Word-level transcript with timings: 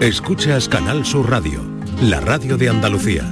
Escuchas 0.00 0.68
Canal 0.68 1.06
Sur 1.06 1.30
Radio, 1.30 1.60
la 2.02 2.20
radio 2.20 2.56
de 2.56 2.68
Andalucía. 2.68 3.22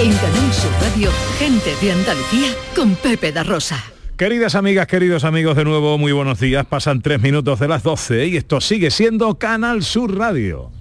En 0.00 0.12
Canal 0.16 0.52
Sur 0.52 0.72
Radio, 0.82 1.10
gente 1.38 1.70
de 1.80 1.92
Andalucía 1.92 2.48
con 2.74 2.96
Pepe 2.96 3.30
da 3.30 3.44
Rosa. 3.44 3.82
Queridas 4.16 4.56
amigas, 4.56 4.88
queridos 4.88 5.24
amigos, 5.24 5.56
de 5.56 5.64
nuevo 5.64 5.96
muy 5.96 6.10
buenos 6.10 6.40
días. 6.40 6.66
Pasan 6.66 7.02
tres 7.02 7.22
minutos 7.22 7.60
de 7.60 7.68
las 7.68 7.84
12 7.84 8.26
y 8.26 8.36
esto 8.36 8.60
sigue 8.60 8.90
siendo 8.90 9.38
Canal 9.38 9.84
Sur 9.84 10.18
Radio. 10.18 10.72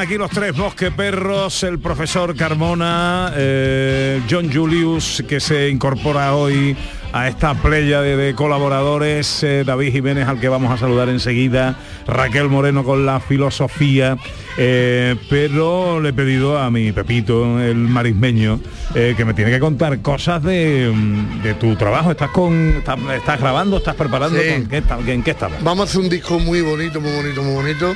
Aquí 0.00 0.16
los 0.16 0.30
tres 0.30 0.56
mosqueperros, 0.56 1.62
el 1.62 1.78
profesor 1.78 2.34
Carmona, 2.34 3.32
eh, 3.36 4.22
John 4.30 4.50
Julius, 4.50 5.22
que 5.28 5.40
se 5.40 5.68
incorpora 5.68 6.34
hoy 6.34 6.74
a 7.12 7.28
esta 7.28 7.54
playa 7.54 8.00
de, 8.00 8.16
de 8.16 8.34
colaboradores, 8.34 9.42
eh, 9.42 9.62
David 9.66 9.92
Jiménez, 9.92 10.26
al 10.26 10.40
que 10.40 10.48
vamos 10.48 10.72
a 10.72 10.78
saludar 10.78 11.10
enseguida, 11.10 11.76
Raquel 12.06 12.48
Moreno 12.48 12.82
con 12.82 13.04
la 13.04 13.20
filosofía, 13.20 14.16
eh, 14.56 15.16
pero 15.28 16.00
le 16.00 16.10
he 16.10 16.12
pedido 16.14 16.58
a 16.58 16.70
mi 16.70 16.92
Pepito, 16.92 17.60
el 17.60 17.76
marismeño, 17.76 18.58
que 18.94 19.24
me 19.24 19.34
tiene 19.34 19.50
que 19.50 19.60
contar 19.60 20.00
cosas 20.00 20.42
de, 20.42 20.90
mm, 20.92 21.42
de 21.42 21.54
tu 21.54 21.76
trabajo. 21.76 22.10
¿Estás 22.10 22.30
con 22.30 22.76
estás, 22.78 22.98
estás 23.14 23.38
grabando, 23.38 23.76
estás 23.76 23.96
preparando? 23.96 24.38
Sí. 24.40 24.66
¿Con 24.66 25.08
¿En 25.08 25.22
qué 25.22 25.32
estamos? 25.32 25.62
Vamos 25.62 25.86
a 25.86 25.90
hacer 25.90 26.00
un 26.00 26.08
disco 26.08 26.38
muy 26.38 26.62
bonito, 26.62 27.00
muy 27.00 27.12
bonito, 27.12 27.42
muy 27.42 27.54
bonito, 27.54 27.94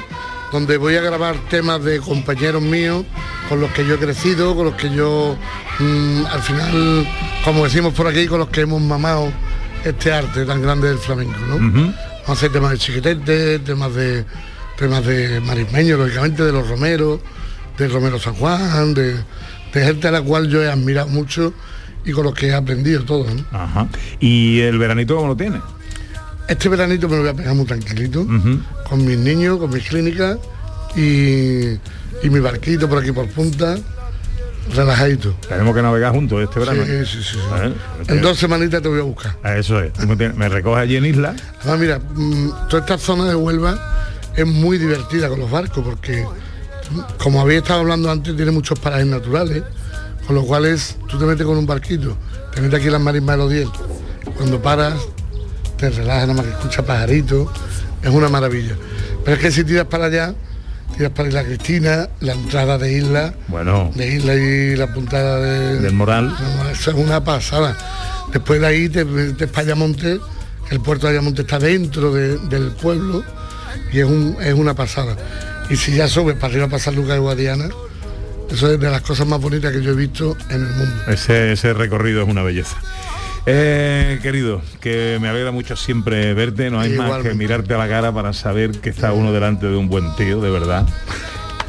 donde 0.54 0.76
voy 0.76 0.94
a 0.94 1.00
grabar 1.00 1.34
temas 1.50 1.82
de 1.82 1.98
compañeros 1.98 2.62
míos 2.62 3.04
con 3.48 3.60
los 3.60 3.72
que 3.72 3.84
yo 3.84 3.94
he 3.94 3.98
crecido, 3.98 4.54
con 4.54 4.66
los 4.66 4.74
que 4.76 4.88
yo 4.88 5.36
mm, 5.80 6.26
al 6.26 6.42
final, 6.42 7.08
como 7.44 7.64
decimos 7.64 7.92
por 7.92 8.06
aquí, 8.06 8.28
con 8.28 8.38
los 8.38 8.50
que 8.50 8.60
hemos 8.60 8.80
mamado 8.80 9.32
este 9.84 10.12
arte 10.12 10.44
tan 10.46 10.62
grande 10.62 10.86
del 10.86 10.98
flamenco, 10.98 11.40
¿no? 11.40 11.56
Vamos 11.56 11.96
a 12.28 12.32
hacer 12.32 12.52
temas 12.52 12.70
de 12.70 12.78
chiquitete, 12.78 13.58
temas 13.58 13.96
de 13.96 14.24
temas 14.78 15.04
de 15.04 15.40
marismeño, 15.40 15.96
lógicamente, 15.96 16.44
de 16.44 16.52
los 16.52 16.68
romeros, 16.68 17.18
de 17.76 17.88
Romero 17.88 18.20
San 18.20 18.34
Juan, 18.34 18.94
de, 18.94 19.14
de 19.72 19.84
gente 19.84 20.06
a 20.06 20.12
la 20.12 20.22
cual 20.22 20.48
yo 20.48 20.62
he 20.62 20.70
admirado 20.70 21.08
mucho 21.08 21.52
y 22.04 22.12
con 22.12 22.22
los 22.22 22.34
que 22.34 22.46
he 22.46 22.54
aprendido 22.54 23.02
todo, 23.02 23.26
¿no? 23.28 23.44
Ajá. 23.50 23.88
¿Y 24.20 24.60
el 24.60 24.78
veranito 24.78 25.16
cómo 25.16 25.26
lo 25.26 25.36
tienes? 25.36 25.62
Este 26.46 26.68
veranito 26.68 27.08
me 27.08 27.16
lo 27.16 27.22
voy 27.22 27.30
a 27.30 27.34
pegar 27.34 27.56
muy 27.56 27.66
tranquilito, 27.66 28.24
con 28.88 29.04
mis 29.04 29.18
niños, 29.18 29.58
con 29.58 29.70
mis 29.70 29.82
clínicas 29.88 30.38
y, 30.96 31.74
y 32.22 32.30
mi 32.30 32.40
barquito 32.40 32.88
por 32.88 32.98
aquí 32.98 33.12
por 33.12 33.28
punta, 33.28 33.76
relajadito. 34.74 35.34
Tenemos 35.48 35.74
que 35.74 35.82
navegar 35.82 36.12
juntos 36.12 36.42
este 36.42 36.60
verano. 36.60 36.84
Sí, 36.84 37.04
sí, 37.06 37.22
sí, 37.32 37.38
En 38.08 38.22
dos 38.22 38.38
semanitas 38.38 38.80
te 38.82 38.88
voy 38.88 39.00
a 39.00 39.02
buscar. 39.02 39.36
Eso 39.56 39.80
es. 39.80 39.92
Tú 39.92 40.06
me, 40.06 40.16
tienes- 40.16 40.36
me 40.36 40.48
recoges 40.48 40.82
allí 40.82 40.96
en 40.96 41.04
isla. 41.06 41.34
Además, 41.60 41.78
mira, 41.80 41.98
mm, 41.98 42.68
toda 42.68 42.80
esta 42.82 42.98
zona 42.98 43.24
de 43.28 43.34
Huelva 43.34 43.78
es 44.36 44.46
muy 44.46 44.78
divertida 44.78 45.28
con 45.28 45.38
los 45.40 45.50
barcos 45.50 45.84
porque, 45.84 46.24
mm, 46.90 47.00
como 47.18 47.40
había 47.40 47.58
estado 47.58 47.80
hablando 47.80 48.10
antes, 48.10 48.34
tiene 48.36 48.50
muchos 48.52 48.78
parajes 48.78 49.06
naturales, 49.06 49.62
con 50.26 50.34
los 50.36 50.44
cuales 50.46 50.96
tú 51.08 51.18
te 51.18 51.24
metes 51.26 51.44
con 51.46 51.58
un 51.58 51.66
barquito, 51.66 52.16
te 52.54 52.60
metes 52.62 52.78
aquí 52.78 52.86
en 52.86 52.92
las 52.92 53.02
marismas 53.02 53.36
de 53.36 53.42
los 53.42 53.50
10, 53.52 53.68
cuando 54.38 54.62
paras, 54.62 54.94
te 55.76 55.90
relajas, 55.90 56.22
nada 56.28 56.34
más 56.34 56.46
que 56.46 56.52
escuchas 56.52 56.84
pajaritos, 56.86 57.48
es 58.02 58.08
una 58.10 58.28
maravilla. 58.30 58.74
Pero 59.24 59.36
es 59.36 59.42
que 59.42 59.50
si 59.52 59.64
tiras 59.64 59.84
para 59.86 60.06
allá, 60.06 60.34
tiras 60.96 61.12
para 61.12 61.28
Isla 61.28 61.44
Cristina, 61.44 62.08
la 62.20 62.32
entrada 62.32 62.78
de 62.78 62.92
Isla, 62.92 63.34
Bueno, 63.48 63.90
de 63.94 64.14
Isla 64.14 64.34
y 64.34 64.76
la 64.76 64.92
puntada 64.92 65.40
de, 65.40 65.80
del 65.80 65.92
moral. 65.92 66.34
eso 66.72 66.90
es 66.90 66.96
una 66.96 67.22
pasada. 67.24 67.76
Después 68.32 68.60
de 68.60 68.66
ahí 68.66 68.88
te 68.88 69.04
metes 69.04 69.48
para 69.48 69.62
Ayamonte, 69.66 70.18
que 70.68 70.74
el 70.74 70.80
puerto 70.80 71.06
de 71.06 71.12
Ayamonte 71.14 71.42
está 71.42 71.58
dentro 71.58 72.12
de- 72.12 72.38
del 72.48 72.72
pueblo 72.72 73.22
y 73.92 74.00
es, 74.00 74.04
un- 74.06 74.36
es 74.40 74.54
una 74.54 74.74
pasada. 74.74 75.16
Y 75.70 75.76
si 75.76 75.94
ya 75.94 76.08
subes 76.08 76.34
para 76.36 76.48
arriba 76.52 76.66
para 76.68 76.78
San 76.82 76.94
Lucas 76.94 77.14
de 77.14 77.18
Guadiana, 77.20 77.68
eso 78.50 78.70
es 78.72 78.78
de 78.78 78.90
las 78.90 79.00
cosas 79.02 79.26
más 79.26 79.40
bonitas 79.40 79.72
que 79.72 79.82
yo 79.82 79.92
he 79.92 79.94
visto 79.96 80.36
en 80.50 80.62
el 80.66 80.70
mundo. 80.72 80.94
Ese, 81.08 81.52
ese 81.52 81.72
recorrido 81.74 82.22
es 82.22 82.28
una 82.28 82.42
belleza. 82.42 82.76
Eh, 83.46 84.20
querido, 84.22 84.62
que 84.80 85.18
me 85.20 85.28
alegra 85.28 85.50
mucho 85.50 85.76
siempre 85.76 86.32
verte, 86.32 86.70
no 86.70 86.80
hay 86.80 86.92
más 86.92 87.22
que 87.22 87.34
mirarte 87.34 87.74
a 87.74 87.78
la 87.78 87.88
cara 87.88 88.12
para 88.12 88.32
saber 88.32 88.80
que 88.80 88.88
está 88.88 89.12
uno 89.12 89.32
delante 89.32 89.66
de 89.66 89.76
un 89.76 89.88
buen 89.88 90.14
tío, 90.16 90.40
de 90.40 90.50
verdad. 90.50 90.86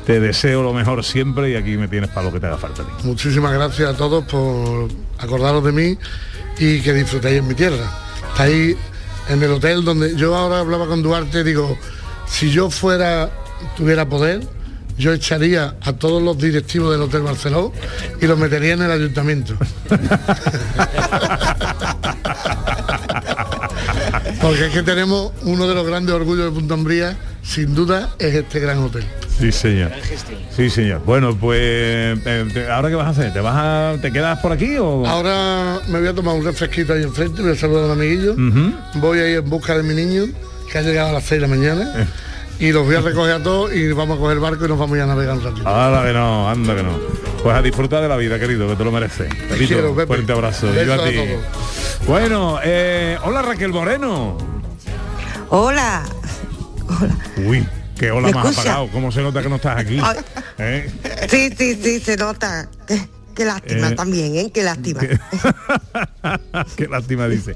Te 0.06 0.20
deseo 0.20 0.64
lo 0.64 0.72
mejor 0.72 1.04
siempre 1.04 1.52
y 1.52 1.56
aquí 1.56 1.78
me 1.78 1.88
tienes 1.88 2.10
para 2.12 2.28
lo 2.28 2.32
que 2.32 2.40
te 2.40 2.46
haga 2.46 2.58
falta. 2.58 2.84
Muchísimas 3.04 3.54
gracias 3.54 3.90
a 3.90 3.98
todos 3.98 4.24
por 4.26 4.88
acordaros 5.18 5.64
de 5.66 5.72
mí 5.72 5.98
y 6.60 6.80
que 6.82 6.94
disfrutéis 6.94 7.40
en 7.40 7.48
mi 7.48 7.56
tierra. 7.56 7.92
Estáis 8.30 8.78
en 9.28 9.44
el 9.44 9.52
hotel 9.52 9.84
donde 9.84 10.16
yo 10.16 10.36
ahora 10.36 10.60
hablaba 10.60 10.88
con 10.88 11.02
Duarte, 11.02 11.44
digo, 11.44 11.78
si 12.28 12.52
yo 12.52 12.70
fuera, 12.70 13.30
tuviera 13.76 14.08
poder, 14.08 14.48
yo 14.98 15.14
echaría 15.14 15.76
a 15.82 15.94
todos 15.94 16.22
los 16.22 16.38
directivos 16.38 16.92
del 16.92 17.02
Hotel 17.02 17.22
Barceló 17.22 17.74
y 18.22 18.28
los 18.28 18.38
metería 18.38 18.74
en 18.74 18.82
el 18.84 18.92
ayuntamiento. 18.92 19.56
Porque 24.42 24.68
es 24.68 24.74
que 24.74 24.84
tenemos 24.84 25.32
uno 25.44 25.68
de 25.68 25.76
los 25.76 25.86
grandes 25.88 26.14
orgullos 26.14 26.46
de 26.46 26.52
Punta 26.52 26.76
Umbría, 26.76 27.18
sin 27.42 27.74
duda, 27.74 28.16
es 28.20 28.36
este 28.36 28.60
gran 28.60 28.78
hotel. 28.80 29.04
Sí, 29.40 29.52
señor. 29.52 29.92
Sí, 30.56 30.70
señor. 30.70 31.02
Bueno, 31.06 31.36
pues 31.36 31.60
eh, 31.60 32.68
ahora 32.72 32.90
qué 32.90 32.96
vas 32.96 33.08
a 33.08 33.10
hacer? 33.10 33.34
¿Te 33.34 33.42
vas 33.42 33.56
a 33.56 33.96
te 34.02 34.12
quedas 34.12 34.40
por 34.40 34.52
aquí 34.52 34.78
o 34.78 35.06
Ahora 35.06 35.80
me 35.90 36.00
voy 36.00 36.08
a 36.08 36.14
tomar 36.14 36.36
un 36.36 36.46
refresquito 36.46 36.94
ahí 36.94 37.04
enfrente, 37.04 37.42
voy 37.42 37.52
a 37.52 37.56
saludar 37.56 37.84
a 37.84 37.88
un 37.88 37.92
amiguillo. 37.94 38.36
Voy 38.96 39.20
a 39.20 39.30
ir 39.30 39.38
en 39.38 39.50
busca 39.50 39.76
de 39.76 39.84
mi 39.84 39.94
niño, 39.94 40.26
que 40.72 40.78
ha 40.78 40.82
llegado 40.82 41.10
a 41.10 41.14
las 41.14 41.24
6 41.26 41.42
de 41.42 41.48
la 41.48 41.54
mañana. 41.54 42.08
Y 42.60 42.72
los 42.72 42.86
voy 42.86 42.96
a 42.96 43.02
recoger 43.02 43.34
a 43.34 43.44
todos 43.44 43.74
y 43.74 43.92
vamos 43.92 44.18
a 44.18 44.20
coger 44.20 44.38
el 44.38 44.40
barco 44.42 44.66
y 44.66 44.68
nos 44.70 44.80
vamos 44.80 44.94
a 44.94 44.98
ir 44.98 45.04
a 45.04 45.08
navegar 45.08 45.36
un 45.38 45.44
ratito. 45.44 45.68
Anda 45.68 46.06
que 46.06 46.14
no, 46.14 46.50
anda 46.50 46.76
que 46.76 46.84
no. 46.84 46.92
Pues 47.44 47.56
a 47.56 47.62
disfrutar 47.62 48.02
de 48.02 48.08
la 48.08 48.16
vida, 48.16 48.40
querido, 48.40 48.68
que 48.68 48.76
te 48.76 48.84
lo 48.84 48.92
mereces. 48.92 49.28
Pepito, 49.34 49.74
quiero, 49.74 49.94
Pepe. 49.96 50.08
fuerte 50.08 50.32
abrazo. 50.32 50.74
Yo 50.74 50.94
a 50.94 51.04
ti. 51.04 51.16
Bueno, 52.08 52.60
eh, 52.64 53.18
hola 53.24 53.42
Raquel 53.42 53.72
Moreno. 53.72 54.38
Hola. 55.50 56.04
Uy, 57.46 57.68
qué 57.98 58.12
hola 58.12 58.28
¿Me 58.28 58.34
más 58.34 58.46
escucha? 58.46 58.62
apagado. 58.72 58.90
¿Cómo 58.92 59.12
se 59.12 59.22
nota 59.22 59.42
que 59.42 59.50
no 59.50 59.56
estás 59.58 59.78
aquí? 59.78 60.00
¿Eh? 60.58 60.90
Sí, 61.30 61.50
sí, 61.58 61.76
sí, 61.82 62.00
se 62.00 62.16
nota. 62.16 62.70
Qué, 63.36 63.46
lástima 63.46 63.90
Eh, 63.90 63.96
también, 63.96 64.36
¿eh? 64.36 64.52
Qué 64.54 64.64
lástima. 64.64 65.02
Qué, 65.02 65.20
Qué 66.78 66.88
lástima 66.88 67.28
dice. 67.28 67.56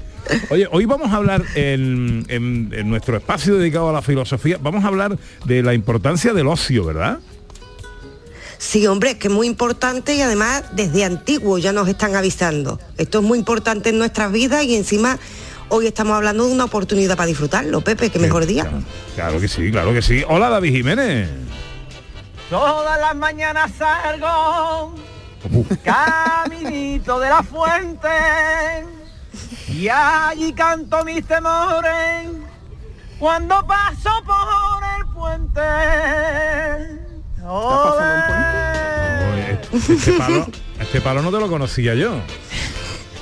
Oye, 0.50 0.68
hoy 0.70 0.84
vamos 0.84 1.10
a 1.10 1.16
hablar 1.16 1.42
en, 1.54 2.24
en- 2.28 2.70
en 2.72 2.88
nuestro 2.90 3.16
espacio 3.16 3.56
dedicado 3.56 3.88
a 3.88 3.92
la 3.92 4.02
filosofía, 4.02 4.58
vamos 4.60 4.84
a 4.84 4.88
hablar 4.88 5.18
de 5.46 5.62
la 5.62 5.74
importancia 5.74 6.32
del 6.32 6.46
ocio, 6.48 6.84
¿verdad? 6.84 7.18
Sí, 8.58 8.86
hombre, 8.86 9.12
es 9.12 9.16
que 9.16 9.28
es 9.28 9.32
muy 9.34 9.46
importante 9.46 10.14
y 10.14 10.20
además 10.20 10.64
desde 10.72 11.04
antiguo 11.04 11.56
ya 11.58 11.72
nos 11.72 11.88
están 11.88 12.14
avisando. 12.14 12.78
Esto 12.98 13.20
es 13.20 13.24
muy 13.24 13.38
importante 13.38 13.88
en 13.88 13.96
nuestras 13.98 14.30
vidas 14.30 14.64
y 14.64 14.76
encima 14.76 15.18
hoy 15.70 15.86
estamos 15.86 16.14
hablando 16.14 16.46
de 16.46 16.52
una 16.52 16.64
oportunidad 16.64 17.16
para 17.16 17.26
disfrutarlo, 17.28 17.80
Pepe, 17.80 18.10
qué 18.10 18.18
mejor 18.18 18.44
día. 18.44 18.64
Claro, 18.64 18.82
claro 19.14 19.40
que 19.40 19.48
sí, 19.48 19.70
claro 19.70 19.94
que 19.94 20.02
sí. 20.02 20.22
Hola 20.28 20.50
David 20.50 20.72
Jiménez. 20.74 21.30
Todas 22.50 23.00
las 23.00 23.16
mañanas 23.16 23.70
salgo 23.78 24.94
caminito 25.84 27.20
de 27.20 27.28
la 27.28 27.42
fuente 27.42 28.08
y 29.68 29.88
allí 29.88 30.52
canto 30.52 31.04
mis 31.04 31.24
temores 31.26 32.28
cuando 33.18 33.66
paso 33.66 34.10
por 34.24 34.82
el 34.98 35.06
puente. 35.14 35.60
Este 39.72 40.12
palo, 40.18 40.46
este 40.80 41.00
palo 41.00 41.22
no 41.22 41.30
te 41.30 41.38
lo 41.40 41.48
conocía 41.48 41.94
yo. 41.94 42.20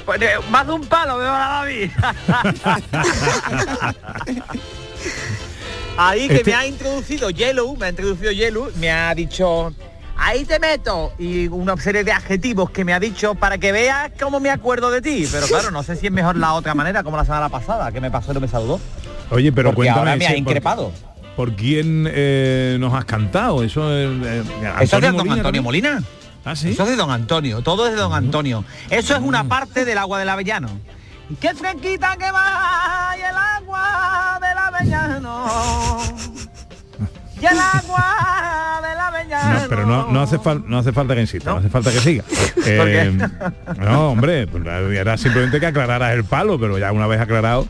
Pues 0.04 0.20
eh, 0.22 0.32
más 0.50 0.66
de 0.66 0.72
un 0.72 0.84
palo 0.86 1.18
veo 1.18 1.32
a 1.32 1.38
David. 1.38 1.90
Ahí 5.98 6.28
que 6.28 6.36
Este- 6.36 6.50
me 6.50 6.56
ha 6.56 6.66
introducido 6.66 7.30
Yellow, 7.30 7.76
me 7.76 7.86
ha 7.86 7.88
introducido 7.90 8.32
Yellow, 8.32 8.70
me 8.76 8.90
ha 8.90 9.14
dicho, 9.14 9.72
ahí 10.18 10.44
te 10.44 10.58
meto, 10.58 11.12
y 11.18 11.48
una 11.48 11.76
serie 11.76 12.04
de 12.04 12.12
adjetivos 12.12 12.70
que 12.70 12.84
me 12.84 12.92
ha 12.92 13.00
dicho 13.00 13.34
para 13.34 13.58
que 13.58 13.72
veas 13.72 14.10
cómo 14.20 14.40
me 14.40 14.50
acuerdo 14.50 14.90
de 14.90 15.00
ti. 15.00 15.26
Pero 15.30 15.46
claro, 15.46 15.70
no 15.70 15.82
sé 15.82 15.96
si 15.96 16.06
es 16.06 16.12
mejor 16.12 16.36
la 16.36 16.52
otra 16.54 16.74
manera, 16.74 17.02
como 17.02 17.16
la 17.16 17.24
semana 17.24 17.48
pasada, 17.48 17.90
que 17.92 18.00
me 18.00 18.10
pasó 18.10 18.32
y 18.32 18.34
no 18.34 18.40
me 18.40 18.48
saludó. 18.48 18.80
Oye, 19.30 19.52
pero 19.52 19.68
Porque 19.70 19.76
cuéntame. 19.90 19.98
ahora 20.00 20.16
me 20.16 20.26
ha 20.26 20.28
por- 20.30 20.38
increpado. 20.38 20.92
¿Por, 21.36 21.52
quién 21.54 22.08
eh, 22.10 22.76
nos 22.80 22.92
has 22.94 23.04
cantado? 23.04 23.62
Eso 23.62 23.96
es 23.96 24.08
eh, 24.26 24.42
Eso 24.80 24.96
es 24.96 25.02
de 25.02 25.12
don 25.12 25.30
Antonio? 25.30 25.62
Molina. 25.62 26.02
Ah, 26.44 26.56
sí. 26.56 26.70
Eso 26.70 26.82
es 26.84 26.88
de 26.90 26.96
don 26.96 27.10
Antonio, 27.10 27.62
todo 27.62 27.86
es 27.86 27.92
de 27.92 27.98
don 27.98 28.12
Antonio. 28.12 28.64
Eso 28.90 29.14
es 29.14 29.20
una 29.20 29.44
parte 29.44 29.84
del 29.84 29.98
agua 29.98 30.18
del 30.18 30.28
avellano. 30.30 30.68
Y 31.30 31.34
qué 31.34 31.54
fresquita 31.54 32.16
que 32.16 32.30
va 32.32 33.14
y 33.16 33.20
el 33.20 33.36
agua 33.36 34.40
del 34.40 34.58
avellano. 34.58 35.46
Y 37.40 37.46
el 37.46 37.58
agua 37.58 38.80
de 38.82 38.94
la. 38.94 39.08
No, 39.28 39.68
pero 39.68 39.86
no, 39.86 40.10
no 40.10 40.22
hace 40.22 40.38
falta 40.38 40.64
no 40.66 40.78
hace 40.78 40.92
falta 40.92 41.14
que 41.14 41.20
insista, 41.20 41.50
no, 41.50 41.58
hace 41.58 41.68
falta 41.68 41.92
que 41.92 42.00
siga. 42.00 42.24
Eh, 42.70 43.16
no, 43.78 44.10
hombre, 44.10 44.46
pues 44.46 44.62
era 44.66 45.16
simplemente 45.16 45.58
que 45.58 45.66
aclararas 45.66 46.12
el 46.12 46.24
palo, 46.24 46.58
pero 46.58 46.76
ya 46.76 46.92
una 46.92 47.06
vez 47.06 47.18
aclarado, 47.18 47.66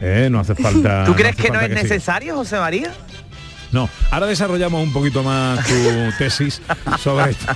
eh, 0.00 0.28
no 0.32 0.40
hace 0.40 0.56
falta. 0.56 1.04
¿Tú 1.06 1.14
crees 1.14 1.36
que 1.36 1.50
no 1.50 1.60
es 1.60 1.70
necesario, 1.70 2.34
José 2.34 2.58
María? 2.58 2.90
No, 3.70 3.88
ahora 4.10 4.26
desarrollamos 4.26 4.82
un 4.82 4.92
poquito 4.92 5.22
más 5.22 5.64
tu 5.64 5.74
tesis 6.18 6.60
sobre 6.98 7.32
esto. 7.32 7.54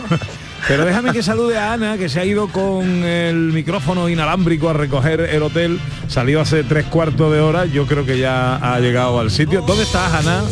Pero 0.68 0.84
déjame 0.84 1.12
que 1.12 1.22
salude 1.22 1.58
a 1.58 1.72
Ana, 1.72 1.98
que 1.98 2.08
se 2.08 2.20
ha 2.20 2.24
ido 2.24 2.48
con 2.48 2.84
el 3.04 3.52
micrófono 3.52 4.08
inalámbrico 4.08 4.68
a 4.68 4.72
recoger 4.72 5.20
el 5.20 5.42
hotel. 5.42 5.80
Salió 6.08 6.40
hace 6.40 6.62
tres 6.62 6.86
cuartos 6.86 7.32
de 7.32 7.40
hora. 7.40 7.66
Yo 7.66 7.86
creo 7.86 8.06
que 8.06 8.18
ya 8.18 8.56
ha 8.56 8.78
llegado 8.80 9.18
al 9.18 9.30
sitio. 9.30 9.62
¿Dónde 9.62 9.82
estás, 9.84 10.12
Ana? 10.14 10.42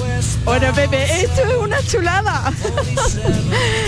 Bueno, 0.45 0.73
Pepe, 0.75 1.25
esto 1.25 1.43
es 1.43 1.57
una 1.57 1.83
chulada. 1.83 2.53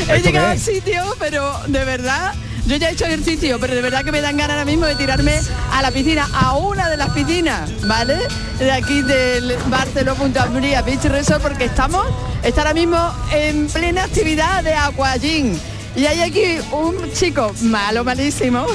he 0.09 0.17
¿Esto 0.17 0.29
llegado 0.29 0.49
al 0.49 0.59
sitio, 0.59 1.03
pero 1.19 1.55
de 1.67 1.85
verdad, 1.85 2.33
yo 2.67 2.77
ya 2.77 2.89
he 2.89 2.93
hecho 2.93 3.05
ejercicio, 3.05 3.59
pero 3.61 3.75
de 3.75 3.83
verdad 3.83 4.05
que 4.05 4.11
me 4.11 4.23
dan 4.23 4.39
ganas 4.39 4.53
ahora 4.57 4.65
mismo 4.65 4.87
de 4.87 4.95
tirarme 4.97 5.39
a 5.71 5.83
la 5.83 5.91
piscina, 5.91 6.27
a 6.33 6.57
una 6.57 6.89
de 6.89 6.97
las 6.97 7.11
piscinas, 7.11 7.71
¿vale? 7.87 8.17
De 8.59 8.73
aquí 8.73 9.03
del 9.03 9.55
Barcelona 9.67 10.19
Punta 10.19 10.47
Beach 10.47 11.05
Resort, 11.05 11.43
porque 11.43 11.67
estamos, 11.67 12.07
está 12.43 12.63
ahora 12.63 12.75
mismo 12.75 13.15
en 13.33 13.67
plena 13.69 14.05
actividad 14.05 14.65
de 14.65 14.73
aquagym. 14.73 15.59
Y 15.97 16.05
hay 16.05 16.21
aquí 16.21 16.59
un 16.73 17.11
chico 17.15 17.55
malo, 17.63 18.05
malísimo. 18.05 18.67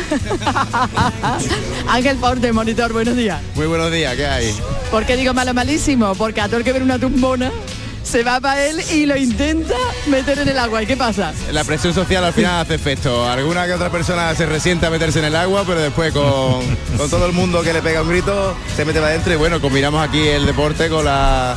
Ángel 1.87 2.17
Forte, 2.17 2.51
monitor, 2.51 2.91
buenos 2.91 3.15
días. 3.15 3.39
Muy 3.53 3.67
buenos 3.67 3.91
días, 3.91 4.15
¿qué 4.15 4.25
hay? 4.25 4.55
¿Por 4.89 5.05
qué 5.05 5.15
digo 5.15 5.31
malo 5.31 5.53
malísimo? 5.53 6.15
Porque 6.15 6.41
a 6.41 6.47
todo 6.47 6.57
el 6.57 6.63
que 6.63 6.73
ver 6.73 6.81
una 6.81 6.97
tumbona 6.97 7.51
se 8.03 8.23
va 8.23 8.39
para 8.39 8.65
él 8.65 8.81
y 8.91 9.05
lo 9.05 9.15
intenta 9.15 9.75
meter 10.07 10.39
en 10.39 10.49
el 10.49 10.57
agua. 10.57 10.81
¿Y 10.81 10.87
qué 10.87 10.97
pasa? 10.97 11.31
La 11.51 11.63
presión 11.63 11.93
social 11.93 12.23
al 12.23 12.33
final 12.33 12.61
hace 12.61 12.73
efecto. 12.73 13.29
Alguna 13.29 13.67
que 13.67 13.73
otra 13.73 13.91
persona 13.91 14.33
se 14.33 14.47
resiente 14.47 14.87
a 14.87 14.89
meterse 14.89 15.19
en 15.19 15.25
el 15.25 15.35
agua, 15.35 15.63
pero 15.65 15.79
después 15.79 16.11
con, 16.11 16.61
con 16.97 17.07
todo 17.07 17.27
el 17.27 17.33
mundo 17.33 17.61
que 17.61 17.71
le 17.71 17.83
pega 17.83 18.01
un 18.01 18.09
grito, 18.09 18.55
se 18.75 18.83
mete 18.83 18.99
para 18.99 19.11
adentro 19.11 19.31
y 19.31 19.35
bueno, 19.35 19.61
combinamos 19.61 20.05
aquí 20.07 20.27
el 20.27 20.47
deporte 20.47 20.89
con 20.89 21.05
la 21.05 21.55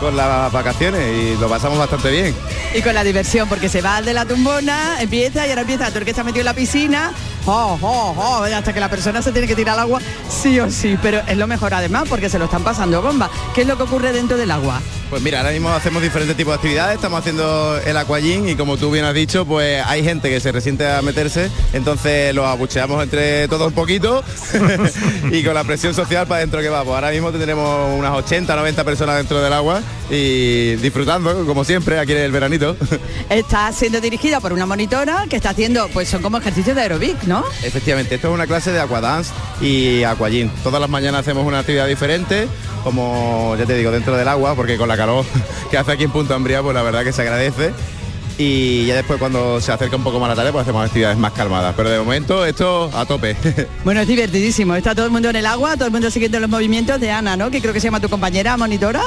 con 0.00 0.16
las 0.16 0.52
vacaciones 0.52 1.00
y 1.16 1.36
lo 1.40 1.48
pasamos 1.48 1.78
bastante 1.78 2.10
bien. 2.10 2.34
Y 2.74 2.82
con 2.82 2.94
la 2.94 3.04
diversión, 3.04 3.48
porque 3.48 3.68
se 3.68 3.80
va 3.82 4.02
de 4.02 4.12
la 4.12 4.24
tumbona, 4.24 5.00
empieza 5.00 5.46
y 5.46 5.50
ahora 5.50 5.62
empieza 5.62 5.88
todo 5.88 6.00
el 6.00 6.04
que 6.04 6.10
está 6.10 6.24
metido 6.24 6.40
en 6.40 6.46
la 6.46 6.54
piscina, 6.54 7.12
oh, 7.46 7.78
oh, 7.80 8.42
hasta 8.42 8.72
que 8.72 8.80
la 8.80 8.90
persona 8.90 9.22
se 9.22 9.32
tiene 9.32 9.46
que 9.46 9.54
tirar 9.54 9.74
al 9.74 9.80
agua, 9.80 10.00
sí 10.28 10.60
o 10.60 10.70
sí. 10.70 10.98
Pero 11.00 11.20
es 11.26 11.36
lo 11.36 11.46
mejor 11.46 11.74
además, 11.74 12.04
porque 12.08 12.28
se 12.28 12.38
lo 12.38 12.46
están 12.46 12.64
pasando 12.64 13.00
bomba. 13.02 13.30
¿Qué 13.54 13.62
es 13.62 13.66
lo 13.66 13.76
que 13.76 13.84
ocurre 13.84 14.12
dentro 14.12 14.36
del 14.36 14.50
agua? 14.50 14.80
Pues 15.08 15.22
mira, 15.22 15.38
ahora 15.38 15.52
mismo 15.52 15.70
hacemos 15.70 16.02
diferentes 16.02 16.36
tipos 16.36 16.52
de 16.52 16.56
actividades, 16.56 16.96
estamos 16.96 17.20
haciendo 17.20 17.78
el 17.86 17.96
aquagym 17.96 18.48
y 18.48 18.56
como 18.56 18.76
tú 18.76 18.90
bien 18.90 19.04
has 19.04 19.14
dicho, 19.14 19.44
pues 19.46 19.80
hay 19.86 20.02
gente 20.02 20.28
que 20.28 20.40
se 20.40 20.50
resiente 20.50 20.84
a 20.84 21.00
meterse, 21.00 21.48
entonces 21.72 22.34
los 22.34 22.44
abucheamos 22.44 23.00
entre 23.04 23.46
todos 23.46 23.68
un 23.68 23.72
poquito 23.72 24.24
y 25.30 25.44
con 25.44 25.54
la 25.54 25.62
presión 25.62 25.94
social 25.94 26.26
para 26.26 26.38
adentro 26.38 26.60
que 26.60 26.68
va. 26.68 26.82
Pues 26.82 26.94
ahora 26.96 27.10
mismo 27.12 27.30
tendremos 27.30 27.96
unas 27.96 28.14
80, 28.14 28.56
90 28.56 28.82
personas 28.84 29.16
dentro 29.18 29.40
del 29.40 29.52
agua 29.52 29.80
y 30.10 30.74
disfrutando, 30.76 31.46
como 31.46 31.64
siempre, 31.64 32.00
aquí 32.00 32.12
en 32.12 32.18
el 32.18 32.32
veranito. 32.32 32.76
Está 33.30 33.70
siendo 33.72 34.00
dirigida 34.00 34.40
por 34.40 34.52
una 34.52 34.66
monitora 34.66 35.26
que 35.28 35.36
está 35.36 35.50
haciendo, 35.50 35.88
pues 35.88 36.08
son 36.08 36.22
como 36.22 36.38
ejercicios 36.38 36.76
de 36.76 36.82
aerobic, 36.82 37.24
¿no? 37.24 37.44
Efectivamente, 37.62 38.16
esto 38.16 38.28
es 38.28 38.34
una 38.34 38.46
clase 38.46 38.72
de 38.72 38.80
aquadance 38.80 39.32
y 39.60 40.02
aquagym. 40.04 40.48
Todas 40.62 40.80
las 40.80 40.90
mañanas 40.90 41.20
hacemos 41.20 41.46
una 41.46 41.60
actividad 41.60 41.86
diferente, 41.86 42.48
como 42.84 43.56
ya 43.58 43.66
te 43.66 43.74
digo, 43.74 43.90
dentro 43.90 44.16
del 44.16 44.28
agua, 44.28 44.54
porque 44.54 44.76
con 44.76 44.88
la 44.88 44.95
calor 44.96 45.24
que 45.70 45.78
hace 45.78 45.92
aquí 45.92 46.04
en 46.04 46.10
Punta 46.10 46.34
Ambría, 46.34 46.62
pues 46.62 46.74
la 46.74 46.82
verdad 46.82 47.04
que 47.04 47.12
se 47.12 47.22
agradece. 47.22 47.72
Y 48.38 48.84
ya 48.84 48.96
después 48.96 49.18
cuando 49.18 49.62
se 49.62 49.72
acerca 49.72 49.96
un 49.96 50.04
poco 50.04 50.20
más 50.20 50.28
la 50.28 50.34
tarde, 50.34 50.52
pues 50.52 50.62
hacemos 50.62 50.84
actividades 50.84 51.16
más 51.16 51.32
calmadas. 51.32 51.74
Pero 51.74 51.88
de 51.88 51.98
momento 51.98 52.44
esto 52.44 52.90
a 52.92 53.06
tope. 53.06 53.36
Bueno, 53.84 54.00
es 54.00 54.08
divertidísimo. 54.08 54.74
Está 54.74 54.94
todo 54.94 55.06
el 55.06 55.12
mundo 55.12 55.30
en 55.30 55.36
el 55.36 55.46
agua, 55.46 55.74
todo 55.74 55.86
el 55.86 55.92
mundo 55.92 56.10
siguiendo 56.10 56.40
los 56.40 56.50
movimientos 56.50 57.00
de 57.00 57.10
Ana, 57.10 57.36
¿no? 57.36 57.50
Que 57.50 57.60
creo 57.60 57.72
que 57.72 57.80
se 57.80 57.86
llama 57.86 58.00
tu 58.00 58.08
compañera 58.08 58.56
monitora. 58.56 59.00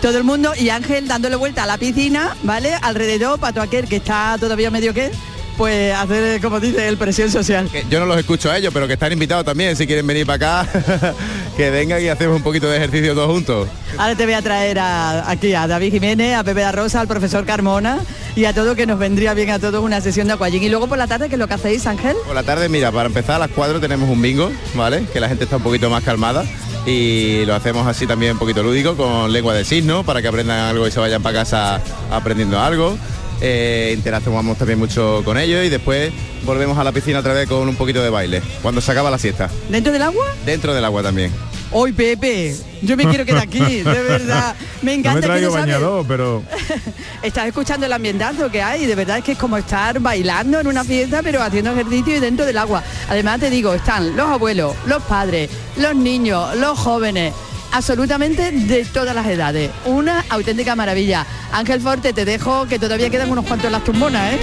Todo 0.00 0.16
el 0.18 0.24
mundo 0.24 0.52
y 0.58 0.70
Ángel 0.70 1.08
dándole 1.08 1.36
vuelta 1.36 1.64
a 1.64 1.66
la 1.66 1.78
piscina, 1.78 2.36
¿vale? 2.44 2.72
Alrededor, 2.80 3.38
para 3.40 3.52
todo 3.52 3.64
aquel 3.64 3.86
que 3.86 3.96
está 3.96 4.36
todavía 4.38 4.70
medio 4.70 4.94
que, 4.94 5.10
pues 5.58 5.92
hacer, 5.94 6.40
como 6.40 6.60
dice, 6.60 6.88
el 6.88 6.96
presión 6.96 7.30
social. 7.30 7.68
Yo 7.90 8.00
no 8.00 8.06
los 8.06 8.16
escucho 8.18 8.50
a 8.50 8.56
ellos, 8.56 8.72
pero 8.72 8.86
que 8.86 8.94
están 8.94 9.12
invitados 9.12 9.44
también, 9.44 9.76
si 9.76 9.86
quieren 9.86 10.06
venir 10.06 10.24
para 10.26 10.62
acá, 10.62 11.14
que 11.60 11.70
vengan 11.70 12.02
y 12.02 12.08
hacemos 12.08 12.36
un 12.36 12.42
poquito 12.42 12.70
de 12.70 12.78
ejercicio 12.78 13.12
todos 13.14 13.30
juntos. 13.30 13.68
Ahora 13.98 14.14
te 14.14 14.24
voy 14.24 14.32
a 14.32 14.40
traer 14.40 14.78
a- 14.78 15.30
aquí 15.30 15.52
a 15.52 15.66
David 15.66 15.92
Jiménez, 15.92 16.34
a 16.34 16.42
Pepe 16.42 16.60
da 16.62 16.72
Rosa, 16.72 17.02
al 17.02 17.06
profesor 17.06 17.44
Carmona 17.44 17.98
y 18.34 18.46
a 18.46 18.54
todo 18.54 18.74
que 18.74 18.86
nos 18.86 18.98
vendría 18.98 19.34
bien 19.34 19.50
a 19.50 19.58
todos 19.58 19.84
una 19.84 20.00
sesión 20.00 20.26
de 20.26 20.32
aquagym. 20.32 20.62
Y 20.62 20.70
luego 20.70 20.86
por 20.88 20.96
la 20.96 21.06
tarde, 21.06 21.28
¿qué 21.28 21.34
es 21.34 21.38
lo 21.38 21.48
que 21.48 21.54
hacéis, 21.54 21.86
Ángel? 21.86 22.16
Por 22.24 22.34
la 22.34 22.44
tarde, 22.44 22.70
mira, 22.70 22.90
para 22.90 23.08
empezar 23.08 23.34
a 23.36 23.38
las 23.40 23.50
4 23.50 23.78
tenemos 23.78 24.08
un 24.08 24.22
bingo, 24.22 24.50
¿vale? 24.74 25.04
Que 25.12 25.20
la 25.20 25.28
gente 25.28 25.44
está 25.44 25.58
un 25.58 25.62
poquito 25.62 25.90
más 25.90 26.02
calmada 26.02 26.44
y 26.86 27.44
lo 27.44 27.54
hacemos 27.54 27.86
así 27.86 28.06
también 28.06 28.32
un 28.32 28.38
poquito 28.38 28.62
lúdico 28.62 28.96
con 28.96 29.30
lengua 29.30 29.52
de 29.52 29.66
signo 29.66 30.02
para 30.02 30.22
que 30.22 30.28
aprendan 30.28 30.60
algo 30.60 30.86
y 30.88 30.90
se 30.90 30.98
vayan 30.98 31.22
para 31.22 31.40
casa 31.40 31.82
aprendiendo 32.10 32.58
algo. 32.58 32.96
Eh, 33.42 33.92
interactuamos 33.96 34.56
también 34.56 34.78
mucho 34.78 35.20
con 35.26 35.36
ellos 35.36 35.62
y 35.64 35.68
después 35.68 36.10
volvemos 36.44 36.78
a 36.78 36.84
la 36.84 36.92
piscina 36.92 37.18
otra 37.20 37.34
vez 37.34 37.46
con 37.48 37.68
un 37.68 37.76
poquito 37.76 38.02
de 38.02 38.08
baile, 38.08 38.42
cuando 38.62 38.80
se 38.80 38.92
acaba 38.92 39.10
la 39.10 39.18
siesta. 39.18 39.50
¿Dentro 39.68 39.92
del 39.92 40.00
agua? 40.02 40.24
Dentro 40.46 40.72
del 40.74 40.84
agua 40.86 41.02
también. 41.02 41.30
Hoy, 41.72 41.92
Pepe, 41.92 42.56
yo 42.82 42.96
me 42.96 43.06
quiero 43.06 43.24
quedar 43.24 43.42
aquí, 43.42 43.82
de 43.82 43.84
verdad. 43.84 44.56
Me 44.82 44.92
No 44.92 44.98
encanta 44.98 45.28
me 45.28 45.34
que 45.34 45.46
no 45.46 45.52
bañador, 45.52 46.04
pero 46.08 46.42
Estás 47.22 47.46
escuchando 47.46 47.86
el 47.86 47.92
ambientazo 47.92 48.50
que 48.50 48.60
hay, 48.60 48.86
de 48.86 48.94
verdad 48.94 49.18
es 49.18 49.24
que 49.24 49.32
es 49.32 49.38
como 49.38 49.56
estar 49.56 50.00
bailando 50.00 50.58
en 50.58 50.66
una 50.66 50.82
fiesta, 50.82 51.22
pero 51.22 51.40
haciendo 51.42 51.70
ejercicio 51.70 52.16
y 52.16 52.20
dentro 52.20 52.44
del 52.44 52.58
agua. 52.58 52.82
Además 53.08 53.38
te 53.40 53.50
digo, 53.50 53.72
están 53.72 54.16
los 54.16 54.28
abuelos, 54.28 54.74
los 54.86 55.02
padres, 55.04 55.48
los 55.76 55.94
niños, 55.94 56.56
los 56.56 56.76
jóvenes, 56.78 57.32
absolutamente 57.72 58.50
de 58.50 58.84
todas 58.86 59.14
las 59.14 59.26
edades. 59.26 59.70
Una 59.84 60.24
auténtica 60.28 60.74
maravilla. 60.74 61.24
Ángel 61.52 61.80
Forte, 61.80 62.12
te 62.12 62.24
dejo 62.24 62.66
que 62.66 62.78
todavía 62.80 63.10
quedan 63.10 63.30
unos 63.30 63.44
cuantos 63.46 63.66
en 63.66 63.72
las 63.72 63.84
tumbonas, 63.84 64.34
¿eh? 64.34 64.38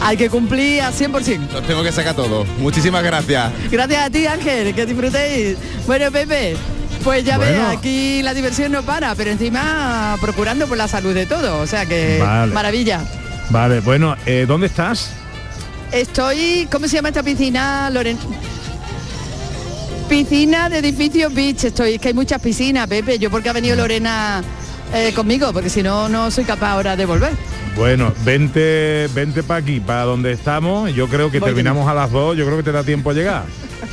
Hay 0.00 0.16
que 0.16 0.28
cumplir 0.30 0.82
a 0.82 0.92
100%. 0.92 1.52
Los 1.52 1.66
tengo 1.66 1.82
que 1.82 1.90
sacar 1.92 2.14
todos. 2.14 2.46
Muchísimas 2.58 3.02
gracias. 3.02 3.50
Gracias 3.70 4.06
a 4.06 4.10
ti, 4.10 4.26
Ángel, 4.26 4.74
que 4.74 4.86
disfrutéis. 4.86 5.56
Bueno, 5.86 6.10
Pepe, 6.12 6.56
pues 7.02 7.24
ya 7.24 7.38
ves, 7.38 7.50
Bueno. 7.56 7.68
aquí 7.68 8.22
la 8.22 8.34
diversión 8.34 8.72
no 8.72 8.82
para, 8.82 9.14
pero 9.14 9.30
encima 9.30 10.16
procurando 10.20 10.66
por 10.66 10.76
la 10.76 10.86
salud 10.88 11.14
de 11.14 11.26
todo. 11.26 11.60
O 11.60 11.66
sea 11.66 11.86
que 11.86 12.18
Vale. 12.20 12.52
maravilla. 12.52 13.00
vale, 13.50 13.80
bueno, 13.80 14.16
eh, 14.26 14.44
¿dónde 14.46 14.66
estás? 14.66 15.10
Estoy, 15.92 16.68
¿cómo 16.70 16.88
se 16.88 16.96
llama 16.96 17.08
esta 17.08 17.22
piscina, 17.22 17.88
Loren? 17.90 18.18
Piscina 20.08 20.68
de 20.68 20.78
edificio 20.78 21.30
beach, 21.30 21.64
estoy, 21.64 21.94
es 21.94 22.00
que 22.00 22.08
hay 22.08 22.14
muchas 22.14 22.40
piscinas, 22.40 22.86
Pepe, 22.86 23.18
yo 23.18 23.28
porque 23.30 23.48
ha 23.48 23.52
venido 23.52 23.74
Lorena 23.74 24.42
eh, 24.94 25.12
conmigo, 25.14 25.52
porque 25.52 25.70
si 25.70 25.82
no, 25.82 26.08
no 26.08 26.30
soy 26.30 26.44
capaz 26.44 26.72
ahora 26.72 26.96
de 26.96 27.06
volver. 27.06 27.32
Bueno, 27.76 28.12
vente, 28.24 29.08
vente 29.14 29.42
para 29.42 29.60
aquí, 29.60 29.80
para 29.80 30.04
donde 30.04 30.32
estamos. 30.32 30.94
Yo 30.94 31.08
creo 31.08 31.30
que 31.30 31.40
Voy 31.40 31.48
terminamos 31.48 31.88
a 31.88 31.94
las 31.94 32.10
dos. 32.10 32.36
Yo 32.36 32.46
creo 32.46 32.56
que 32.56 32.62
te 32.62 32.72
da 32.72 32.82
tiempo 32.82 33.10
a 33.10 33.12
llegar. 33.12 33.44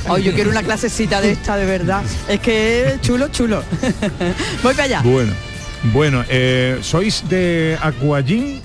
Hoy 0.08 0.24
yo 0.24 0.34
quiero 0.34 0.50
una 0.50 0.64
clasecita 0.64 1.20
de 1.22 1.32
esta, 1.32 1.58
de 1.58 1.66
verdad. 1.66 2.02
Es 2.28 2.40
que 2.40 2.88
es 2.88 3.02
chulo, 3.02 3.28
chulo. 3.28 3.64
Voy 4.64 4.74
para 4.74 4.84
allá. 4.86 5.02
Bueno, 5.02 5.34
bueno, 5.92 6.24
eh, 6.30 6.80
¿sois 6.82 7.28
de 7.28 7.78
aquagym 7.82 8.62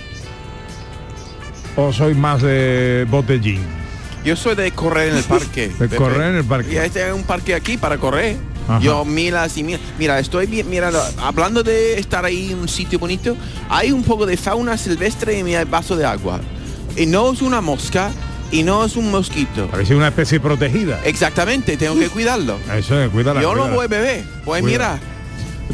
o 1.75 1.93
sois 1.93 2.17
más 2.17 2.43
de 2.43 3.05
botellín? 3.11 3.61
Yo 4.25 4.37
soy 4.37 4.55
de 4.55 4.71
correr 4.71 5.09
en 5.09 5.17
el 5.17 5.25
parque. 5.29 5.73
De 5.79 5.89
correr 5.89 6.31
en 6.31 6.37
el 6.37 6.45
parque. 6.45 6.75
Y 6.75 6.77
este 6.77 7.07
es 7.07 7.13
un 7.13 7.25
parque 7.25 7.55
aquí 7.55 7.77
para 7.77 7.99
correr. 7.99 8.37
Ajá. 8.69 8.81
Yo 8.81 9.05
miras 9.05 9.57
y 9.57 9.63
mira, 9.65 9.81
mira, 9.99 10.19
estoy 10.19 10.47
mirando, 10.65 11.01
hablando 11.23 11.63
de 11.63 11.99
estar 11.99 12.25
ahí 12.25 12.53
en 12.53 12.59
un 12.59 12.69
sitio 12.69 12.99
bonito, 12.99 13.35
hay 13.69 13.91
un 13.93 14.03
poco 14.03 14.27
de 14.27 14.37
fauna 14.37 14.77
silvestre 14.77 15.39
en 15.39 15.45
mi 15.47 15.55
vaso 15.65 15.97
de 15.97 16.05
agua. 16.05 16.41
Y 16.97 17.07
no 17.07 17.33
es 17.33 17.43
una 17.43 17.61
mosca 17.61 18.11
y 18.51 18.63
no 18.63 18.85
es 18.85 18.97
un 18.97 19.11
mosquito. 19.11 19.69
Parece 19.71 19.95
una 19.95 20.09
especie 20.09 20.41
protegida. 20.41 21.01
Exactamente, 21.05 21.77
tengo 21.77 21.99
que 21.99 22.09
cuidarlo. 22.09 22.59
Eso 22.77 23.01
es, 23.01 23.09
cuídala. 23.11 23.41
Yo 23.41 23.49
no 23.55 23.63
cuídala. 23.63 23.75
voy 23.77 23.85
a 23.85 23.89
beber. 23.89 24.25
Pues 24.45 24.63
Cuidado. 24.63 24.95
mira, 24.97 25.01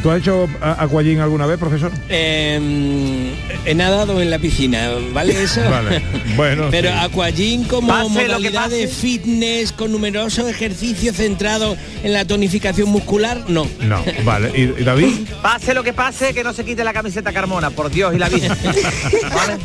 ¿Tú 0.04 0.10
has 0.10 0.18
hecho 0.18 0.46
aquagym 0.60 1.18
alguna 1.18 1.46
vez, 1.46 1.58
profesor? 1.58 1.90
Eh, 2.10 3.32
he 3.64 3.74
nadado 3.74 4.20
en 4.20 4.28
la 4.28 4.38
piscina, 4.38 4.90
¿vale 5.14 5.42
eso? 5.42 5.62
Vale, 5.70 6.02
bueno, 6.36 6.68
Pero 6.70 6.90
sí. 6.90 6.94
aquagym 7.00 7.64
como 7.64 7.88
Pase 7.88 8.10
modalidad 8.10 8.68
de 8.68 8.86
fitness 8.86 9.72
con 9.72 9.90
numerosos 9.90 10.46
ejercicios 10.46 11.16
centrados 11.16 11.78
en 12.02 12.12
la 12.12 12.26
tonificación 12.26 12.90
muscular, 12.90 13.44
no. 13.48 13.66
No, 13.80 14.04
vale. 14.26 14.52
¿Y, 14.54 14.82
y 14.82 14.84
David? 14.84 15.26
Pase 15.40 15.72
lo 15.72 15.82
que 15.82 15.94
pase, 15.94 16.34
que 16.34 16.44
no 16.44 16.52
se 16.52 16.66
quite 16.66 16.84
la 16.84 16.92
camiseta 16.92 17.32
Carmona, 17.32 17.70
por 17.70 17.90
Dios 17.90 18.14
y 18.14 18.18
la 18.18 18.28
vida. 18.28 18.48
¿Vale? 19.34 19.56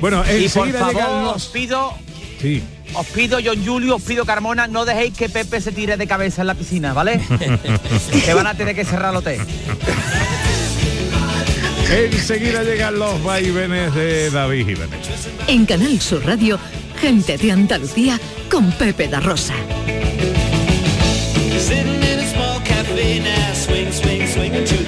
Bueno, 0.00 0.24
Y 0.24 0.48
por 0.48 0.66
enseguida 0.66 0.88
llegan 0.88 1.06
favor, 1.06 1.36
os 1.36 1.46
pido, 1.46 1.92
Sí. 2.42 2.60
Os 2.94 3.06
pido 3.08 3.38
John 3.44 3.64
Julio, 3.64 3.96
os 3.96 4.02
pido 4.02 4.24
Carmona, 4.24 4.66
no 4.66 4.84
dejéis 4.84 5.14
que 5.14 5.28
Pepe 5.28 5.60
se 5.60 5.72
tire 5.72 5.96
de 5.96 6.06
cabeza 6.06 6.42
en 6.42 6.46
la 6.46 6.54
piscina, 6.54 6.92
¿vale? 6.92 7.20
que 8.24 8.34
van 8.34 8.46
a 8.46 8.54
tener 8.54 8.74
que 8.74 8.84
cerrar 8.84 9.10
el 9.10 9.16
hotel. 9.16 9.40
Enseguida 11.90 12.62
llegan 12.62 12.98
los 12.98 13.22
vaivenes 13.22 13.94
de 13.94 14.30
David 14.30 14.66
Jiménez. 14.66 15.00
En 15.46 15.64
Canal 15.64 15.98
Sur 16.00 16.24
Radio, 16.26 16.58
gente 17.00 17.38
de 17.38 17.52
Andalucía 17.52 18.20
con 18.50 18.70
Pepe 18.72 19.08
da 19.08 19.20
Rosa. 19.20 19.54
Sitting 21.58 22.02
in 22.02 22.20
a 22.20 22.26
small 22.30 22.60
cafe 22.62 23.20
now, 23.20 23.54
swing, 23.54 23.90
swing, 23.90 24.26
swinging 24.28 24.64
to 24.64 24.87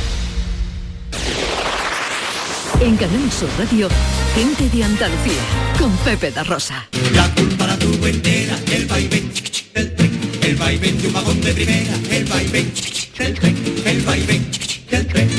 En 2.81 2.97
Canal 2.97 3.31
Sur 3.31 3.49
Radio, 3.59 3.87
gente 4.35 4.67
de 4.75 4.83
Andalucía 4.83 5.41
con 5.77 5.95
Pepe 5.97 6.31
da 6.31 6.43
Rosa. 6.43 6.87
El 6.91 8.85
vaivén 8.87 9.31
del 9.73 9.95
tren, 9.95 10.11
el 10.43 10.55
vaivén 10.55 11.01
de 11.01 11.07
un 11.07 11.13
vagón 11.13 11.41
de 11.41 11.53
primera, 11.53 11.93
el 12.09 12.25
vaivén 12.25 12.73
del 13.17 13.33
tren, 13.33 13.55
el 13.85 14.01
vaivén 14.01 14.51
del 14.89 15.07
tren. 15.07 15.29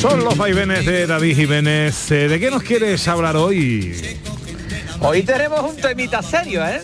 Son 0.00 0.24
los 0.24 0.36
vaivenes 0.36 0.86
de 0.86 1.06
David 1.06 1.36
Jiménez. 1.36 2.10
Eh, 2.10 2.28
¿De 2.28 2.40
qué 2.40 2.50
nos 2.50 2.62
quieres 2.62 3.06
hablar 3.08 3.36
hoy? 3.36 3.94
Hoy 5.00 5.22
tenemos 5.22 5.60
un 5.60 5.76
temita 5.76 6.22
serio, 6.22 6.66
¿eh? 6.66 6.80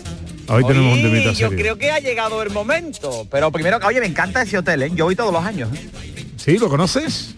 Hoy 0.47 0.63
tenemos 0.65 0.93
un 0.97 1.01
temita 1.01 1.31
Yo 1.31 1.49
serio. 1.49 1.57
creo 1.57 1.77
que 1.77 1.89
ha 1.91 1.99
llegado 1.99 2.43
el 2.43 2.51
momento. 2.51 3.27
Pero 3.31 3.51
primero, 3.51 3.79
oye, 3.83 3.99
me 3.99 4.05
encanta 4.07 4.43
ese 4.43 4.57
hotel, 4.59 4.83
¿eh? 4.83 4.91
Yo 4.93 5.05
voy 5.05 5.15
todos 5.15 5.33
los 5.33 5.43
años. 5.43 5.69
¿eh? 5.73 5.89
¿Sí? 6.37 6.57
¿Lo 6.57 6.69
conoces? 6.69 7.33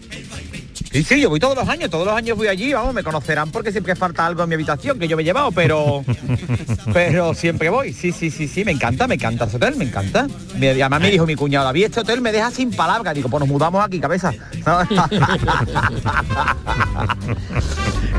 Sí, 0.96 1.04
sí, 1.04 1.20
yo 1.20 1.28
voy 1.28 1.38
todos 1.38 1.54
los 1.56 1.68
años, 1.68 1.90
todos 1.90 2.06
los 2.06 2.16
años 2.16 2.38
voy 2.38 2.48
allí, 2.48 2.72
vamos, 2.72 2.94
me 2.94 3.02
conocerán 3.02 3.50
porque 3.50 3.70
siempre 3.70 3.94
falta 3.94 4.24
algo 4.24 4.42
en 4.42 4.48
mi 4.48 4.54
habitación 4.54 4.98
que 4.98 5.06
yo 5.06 5.14
me 5.16 5.22
he 5.22 5.26
llevado, 5.26 5.52
pero 5.52 6.02
pero 6.94 7.34
siempre 7.34 7.68
voy. 7.68 7.92
Sí, 7.92 8.12
sí, 8.12 8.30
sí, 8.30 8.48
sí, 8.48 8.64
me 8.64 8.72
encanta, 8.72 9.06
me 9.06 9.16
encanta 9.16 9.44
ese 9.44 9.56
hotel, 9.58 9.76
me 9.76 9.84
encanta. 9.84 10.26
Me, 10.58 10.70
además 10.70 11.00
me 11.02 11.10
dijo 11.10 11.26
mi 11.26 11.36
cuñado, 11.36 11.66
David, 11.66 11.84
este 11.84 12.00
hotel 12.00 12.22
me 12.22 12.32
deja 12.32 12.50
sin 12.50 12.70
palabras. 12.70 13.14
Digo, 13.14 13.28
pues 13.28 13.40
nos 13.40 13.48
mudamos 13.48 13.84
aquí, 13.84 14.00
cabeza. 14.00 14.32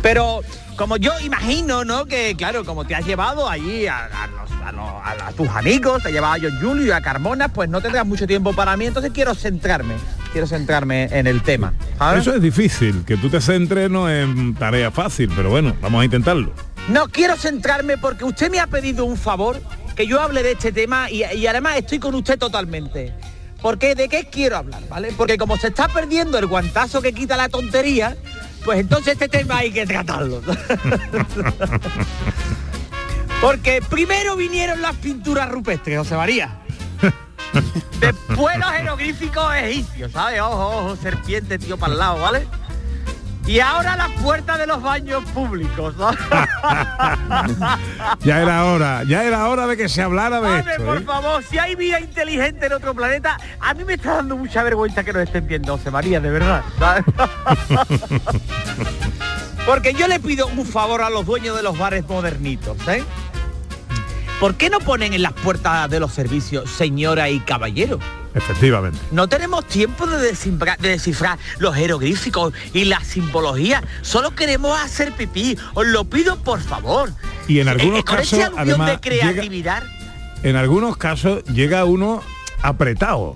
pero 0.02 0.42
como 0.78 0.98
yo 0.98 1.12
imagino, 1.24 1.84
¿no? 1.84 2.06
Que 2.06 2.36
claro, 2.38 2.64
como 2.64 2.86
te 2.86 2.96
has 2.96 3.06
llevado 3.06 3.50
allí 3.50 3.88
a, 3.88 4.06
a 4.06 4.28
los- 4.28 4.52
a 4.64 4.72
los- 4.72 5.24
a- 5.24 5.28
a 5.30 5.32
tus 5.32 5.48
amigos, 5.50 6.02
te 6.04 6.10
has 6.10 6.14
llevado 6.14 6.36
a 6.36 6.38
John 6.40 6.60
Julio 6.62 6.86
y 6.88 6.92
a 6.92 7.02
Carmona, 7.02 7.48
pues 7.50 7.70
no 7.70 7.82
tendrás 7.82 8.06
mucho 8.06 8.28
tiempo 8.28 8.54
para 8.54 8.78
mí, 8.78 8.86
entonces 8.86 9.12
quiero 9.14 9.34
centrarme, 9.34 9.96
quiero 10.32 10.48
centrarme 10.48 11.06
en 11.12 11.28
el 11.28 11.42
tema. 11.42 11.74
¿sabes? 11.98 12.22
Eso 12.22 12.36
es 12.36 12.42
difícil, 12.42 13.04
que 13.06 13.18
tú 13.18 13.30
te 13.30 13.42
centres 13.42 13.90
no 13.90 14.10
es 14.10 14.28
tarea 14.58 14.92
fácil, 14.92 15.32
pero 15.36 15.50
bueno, 15.50 15.76
vamos 15.82 16.02
a 16.02 16.06
intentarlo. 16.06 16.52
No, 16.90 17.08
quiero 17.08 17.36
centrarme 17.36 17.98
porque 17.98 18.24
usted 18.24 18.50
me 18.50 18.60
ha 18.60 18.68
pedido 18.68 19.06
un 19.06 19.18
favor, 19.18 19.62
que 19.96 20.08
yo 20.08 20.22
hable 20.22 20.44
de 20.44 20.52
este 20.52 20.72
tema 20.72 21.10
y, 21.10 21.24
y 21.24 21.48
además 21.48 21.78
estoy 21.78 22.00
con 22.00 22.16
usted 22.16 22.38
totalmente. 22.38 23.14
Porque 23.62 23.96
de 23.96 24.08
qué 24.08 24.28
quiero 24.32 24.58
hablar, 24.58 24.84
¿vale? 24.88 25.12
Porque 25.18 25.38
como 25.38 25.58
se 25.58 25.70
está 25.70 25.88
perdiendo 25.88 26.38
el 26.38 26.46
guantazo 26.46 27.02
que 27.02 27.12
quita 27.12 27.36
la 27.36 27.50
tontería, 27.50 28.16
pues 28.64 28.80
entonces 28.80 29.14
este 29.14 29.28
tema 29.30 29.58
hay 29.58 29.72
que 29.72 29.86
tratarlo. 29.86 30.42
Porque 33.42 33.82
primero 33.88 34.36
vinieron 34.36 34.82
las 34.82 34.96
pinturas 34.96 35.50
rupestres, 35.50 35.98
José 36.00 36.16
María. 36.16 36.60
Después 38.00 38.58
los 38.58 38.72
jeroglíficos 38.72 39.56
egipcios, 39.56 40.12
¿sabes? 40.12 40.42
Ojo, 40.42 40.68
ojo, 40.78 40.96
serpiente, 40.96 41.58
tío, 41.58 41.78
para 41.78 41.94
el 41.94 42.00
lado, 42.00 42.20
¿vale? 42.22 42.48
Y 43.48 43.62
ahora 43.62 43.96
las 43.96 44.10
puertas 44.22 44.58
de 44.60 44.68
los 44.68 44.82
baños 44.82 45.24
públicos, 45.34 45.96
¿no? 45.96 46.12
Ya 48.20 48.42
era 48.42 48.66
hora, 48.66 49.04
ya 49.04 49.24
era 49.24 49.48
hora 49.48 49.68
de 49.68 49.78
que 49.78 49.88
se 49.88 50.02
hablara 50.02 50.42
de 50.42 50.50
Hombre, 50.50 50.74
esto. 50.74 50.86
por 50.86 50.98
¿eh? 50.98 51.02
favor, 51.02 51.44
si 51.44 51.58
hay 51.58 51.76
vida 51.76 52.00
inteligente 52.02 52.66
en 52.66 52.74
otro 52.74 52.94
planeta, 52.94 53.38
a 53.62 53.74
mí 53.74 53.86
me 53.86 53.94
está 53.94 54.16
dando 54.16 54.36
mucha 54.36 54.64
vergüenza 54.64 55.04
que 55.04 55.14
nos 55.14 55.24
estén 55.24 55.48
viendo, 55.48 55.78
José 55.78 55.92
María, 55.92 56.20
de 56.20 56.30
verdad. 56.30 56.62
¿sabes? 56.78 57.06
Porque 59.66 59.94
yo 59.94 60.08
le 60.08 60.20
pido 60.20 60.48
un 60.48 60.66
favor 60.66 61.02
a 61.02 61.10
los 61.10 61.26
dueños 61.26 61.56
de 61.56 61.64
los 61.64 61.78
bares 61.78 62.08
modernitos, 62.08 62.78
¿eh? 62.88 63.04
¿Por 64.40 64.56
qué 64.56 64.70
no 64.70 64.80
ponen 64.80 65.14
en 65.14 65.24
las 65.24 65.34
puertas 65.34 65.90
de 65.90 66.00
los 66.00 66.14
servicios 66.14 66.70
señora 66.70 67.30
y 67.30 67.40
caballero? 67.40 67.98
Efectivamente. 68.36 69.00
No 69.12 69.28
tenemos 69.28 69.66
tiempo 69.66 70.06
de 70.06 70.20
descifrar, 70.20 70.78
de 70.78 70.90
descifrar 70.90 71.40
los 71.58 71.76
jeroglíficos 71.76 72.54
y 72.72 72.86
la 72.86 73.04
simbología. 73.04 73.84
Solo 74.04 74.36
queremos 74.36 74.80
hacer 74.80 75.12
pipí. 75.14 75.58
Os 75.74 75.88
lo 75.88 76.06
pido 76.06 76.38
por 76.44 76.62
favor. 76.62 77.10
Y 77.48 77.60
en 77.62 77.68
algunos 77.68 78.02
Eh, 78.02 78.04
con 78.04 78.16
casos, 78.18 78.40
además, 78.56 78.92
de 78.92 79.00
creatividad. 79.00 79.84
En 80.44 80.56
algunos 80.56 80.98
casos 80.98 81.44
llega 81.46 81.84
uno 81.86 82.22
apretado. 82.62 83.34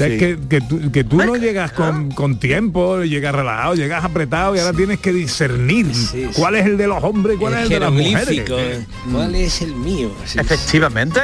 O 0.00 0.02
sea, 0.02 0.08
Sí. 0.08 0.14
es 0.14 0.18
que, 0.18 0.38
que 0.48 0.60
tú, 0.62 0.90
que 0.90 1.04
tú 1.04 1.16
no 1.18 1.36
llegas 1.36 1.72
con, 1.72 2.10
con 2.12 2.38
tiempo, 2.38 3.02
llegas 3.02 3.34
relajado, 3.34 3.74
llegas 3.74 4.02
apretado 4.02 4.56
y 4.56 4.58
ahora 4.58 4.72
tienes 4.72 4.98
que 4.98 5.12
discernir 5.12 5.86
cuál 6.34 6.54
es 6.54 6.64
el 6.64 6.78
de 6.78 6.86
los 6.86 7.02
hombres 7.04 7.36
y 7.36 7.38
cuál 7.38 7.52
es 7.54 7.60
el 7.64 7.68
de 7.68 7.80
las 7.80 7.92
mujeres. 7.92 8.44
¿eh? 8.48 8.86
¿Cuál 9.12 9.34
es 9.34 9.60
el 9.60 9.74
mío? 9.74 10.10
Efectivamente. 10.36 11.20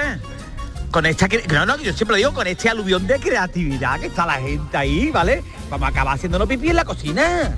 Con 0.90 1.04
esta 1.06 1.28
no, 1.52 1.66
no, 1.66 1.76
yo 1.78 1.92
siempre 1.92 2.12
lo 2.12 2.16
digo 2.16 2.32
con 2.34 2.46
este 2.46 2.68
aluvión 2.68 3.06
de 3.06 3.18
creatividad 3.18 3.98
que 4.00 4.06
está 4.06 4.24
la 4.26 4.34
gente 4.34 4.76
ahí, 4.76 5.10
¿vale? 5.10 5.42
Vamos 5.70 5.86
a 5.86 5.90
acabar 5.90 6.14
haciéndonos 6.14 6.46
pipí 6.48 6.68
en 6.70 6.76
la 6.76 6.84
cocina. 6.84 7.56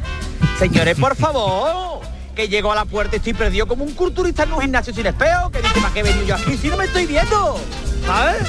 Señores, 0.58 0.96
por 0.98 1.14
favor. 1.16 2.00
Que 2.34 2.48
llego 2.48 2.70
a 2.70 2.74
la 2.76 2.84
puerta 2.84 3.16
y 3.16 3.18
estoy 3.18 3.32
perdido 3.34 3.66
como 3.66 3.82
un 3.82 3.92
culturista 3.94 4.44
en 4.44 4.52
un 4.52 4.60
gimnasio 4.60 4.94
sin 4.94 5.04
espejo, 5.06 5.50
que 5.50 5.58
dice, 5.60 5.80
¿para 5.80 5.92
qué 5.92 6.00
he 6.00 6.02
venido 6.04 6.24
yo 6.24 6.34
aquí 6.36 6.56
si 6.56 6.68
no 6.68 6.76
me 6.76 6.84
estoy 6.84 7.04
viendo? 7.06 7.60
¿Sabes? 8.08 8.42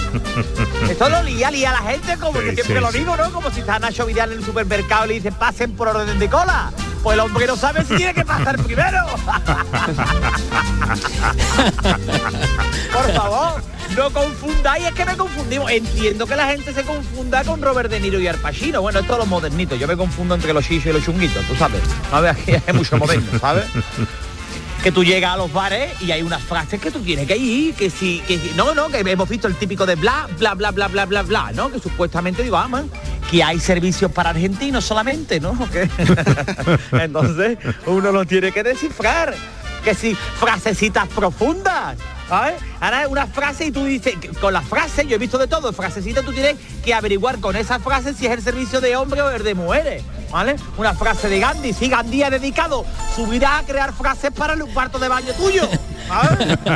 Esto 0.89 1.09
lo 1.09 1.21
lía, 1.21 1.51
lía 1.51 1.69
a 1.71 1.83
la 1.83 1.91
gente, 1.91 2.15
como 2.17 2.39
Sí, 2.39 2.45
que 2.45 2.53
siempre 2.53 2.77
sí, 2.77 2.81
lo 2.81 2.91
digo, 2.93 3.17
¿no? 3.17 3.29
Como 3.31 3.51
si 3.51 3.59
está 3.59 3.77
Nacho 3.77 4.05
Vidal 4.05 4.31
en 4.31 4.39
el 4.39 4.45
supermercado 4.45 5.03
y 5.05 5.07
le 5.09 5.13
dice, 5.15 5.33
pasen 5.33 5.73
por 5.73 5.89
orden 5.89 6.17
de 6.17 6.29
cola. 6.29 6.71
Pues 7.03 7.15
el 7.15 7.19
hombre 7.19 7.45
no 7.45 7.57
sabe 7.57 7.83
si 7.85 7.95
tiene 7.97 8.13
que 8.13 8.23
pasar 8.25 8.57
primero. 8.63 9.05
Por 12.93 13.13
favor, 13.13 13.61
no 13.95 14.09
confundáis, 14.11 14.85
es 14.85 14.93
que 14.93 15.05
me 15.05 15.17
confundimos. 15.17 15.71
Entiendo 15.71 16.25
que 16.25 16.35
la 16.35 16.47
gente 16.47 16.73
se 16.73 16.83
confunda 16.83 17.43
con 17.43 17.61
Robert 17.61 17.89
De 17.89 17.99
Niro 17.99 18.19
y 18.19 18.27
Al 18.27 18.37
Pacino. 18.37 18.81
Bueno, 18.81 18.99
esto 18.99 19.13
es 19.13 19.19
los 19.19 19.27
modernitos. 19.27 19.79
Yo 19.79 19.87
me 19.87 19.95
confundo 19.97 20.35
entre 20.35 20.53
los 20.53 20.65
chichos 20.65 20.87
y 20.87 20.93
los 20.93 21.03
chunguitos, 21.03 21.45
tú 21.45 21.55
sabes. 21.55 21.81
A 22.11 22.21
ver, 22.21 22.31
aquí 22.31 22.53
hay 22.65 22.73
mucho 22.73 22.97
moderno, 22.97 23.39
¿sabes? 23.39 23.65
Que 24.83 24.91
tú 24.91 25.03
llegas 25.03 25.33
a 25.33 25.37
los 25.37 25.51
bares 25.51 25.91
y 26.01 26.11
hay 26.11 26.21
unas 26.21 26.41
frases 26.41 26.79
que 26.79 26.89
tú 26.91 26.99
tienes 26.99 27.27
que 27.27 27.35
ir, 27.37 27.73
que 27.75 27.89
si, 27.89 28.19
que 28.27 28.37
si- 28.39 28.51
no, 28.55 28.73
no, 28.73 28.87
que 28.87 28.99
hemos 28.99 29.27
visto 29.27 29.47
el 29.47 29.55
típico 29.55 29.85
de 29.85 29.95
bla, 29.95 30.27
bla, 30.37 30.53
bla, 30.53 30.71
bla, 30.71 30.87
bla, 30.87 31.05
bla, 31.05 31.21
bla, 31.23 31.51
¿no? 31.53 31.69
Que 31.71 31.79
supuestamente 31.79 32.43
digo, 32.43 32.57
ah, 32.57 32.69
que 33.29 33.43
hay 33.43 33.59
servicios 33.59 34.11
para 34.11 34.29
argentinos 34.31 34.85
solamente, 34.85 35.39
¿no? 35.39 35.57
Entonces, 36.93 37.57
uno 37.85 38.11
lo 38.11 38.25
tiene 38.25 38.51
que 38.51 38.63
descifrar. 38.63 39.33
Que 39.83 39.93
si 39.93 40.13
frasecitas 40.15 41.07
profundas. 41.09 41.95
¿Sabes? 42.29 42.61
Ahora 42.79 43.03
es 43.03 43.09
una 43.09 43.27
frase 43.27 43.65
y 43.65 43.71
tú 43.71 43.83
dices, 43.83 44.15
con 44.39 44.53
la 44.53 44.61
frase, 44.61 45.05
yo 45.05 45.15
he 45.15 45.19
visto 45.19 45.37
de 45.37 45.47
todo, 45.47 45.73
frasecita 45.73 46.21
tú 46.21 46.31
tienes 46.31 46.55
que 46.85 46.93
averiguar 46.93 47.39
con 47.39 47.55
esa 47.55 47.79
frase 47.79 48.13
si 48.13 48.27
es 48.27 48.31
el 48.31 48.41
servicio 48.41 48.79
de 48.79 48.95
hombre 48.95 49.21
o 49.21 49.29
el 49.31 49.43
de 49.43 49.55
mujeres, 49.55 50.03
¿vale? 50.31 50.55
Una 50.77 50.93
frase 50.93 51.27
de 51.27 51.39
Gandhi, 51.39 51.73
sí, 51.73 51.89
Gandhi 51.89 52.23
ha 52.23 52.29
dedicado 52.29 52.85
su 53.15 53.25
vida 53.27 53.57
a 53.57 53.63
crear 53.63 53.91
frases 53.91 54.31
para 54.31 54.53
el 54.53 54.63
cuarto 54.65 54.99
de 54.99 55.07
baño 55.07 55.33
tuyo, 55.33 55.67
¿sabes? 56.07 56.57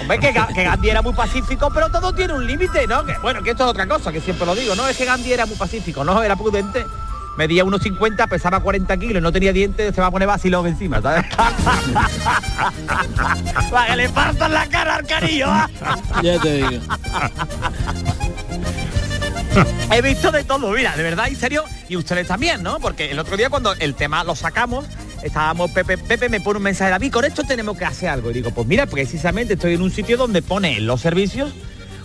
Hombre, 0.00 0.18
que, 0.18 0.34
que 0.54 0.64
Gandhi 0.64 0.90
era 0.90 1.02
muy 1.02 1.12
pacífico, 1.12 1.70
pero 1.72 1.90
todo 1.90 2.14
tiene 2.14 2.32
un 2.32 2.46
límite, 2.46 2.86
¿no? 2.86 3.04
Que, 3.04 3.14
bueno, 3.18 3.42
que 3.42 3.50
esto 3.50 3.64
es 3.64 3.70
otra 3.70 3.86
cosa, 3.86 4.10
que 4.10 4.20
siempre 4.20 4.46
lo 4.46 4.54
digo, 4.54 4.74
no 4.74 4.88
es 4.88 4.96
que 4.96 5.04
Gandhi 5.04 5.32
era 5.32 5.46
muy 5.46 5.56
pacífico, 5.56 6.02
no, 6.04 6.22
era 6.22 6.36
prudente. 6.36 6.84
Medía 7.38 7.62
unos 7.62 7.82
50, 7.84 8.26
pesaba 8.26 8.58
40 8.58 8.96
kilos, 8.96 9.22
no 9.22 9.30
tenía 9.30 9.52
dientes, 9.52 9.94
se 9.94 10.00
va 10.00 10.08
a 10.08 10.10
poner 10.10 10.26
vacilón 10.26 10.66
encima, 10.66 11.00
¿sabes? 11.00 11.24
Para 13.70 13.86
que 13.86 13.96
le 13.96 14.08
partan 14.08 14.52
la 14.52 14.66
cara 14.66 14.96
al 14.96 15.06
carillo. 15.06 15.46
¿ah? 15.48 15.70
Ya 16.20 16.40
te 16.40 16.54
digo. 16.54 16.68
He 19.92 20.02
visto 20.02 20.32
de 20.32 20.42
todo, 20.42 20.72
mira, 20.72 20.96
de 20.96 21.04
verdad, 21.04 21.28
en 21.28 21.36
serio, 21.36 21.62
y 21.88 21.96
ustedes 21.96 22.26
también, 22.26 22.64
¿no? 22.64 22.80
Porque 22.80 23.12
el 23.12 23.18
otro 23.20 23.36
día 23.36 23.48
cuando 23.48 23.72
el 23.74 23.94
tema 23.94 24.24
lo 24.24 24.34
sacamos, 24.34 24.86
estábamos, 25.22 25.70
Pepe, 25.70 25.96
Pepe 25.96 26.28
me 26.28 26.40
pone 26.40 26.56
un 26.56 26.64
mensaje, 26.64 26.90
David, 26.90 27.12
con 27.12 27.24
esto 27.24 27.44
tenemos 27.44 27.78
que 27.78 27.84
hacer 27.84 28.08
algo. 28.08 28.32
Y 28.32 28.34
digo, 28.34 28.50
pues 28.50 28.66
mira, 28.66 28.86
precisamente 28.86 29.54
estoy 29.54 29.74
en 29.74 29.82
un 29.82 29.92
sitio 29.92 30.16
donde 30.16 30.42
pone 30.42 30.78
en 30.78 30.88
los 30.88 31.02
servicios 31.02 31.54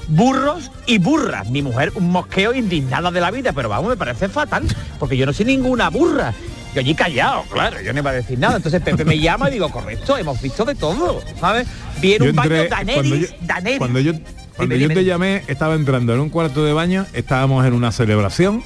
burros 0.08 0.72
y 0.86 0.98
burras. 0.98 1.50
Mi 1.50 1.62
mujer, 1.62 1.92
un 1.96 2.10
mosqueo 2.12 2.54
indignada 2.54 3.12
de 3.12 3.22
la 3.22 3.32
vida, 3.32 3.54
pero 3.54 3.70
vamos, 3.70 3.90
me 3.90 3.98
parece 3.98 4.30
fatal, 4.30 4.64
porque 5.00 5.18
yo 5.18 5.26
no 5.26 5.34
soy 5.34 5.46
ninguna 5.46 5.90
burra. 5.90 6.34
Yo 6.74 6.80
allí 6.80 6.96
callado, 6.96 7.44
claro, 7.52 7.80
yo 7.82 7.94
no 7.94 8.00
iba 8.00 8.10
a 8.10 8.14
decir 8.14 8.40
nada. 8.40 8.56
Entonces 8.56 8.82
Pepe 8.82 9.06
me 9.06 9.20
llama 9.20 9.50
y 9.50 9.54
digo, 9.54 9.70
correcto, 9.70 10.18
hemos 10.18 10.42
visto 10.42 10.66
de 10.66 10.74
todo, 10.74 11.22
¿sabes? 11.40 11.68
Viene 12.02 12.30
un 12.32 12.36
baño 12.36 12.56
entré- 12.56 12.70
Daenerys, 12.70 13.04
cuando 13.04 13.16
yo-. 13.16 13.78
Cuando 13.78 14.00
yo, 14.00 14.14
cuando 14.58 14.76
yo 14.76 14.80
dime. 14.82 14.96
te 14.96 15.06
llamé, 15.06 15.44
estaba 15.48 15.76
entrando 15.76 16.14
en 16.16 16.20
un 16.20 16.30
cuarto 16.30 16.66
de 16.66 16.74
baño, 16.74 17.06
estábamos 17.14 17.64
en 17.68 17.74
una 17.74 17.92
celebración 17.92 18.64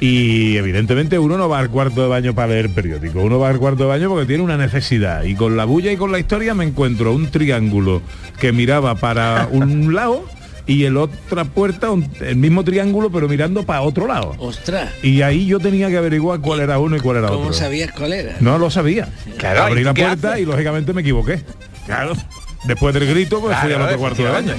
y 0.00 0.56
evidentemente 0.56 1.18
uno 1.18 1.36
no 1.38 1.48
va 1.48 1.58
al 1.60 1.70
cuarto 1.70 2.02
de 2.02 2.08
baño 2.08 2.34
para 2.34 2.48
leer 2.48 2.70
periódico, 2.70 3.20
uno 3.20 3.38
va 3.38 3.50
al 3.50 3.58
cuarto 3.58 3.84
de 3.84 3.88
baño 3.90 4.08
porque 4.08 4.26
tiene 4.26 4.42
una 4.42 4.56
necesidad 4.56 5.22
y 5.24 5.34
con 5.34 5.56
la 5.56 5.64
bulla 5.66 5.92
y 5.92 5.96
con 5.96 6.12
la 6.12 6.18
historia 6.18 6.54
me 6.54 6.64
encuentro 6.64 7.12
un 7.12 7.30
triángulo 7.30 8.02
que 8.40 8.52
miraba 8.52 8.94
para 8.96 9.48
un 9.50 9.94
lado 9.94 10.24
y 10.66 10.84
el 10.84 10.96
otra 10.96 11.44
puerta, 11.44 11.90
un- 11.90 12.10
el 12.20 12.36
mismo 12.36 12.64
triángulo 12.64 13.10
pero 13.10 13.28
mirando 13.28 13.64
para 13.64 13.82
otro 13.82 14.06
lado. 14.06 14.34
Ostras, 14.38 14.90
Y 15.02 15.22
ahí 15.22 15.46
yo 15.46 15.58
tenía 15.60 15.88
que 15.90 15.96
averiguar 15.98 16.40
cuál 16.40 16.60
era 16.60 16.78
uno 16.78 16.96
y 16.96 17.00
cuál 17.00 17.18
era 17.18 17.28
¿cómo 17.28 17.40
otro. 17.40 17.52
sabías 17.52 17.90
cuál 17.92 18.12
era? 18.12 18.36
No 18.40 18.58
lo 18.58 18.70
sabía. 18.70 19.08
Claro, 19.36 19.64
Abrí 19.64 19.82
¿y 19.82 19.84
la 19.84 19.94
puerta 19.94 20.38
y 20.38 20.44
lógicamente 20.44 20.92
me 20.92 21.02
equivoqué. 21.02 21.42
Claro. 21.86 22.14
Después 22.64 22.94
del 22.94 23.06
grito, 23.06 23.40
pues 23.40 23.56
fui 23.58 23.72
al 23.72 23.82
otro 23.82 23.98
cuarto 23.98 24.22
de 24.24 24.30
baño. 24.30 24.54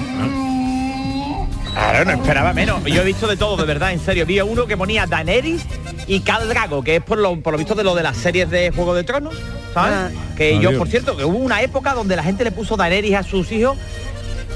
Claro, 1.73 2.05
no 2.05 2.11
esperaba 2.11 2.53
menos. 2.53 2.83
Yo 2.85 3.01
he 3.01 3.05
visto 3.05 3.27
de 3.27 3.35
todo, 3.35 3.57
de 3.57 3.65
verdad, 3.65 3.91
en 3.91 3.99
serio. 3.99 4.25
Vi 4.25 4.39
uno 4.39 4.65
que 4.65 4.77
ponía 4.77 5.05
Daenerys 5.07 5.65
y 6.07 6.21
Khal 6.21 6.47
Drago, 6.47 6.83
que 6.83 6.97
es 6.97 7.03
por 7.03 7.17
lo, 7.17 7.37
por 7.41 7.51
lo 7.53 7.57
visto 7.57 7.75
de 7.75 7.83
lo 7.83 7.95
de 7.95 8.03
las 8.03 8.15
series 8.15 8.49
de 8.49 8.71
Juego 8.71 8.93
de 8.95 9.03
Tronos, 9.03 9.35
¿sabes? 9.73 10.13
Que 10.37 10.51
Ah, 10.55 10.61
yo, 10.61 10.69
Dios. 10.69 10.75
por 10.79 10.87
cierto, 10.87 11.17
que 11.17 11.25
hubo 11.25 11.37
una 11.37 11.61
época 11.61 11.93
donde 11.93 12.15
la 12.15 12.23
gente 12.23 12.45
le 12.45 12.51
puso 12.51 12.77
Daenerys 12.77 13.15
a 13.15 13.23
sus 13.23 13.51
hijos. 13.51 13.75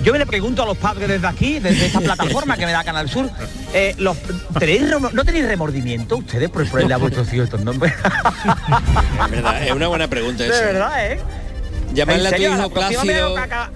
Yo 0.03 0.13
me 0.13 0.19
le 0.19 0.25
pregunto 0.25 0.63
a 0.63 0.65
los 0.65 0.77
padres 0.77 1.09
desde 1.09 1.27
aquí, 1.27 1.59
desde 1.59 1.87
esta 1.87 1.99
plataforma 1.99 2.55
que 2.55 2.65
me 2.65 2.71
da 2.71 2.83
Canal 2.83 3.09
Sur, 3.09 3.29
eh, 3.73 3.95
los, 3.97 4.17
¿tenéis 4.57 4.83
¿no 5.13 5.25
tenéis 5.25 5.45
remordimiento 5.45 6.17
ustedes 6.17 6.49
por 6.49 6.67
ponerle 6.69 6.93
a 6.93 6.97
vuestros 6.97 7.31
hijos 7.33 7.45
estos 7.45 7.61
nombres? 7.61 7.93
Es 9.25 9.31
verdad, 9.31 9.67
es 9.67 9.71
una 9.73 9.87
buena 9.87 10.07
pregunta 10.07 10.43
de 10.43 10.49
verdad, 10.49 11.11
¿eh? 11.11 11.19
Llamarle 11.93 12.29
¿En 12.29 12.33
a 12.33 12.37
tu 12.37 12.41
hijo 12.41 13.05
me 13.05 13.15
hago 13.15 13.35
caca, 13.35 13.71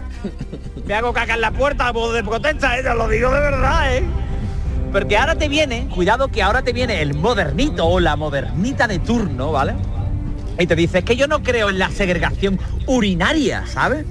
me 0.86 0.94
hago 0.94 1.14
caca 1.14 1.34
en 1.34 1.42
la 1.42 1.52
puerta 1.52 1.88
a 1.88 1.94
modo 1.94 2.14
de 2.14 2.24
protesta, 2.24 2.78
¿eh? 2.78 2.84
Lo 2.84 3.08
digo 3.10 3.32
de 3.32 3.40
verdad, 3.40 3.96
¿eh? 3.96 4.04
Porque 4.92 5.18
ahora 5.18 5.36
te 5.36 5.50
viene, 5.50 5.90
cuidado 5.94 6.30
que 6.30 6.42
ahora 6.42 6.62
te 6.62 6.72
viene 6.72 7.02
el 7.02 7.16
modernito 7.16 7.86
o 7.86 8.00
la 8.00 8.16
modernita 8.16 8.88
de 8.88 9.00
turno, 9.00 9.52
¿vale? 9.52 9.74
Y 10.60 10.68
te 10.68 10.76
dice, 10.76 11.00
es 11.00 11.04
que 11.04 11.16
yo 11.16 11.28
no 11.28 11.42
creo 11.42 11.70
en 11.70 11.80
la 11.80 11.90
segregación 11.90 12.60
urinaria, 12.86 13.66
¿sabes? 13.68 14.06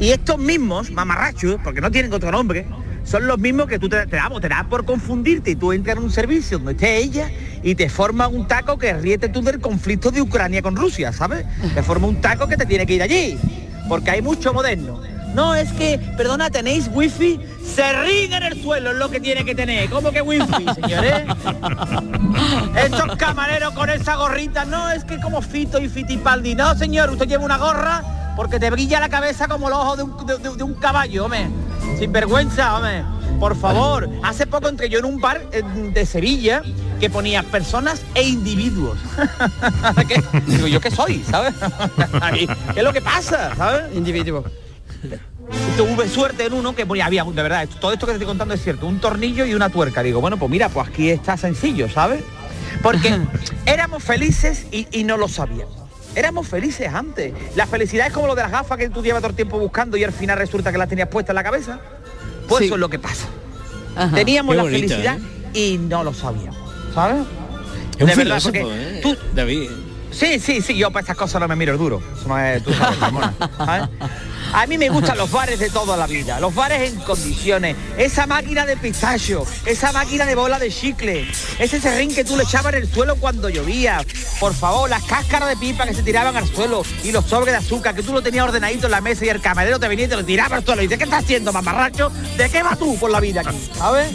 Y 0.00 0.10
estos 0.10 0.38
mismos, 0.38 0.90
mamarrachos, 0.90 1.56
porque 1.62 1.80
no 1.80 1.90
tienen 1.90 2.12
otro 2.12 2.30
nombre, 2.30 2.66
son 3.04 3.26
los 3.26 3.38
mismos 3.38 3.66
que 3.66 3.78
tú 3.78 3.88
te, 3.88 4.06
te 4.06 4.16
damos, 4.16 4.40
te 4.40 4.48
das 4.48 4.64
por 4.64 4.84
confundirte 4.84 5.52
y 5.52 5.56
tú 5.56 5.72
entras 5.72 5.96
en 5.96 6.04
un 6.04 6.10
servicio 6.10 6.58
donde 6.58 6.72
esté 6.72 6.98
ella 6.98 7.30
y 7.62 7.74
te 7.74 7.88
forma 7.88 8.28
un 8.28 8.46
taco 8.46 8.78
que 8.78 8.92
ríete 8.92 9.28
tú 9.28 9.42
del 9.42 9.60
conflicto 9.60 10.10
de 10.10 10.20
Ucrania 10.20 10.62
con 10.62 10.76
Rusia, 10.76 11.12
¿sabes? 11.12 11.44
Te 11.74 11.82
forma 11.82 12.06
un 12.06 12.20
taco 12.20 12.46
que 12.46 12.56
te 12.56 12.66
tiene 12.66 12.86
que 12.86 12.94
ir 12.94 13.02
allí, 13.02 13.38
porque 13.88 14.10
hay 14.10 14.22
mucho 14.22 14.52
moderno. 14.52 15.00
No, 15.34 15.54
es 15.54 15.70
que, 15.72 15.98
perdona, 16.16 16.50
¿tenéis 16.50 16.90
wifi? 16.92 17.40
Se 17.62 17.92
ríe 18.02 18.24
en 18.24 18.42
el 18.42 18.62
suelo, 18.62 18.90
es 18.90 18.96
lo 18.96 19.10
que 19.10 19.20
tiene 19.20 19.44
que 19.44 19.54
tener. 19.54 19.88
¿Cómo 19.90 20.10
que 20.10 20.22
wifi, 20.22 20.64
señores? 20.74 21.24
Estos 22.84 23.16
camareros 23.16 23.72
con 23.74 23.90
esa 23.90 24.16
gorrita, 24.16 24.64
no, 24.64 24.90
es 24.90 25.04
que 25.04 25.20
como 25.20 25.42
Fito 25.42 25.78
y 25.78 25.88
Fitipaldi. 25.88 26.54
No, 26.54 26.74
señor, 26.76 27.10
usted 27.10 27.26
lleva 27.26 27.44
una 27.44 27.58
gorra 27.58 28.02
porque 28.38 28.60
te 28.60 28.70
brilla 28.70 29.00
la 29.00 29.08
cabeza 29.08 29.48
como 29.48 29.66
el 29.66 29.74
ojo 29.74 29.96
de 29.96 30.02
un, 30.04 30.56
de- 30.56 30.62
un 30.62 30.74
caballo, 30.74 31.24
hombre. 31.24 31.48
Sin 31.98 32.12
vergüenza, 32.12 32.76
hombre. 32.76 33.02
Por 33.40 33.56
favor, 33.56 34.08
hace 34.22 34.46
poco 34.46 34.68
entré 34.68 34.88
yo 34.88 35.00
en 35.00 35.04
un 35.06 35.20
bar 35.20 35.42
eh, 35.50 35.62
de 35.92 36.06
Sevilla 36.06 36.62
que 37.00 37.10
ponía 37.10 37.42
personas 37.42 38.00
e 38.14 38.22
individuos. 38.28 38.96
¿Qué? 40.08 40.22
Digo, 40.46 40.68
¿yo 40.68 40.80
qué 40.80 40.90
soy? 40.92 41.24
¿Sabes? 41.28 41.54
¿Qué 42.32 42.48
es 42.78 42.84
lo 42.84 42.92
que 42.92 43.00
pasa? 43.00 43.54
¿Sabes? 43.56 43.94
Individuo. 43.96 44.44
Tuve 45.76 46.08
suerte 46.08 46.46
en 46.46 46.52
uno 46.52 46.76
que 46.76 46.86
ponía, 46.86 47.06
había, 47.06 47.24
de 47.24 47.42
verdad, 47.42 47.68
todo 47.80 47.92
esto 47.92 48.06
que 48.06 48.12
te 48.12 48.16
estoy 48.18 48.26
contando 48.28 48.54
es 48.54 48.62
cierto, 48.62 48.86
un 48.86 49.00
tornillo 49.00 49.44
y 49.46 49.54
una 49.54 49.68
tuerca. 49.68 50.02
Digo, 50.04 50.20
bueno, 50.20 50.36
pues 50.36 50.50
mira, 50.50 50.68
pues 50.68 50.86
aquí 50.88 51.10
está 51.10 51.36
sencillo, 51.36 51.88
¿sabes? 51.90 52.22
Porque 52.82 53.18
éramos 53.66 54.04
felices 54.04 54.66
y, 54.70 54.86
y 54.92 55.02
no 55.04 55.16
lo 55.16 55.26
sabíamos. 55.26 55.87
Éramos 56.18 56.48
felices 56.48 56.92
antes. 56.92 57.32
La 57.54 57.66
felicidad 57.66 58.08
es 58.08 58.12
como 58.12 58.26
lo 58.26 58.34
de 58.34 58.42
las 58.42 58.50
gafas 58.50 58.76
que 58.76 58.90
tú 58.90 59.02
llevas 59.02 59.20
todo 59.22 59.30
el 59.30 59.36
tiempo 59.36 59.56
buscando 59.58 59.96
y 59.96 60.02
al 60.02 60.12
final 60.12 60.36
resulta 60.36 60.72
que 60.72 60.78
las 60.78 60.88
tenías 60.88 61.08
puestas 61.08 61.30
en 61.30 61.36
la 61.36 61.44
cabeza. 61.44 61.78
Pues 62.48 62.58
Sí. 62.58 62.64
eso 62.66 62.74
es 62.74 62.80
lo 62.80 62.88
que 62.88 62.98
pasa. 62.98 63.26
Ajá. 63.94 64.16
Teníamos 64.16 64.56
Qué 64.56 64.62
la 64.62 64.68
felicidad 64.68 65.18
y 65.54 65.78
no 65.78 66.02
lo 66.02 66.12
sabíamos, 66.12 66.58
¿sabes? 66.92 67.18
Es 67.96 68.00
un 68.02 68.06
De 68.08 68.14
verdad, 68.16 68.40
filósofo, 68.40 68.52
porque 68.60 68.98
¿eh? 68.98 69.00
tú- 69.02 69.16
David. 69.34 69.70
Sí, 70.10 70.40
sí, 70.40 70.60
sí, 70.62 70.76
yo 70.76 70.90
para 70.90 71.02
estas 71.02 71.16
cosas 71.16 71.40
no 71.40 71.48
me 71.48 71.56
miro 71.56 71.72
el 71.72 71.78
duro. 71.78 72.02
Eso 72.18 72.28
no 72.28 72.38
es, 72.38 72.62
tú 72.62 72.72
sabes, 72.72 72.98
Ramona, 72.98 73.34
¿sabes? 73.56 73.88
A 74.52 74.66
mí 74.66 74.78
me 74.78 74.88
gustan 74.88 75.18
los 75.18 75.30
bares 75.30 75.58
de 75.58 75.68
toda 75.68 75.96
la 75.96 76.06
vida, 76.06 76.40
los 76.40 76.54
bares 76.54 76.90
en 76.90 76.98
condiciones, 77.00 77.76
esa 77.98 78.26
máquina 78.26 78.64
de 78.64 78.78
pistacho, 78.78 79.44
esa 79.66 79.92
máquina 79.92 80.24
de 80.24 80.34
bola 80.34 80.58
de 80.58 80.70
chicle, 80.70 81.30
ese 81.58 81.78
serrín 81.80 82.14
que 82.14 82.24
tú 82.24 82.34
le 82.34 82.44
echabas 82.44 82.72
en 82.72 82.82
el 82.82 82.90
suelo 82.90 83.16
cuando 83.16 83.50
llovía, 83.50 84.02
por 84.40 84.54
favor, 84.54 84.88
las 84.88 85.02
cáscaras 85.04 85.50
de 85.50 85.56
pipa 85.56 85.84
que 85.84 85.92
se 85.92 86.02
tiraban 86.02 86.34
al 86.34 86.48
suelo 86.48 86.82
y 87.04 87.12
los 87.12 87.26
sobres 87.26 87.52
de 87.52 87.58
azúcar 87.58 87.94
que 87.94 88.02
tú 88.02 88.12
lo 88.12 88.22
tenías 88.22 88.46
ordenadito 88.46 88.86
en 88.86 88.92
la 88.92 89.02
mesa 89.02 89.26
y 89.26 89.28
el 89.28 89.42
camarero 89.42 89.78
te 89.78 89.86
venía 89.86 90.06
y 90.06 90.08
te 90.08 90.16
lo 90.16 90.24
tiraba 90.24 90.56
al 90.56 90.64
suelo. 90.64 90.82
¿Y 90.82 90.86
de 90.86 90.96
qué 90.96 91.04
estás 91.04 91.24
haciendo, 91.24 91.52
mamarracho? 91.52 92.10
¿De 92.38 92.48
qué 92.48 92.62
vas 92.62 92.78
tú 92.78 92.96
por 92.98 93.10
la 93.10 93.20
vida 93.20 93.42
aquí? 93.42 93.70
¿Sabes? 93.76 94.10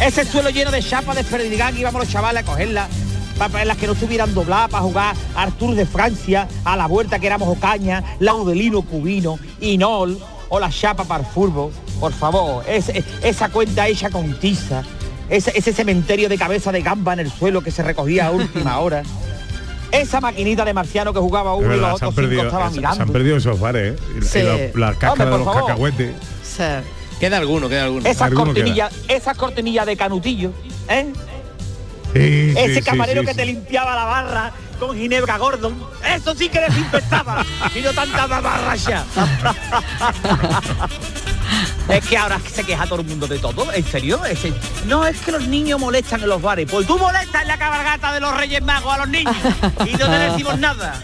Ese 0.00 0.24
suelo 0.24 0.50
lleno 0.50 0.72
de 0.72 0.82
chapas 0.82 1.16
de 1.16 1.24
que 1.24 1.78
íbamos 1.78 2.02
los 2.02 2.12
chavales 2.12 2.42
a 2.42 2.46
cogerla 2.46 2.88
para 3.38 3.64
las 3.64 3.76
que 3.76 3.86
no 3.86 3.92
estuvieran 3.94 4.32
dobladas 4.34 4.70
para 4.70 4.82
jugar 4.82 5.16
Artur 5.34 5.74
de 5.74 5.86
Francia, 5.86 6.48
a 6.64 6.76
la 6.76 6.86
vuelta 6.86 7.18
que 7.18 7.26
éramos 7.26 7.48
Ocaña, 7.48 8.02
Laudelino 8.20 8.82
Cubino, 8.82 9.38
Inol 9.60 10.18
o 10.48 10.60
la 10.60 10.70
chapa 10.70 11.04
para 11.04 11.24
el 11.24 11.26
furbo. 11.30 11.70
Por 12.00 12.12
favor, 12.12 12.64
ese- 12.68 13.02
esa 13.22 13.48
cuenta 13.48 13.86
hecha 13.88 14.10
con 14.10 14.38
tiza, 14.38 14.82
ese, 15.28 15.52
ese 15.56 15.72
cementerio 15.72 16.28
de 16.28 16.36
cabeza 16.38 16.70
de 16.72 16.82
gamba 16.82 17.12
en 17.14 17.20
el 17.20 17.30
suelo 17.30 17.62
que 17.62 17.70
se 17.70 17.82
recogía 17.82 18.26
a 18.26 18.30
última 18.30 18.78
hora. 18.80 19.02
Esa 19.92 20.20
maquinita 20.20 20.64
de 20.64 20.74
marciano 20.74 21.12
que 21.12 21.20
jugaba 21.20 21.54
uno 21.54 21.72
y 21.74 21.78
los 21.78 21.94
otros 21.94 22.00
cinco 22.00 22.14
perdido, 22.14 22.42
estaban 22.44 22.68
se- 22.70 22.74
se 22.74 22.80
mirando. 22.80 23.02
han 23.04 23.08
perdido 23.10 23.36
esos 23.36 23.60
bares, 23.60 23.94
¿eh? 23.94 24.02
Sí. 24.22 24.42
los- 24.42 24.74
las 24.80 24.96
cáscaras 24.96 25.12
Hombre, 25.12 25.26
de 25.30 25.38
los 25.38 25.44
favor. 25.44 25.60
cacahuetes. 25.62 26.14
Sí. 26.42 26.62
Queda 27.20 27.36
alguno, 27.38 27.68
queda 27.68 27.84
alguno. 27.84 28.08
Esas 28.08 28.22
Alguno 28.22 28.46
cortinillas, 28.46 28.92
esas 29.06 29.36
cortinillas 29.36 29.86
de 29.86 29.96
canutillo, 29.96 30.50
¿eh? 30.88 31.06
Sí, 32.14 32.54
Ese 32.56 32.76
sí, 32.76 32.82
camarero 32.82 33.22
sí, 33.22 33.26
que 33.26 33.34
te 33.34 33.44
limpiaba 33.44 33.94
la 33.96 34.04
barra 34.04 34.52
con 34.78 34.96
Ginebra 34.96 35.36
Gordon. 35.36 35.76
Eso 36.14 36.34
sí 36.34 36.48
que 36.48 36.60
desinfectaba. 36.60 37.44
y 37.74 37.80
no 37.80 37.92
tanta 37.92 38.26
mamarracha. 38.28 39.04
es 41.88 42.06
que 42.06 42.16
ahora 42.16 42.40
se 42.52 42.62
queja 42.62 42.86
todo 42.86 43.00
el 43.00 43.06
mundo 43.06 43.26
de 43.26 43.38
todo. 43.40 43.72
¿En 43.72 43.84
serio? 43.84 44.20
No, 44.86 45.04
es 45.06 45.18
que 45.18 45.32
los 45.32 45.46
niños 45.48 45.80
molestan 45.80 46.22
en 46.22 46.28
los 46.28 46.40
bares. 46.40 46.70
Pues 46.70 46.86
tú 46.86 46.98
molestas 46.98 47.42
en 47.42 47.48
la 47.48 47.58
cabalgata 47.58 48.12
de 48.12 48.20
los 48.20 48.36
Reyes 48.36 48.62
Magos 48.62 48.94
a 48.94 48.98
los 48.98 49.08
niños. 49.08 49.36
Y 49.84 49.92
no 49.94 50.06
te 50.06 50.18
decimos 50.18 50.58
nada. 50.58 50.94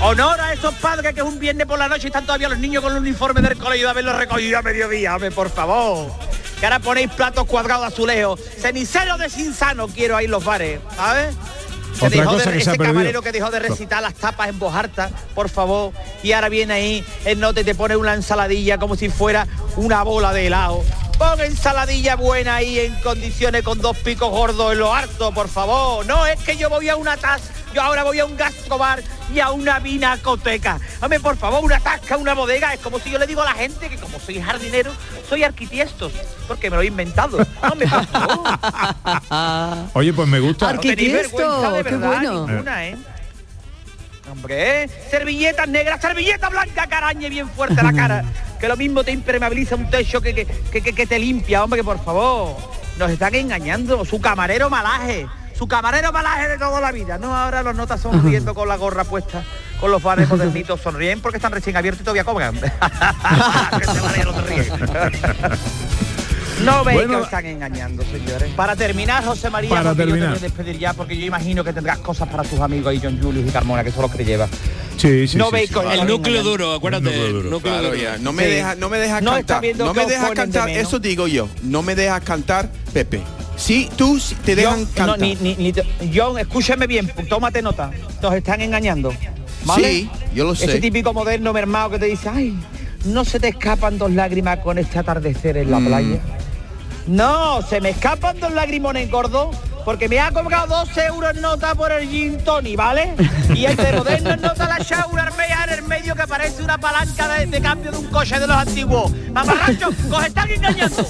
Honor 0.00 0.40
a 0.40 0.52
esos 0.52 0.74
padres 0.74 1.12
que 1.12 1.20
es 1.20 1.26
un 1.26 1.40
viernes 1.40 1.66
por 1.66 1.76
la 1.76 1.88
noche 1.88 2.04
y 2.04 2.06
están 2.06 2.24
todavía 2.24 2.48
los 2.48 2.58
niños 2.58 2.84
con 2.84 2.92
el 2.92 3.00
uniforme 3.00 3.40
del 3.42 3.58
colegio 3.58 3.86
de 3.86 3.90
haberlo 3.90 4.16
recogido 4.16 4.58
a 4.58 4.62
mediodía, 4.62 5.14
hombre, 5.14 5.32
por 5.32 5.50
favor. 5.50 6.12
Que 6.60 6.66
ahora 6.66 6.80
ponéis 6.80 7.10
platos 7.10 7.46
cuadrados 7.46 7.86
azulejos. 7.86 8.40
Cenicero 8.58 9.16
de 9.16 9.30
Sinsano 9.30 9.88
quiero 9.88 10.16
ahí 10.16 10.26
los 10.26 10.44
bares, 10.44 10.80
¿sabes? 10.96 11.34
Se 11.98 12.06
Otra 12.06 12.20
dejó 12.20 12.32
cosa 12.32 12.50
de, 12.50 12.56
que 12.56 12.62
ese 12.62 12.78
camarero 12.78 13.22
que 13.22 13.32
dejó 13.32 13.50
de 13.50 13.58
recitar 13.58 14.02
las 14.02 14.14
tapas 14.14 14.48
en 14.48 14.58
voz 14.58 14.74
harta, 14.74 15.10
por 15.34 15.48
favor, 15.48 15.92
y 16.22 16.30
ahora 16.32 16.48
viene 16.48 16.74
ahí, 16.74 17.04
el 17.24 17.40
note 17.40 17.64
te 17.64 17.74
pone 17.74 17.96
una 17.96 18.14
ensaladilla 18.14 18.78
como 18.78 18.94
si 18.94 19.08
fuera 19.08 19.48
una 19.76 20.02
bola 20.04 20.32
de 20.32 20.46
helado. 20.46 20.84
Pon 21.18 21.40
ensaladilla 21.40 22.14
buena 22.14 22.56
ahí 22.56 22.78
en 22.78 22.94
condiciones 23.00 23.64
con 23.64 23.80
dos 23.80 23.96
picos 23.96 24.30
gordos 24.30 24.72
en 24.72 24.78
lo 24.78 24.94
harto, 24.94 25.32
por 25.32 25.48
favor. 25.48 26.06
No, 26.06 26.24
es 26.24 26.38
que 26.44 26.56
yo 26.56 26.70
voy 26.70 26.88
a 26.88 26.94
una 26.94 27.16
taza, 27.16 27.52
yo 27.74 27.82
ahora 27.82 28.02
voy 28.04 28.18
a 28.20 28.24
un 28.24 28.36
gastrobar 28.36 29.02
y 29.32 29.40
a 29.40 29.50
una 29.50 29.78
vinacoteca. 29.78 30.78
Hombre, 31.00 31.20
por 31.20 31.36
favor, 31.36 31.62
una 31.64 31.78
tasca, 31.80 32.16
una 32.16 32.34
bodega. 32.34 32.72
Es 32.74 32.80
como 32.80 32.98
si 32.98 33.10
yo 33.10 33.18
le 33.18 33.26
digo 33.26 33.42
a 33.42 33.46
la 33.46 33.54
gente 33.54 33.88
que 33.88 33.96
como 33.96 34.18
soy 34.20 34.40
jardinero, 34.40 34.92
soy 35.28 35.44
arquitiestos, 35.44 36.12
porque 36.46 36.70
me 36.70 36.76
lo 36.76 36.82
he 36.82 36.86
inventado. 36.86 37.38
Hombre, 37.70 37.88
por 37.88 38.06
favor. 38.06 39.88
Oye, 39.94 40.12
pues 40.12 40.28
me 40.28 40.40
gusta. 40.40 40.72
No 40.72 40.80
tenéis 40.80 41.12
vergüenza 41.12 41.70
de 41.70 41.84
qué 41.84 41.90
verdad 41.90 42.08
bueno. 42.08 42.46
ninguna, 42.46 42.86
¿eh? 42.86 42.96
Hombre, 44.30 44.82
¿eh? 44.84 44.90
servilletas 45.10 45.66
negras, 45.68 46.00
servilleta 46.02 46.50
blanca, 46.50 46.86
carañe 46.86 47.30
bien 47.30 47.48
fuerte 47.48 47.82
la 47.82 47.92
cara. 47.92 48.24
Que 48.58 48.66
lo 48.66 48.76
mismo 48.76 49.04
te 49.04 49.12
impermeabiliza 49.12 49.76
un 49.76 49.88
techo 49.88 50.20
que, 50.20 50.34
que, 50.34 50.44
que- 50.44 50.82
que- 50.82 50.92
que 50.92 51.06
te 51.06 51.16
limpia, 51.20 51.62
hombre, 51.62 51.78
que 51.78 51.84
por 51.84 52.04
favor. 52.04 52.56
Nos 52.98 53.08
están 53.08 53.32
engañando. 53.36 54.04
Su 54.04 54.20
camarero 54.20 54.68
malaje. 54.68 55.28
Su 55.58 55.66
camarero 55.66 56.12
malaje 56.12 56.46
de 56.48 56.56
toda 56.58 56.80
la 56.80 56.92
vida. 56.92 57.18
No, 57.18 57.34
ahora 57.36 57.62
los 57.64 57.74
notas 57.74 58.00
sonriendo 58.00 58.54
con 58.54 58.68
la 58.68 58.76
gorra 58.76 59.02
puesta. 59.04 59.42
Con 59.80 59.90
los 59.90 60.00
bares 60.02 60.28
modernitos 60.28 60.80
sonríen 60.80 61.20
porque 61.20 61.38
están 61.38 61.50
recién 61.52 61.76
abiertos 61.76 62.02
y 62.02 62.04
todavía 62.04 62.22
cobran. 62.24 62.54
Que 63.78 63.84
se 63.84 64.00
vaya, 64.00 64.24
no 66.64 66.82
veis 66.82 66.96
Bueno. 66.98 67.10
que 67.10 67.16
os 67.16 67.24
están 67.26 67.46
engañando, 67.46 68.02
señores. 68.04 68.50
Para 68.56 68.74
terminar, 68.74 69.24
José 69.24 69.48
María, 69.48 69.70
Para 69.70 69.90
yo 69.90 69.96
te 69.96 70.04
terminar. 70.04 70.28
voy 70.30 70.38
a 70.38 70.40
despedir 70.40 70.78
ya, 70.78 70.92
porque 70.92 71.16
yo 71.16 71.24
imagino 71.26 71.62
que 71.62 71.72
tendrás 71.72 71.98
cosas 71.98 72.28
para 72.28 72.42
tus 72.42 72.58
amigos 72.60 72.88
ahí, 72.90 73.00
John 73.02 73.20
Julius 73.22 73.46
y 73.48 73.50
Carmona, 73.52 73.84
que 73.84 73.92
son 73.92 74.02
los 74.02 74.10
que 74.10 74.18
te 74.18 74.24
llevas. 74.24 74.50
Sí, 74.96 75.28
sí, 75.28 75.36
no 75.38 75.46
sí, 75.46 75.50
veis 75.52 75.76
os 75.76 75.84
El 75.84 76.00
núcleo 76.00 76.16
engañando. 76.40 76.42
duro, 76.50 76.74
acuérdate. 76.74 77.04
núcleo 77.04 77.26
duro. 77.28 77.40
el 77.44 77.50
núcleo 77.50 77.72
Claro, 77.74 77.88
duro. 77.90 78.02
ya. 78.02 78.18
No 78.18 78.32
me 78.32 78.42
Sí. 78.44 78.50
deja, 78.50 78.74
no 78.74 78.88
me 78.88 78.98
deja 78.98 79.20
No 79.20 79.36
está 79.36 79.60
cantar. 79.60 79.76
No 79.86 79.94
me 79.94 80.06
dejas 80.06 80.28
de 80.30 80.34
cantar. 80.34 80.68
Eso 80.70 80.98
digo 80.98 81.28
yo. 81.28 81.48
No 81.62 81.82
me 81.82 81.94
dejas 81.94 82.22
cantar, 82.22 82.68
Pepe. 82.92 83.22
Sí, 83.58 83.90
tú 83.96 84.18
te 84.44 84.54
dejan 84.56 84.74
John, 84.74 84.88
no, 84.88 84.94
cantar. 84.94 85.18
ni, 85.20 85.34
ni- 85.36 85.56
ni 85.56 85.72
te- 85.72 85.84
John, 86.14 86.38
escúchame 86.38 86.86
bien, 86.86 87.12
tómate 87.28 87.60
nota. 87.60 87.90
Nos 88.22 88.32
están 88.34 88.60
engañando. 88.60 89.12
¿vale? 89.64 89.88
Sí, 89.92 90.10
yo 90.34 90.44
lo 90.44 90.54
sé. 90.54 90.66
Ese 90.66 90.80
típico 90.80 91.12
moderno 91.12 91.52
mermado 91.52 91.90
que 91.90 91.98
te 91.98 92.06
dice, 92.06 92.28
ay, 92.28 92.56
no 93.04 93.24
se 93.24 93.40
te 93.40 93.48
escapan 93.48 93.98
dos 93.98 94.12
lágrimas 94.12 94.60
con 94.60 94.78
este 94.78 94.98
atardecer 94.98 95.56
en 95.56 95.70
la 95.70 95.80
Mm. 95.80 95.86
playa. 95.86 96.18
No, 97.08 97.60
se 97.62 97.80
me 97.80 97.90
escapan 97.90 98.38
dos 98.38 98.52
lagrimones 98.52 99.10
gordos 99.10 99.56
porque 99.88 100.06
me 100.06 100.20
ha 100.20 100.30
cobrado 100.30 100.66
dos 100.66 100.94
euros 100.98 101.34
en 101.34 101.40
nota 101.40 101.74
por 101.74 101.90
el 101.90 102.06
gin 102.10 102.36
tony, 102.44 102.76
¿vale? 102.76 103.14
Y 103.54 103.64
el 103.64 103.74
de 103.74 103.94
moderno 103.94 104.32
en 104.32 104.42
nota 104.42 104.68
la 104.68 104.76
Shaura 104.80 105.22
Armea 105.22 105.64
en 105.64 105.70
el 105.78 105.82
medio 105.84 106.14
que 106.14 106.26
parece 106.26 106.62
una 106.62 106.76
palanca 106.76 107.26
de, 107.26 107.46
de 107.46 107.58
cambio 107.58 107.90
de 107.92 107.96
un 107.96 108.06
coche 108.08 108.38
de 108.38 108.46
los 108.46 108.54
antiguos. 108.54 109.10
Mamarracho, 109.32 109.88
os 109.88 110.26
están 110.26 110.50
engañando. 110.50 111.08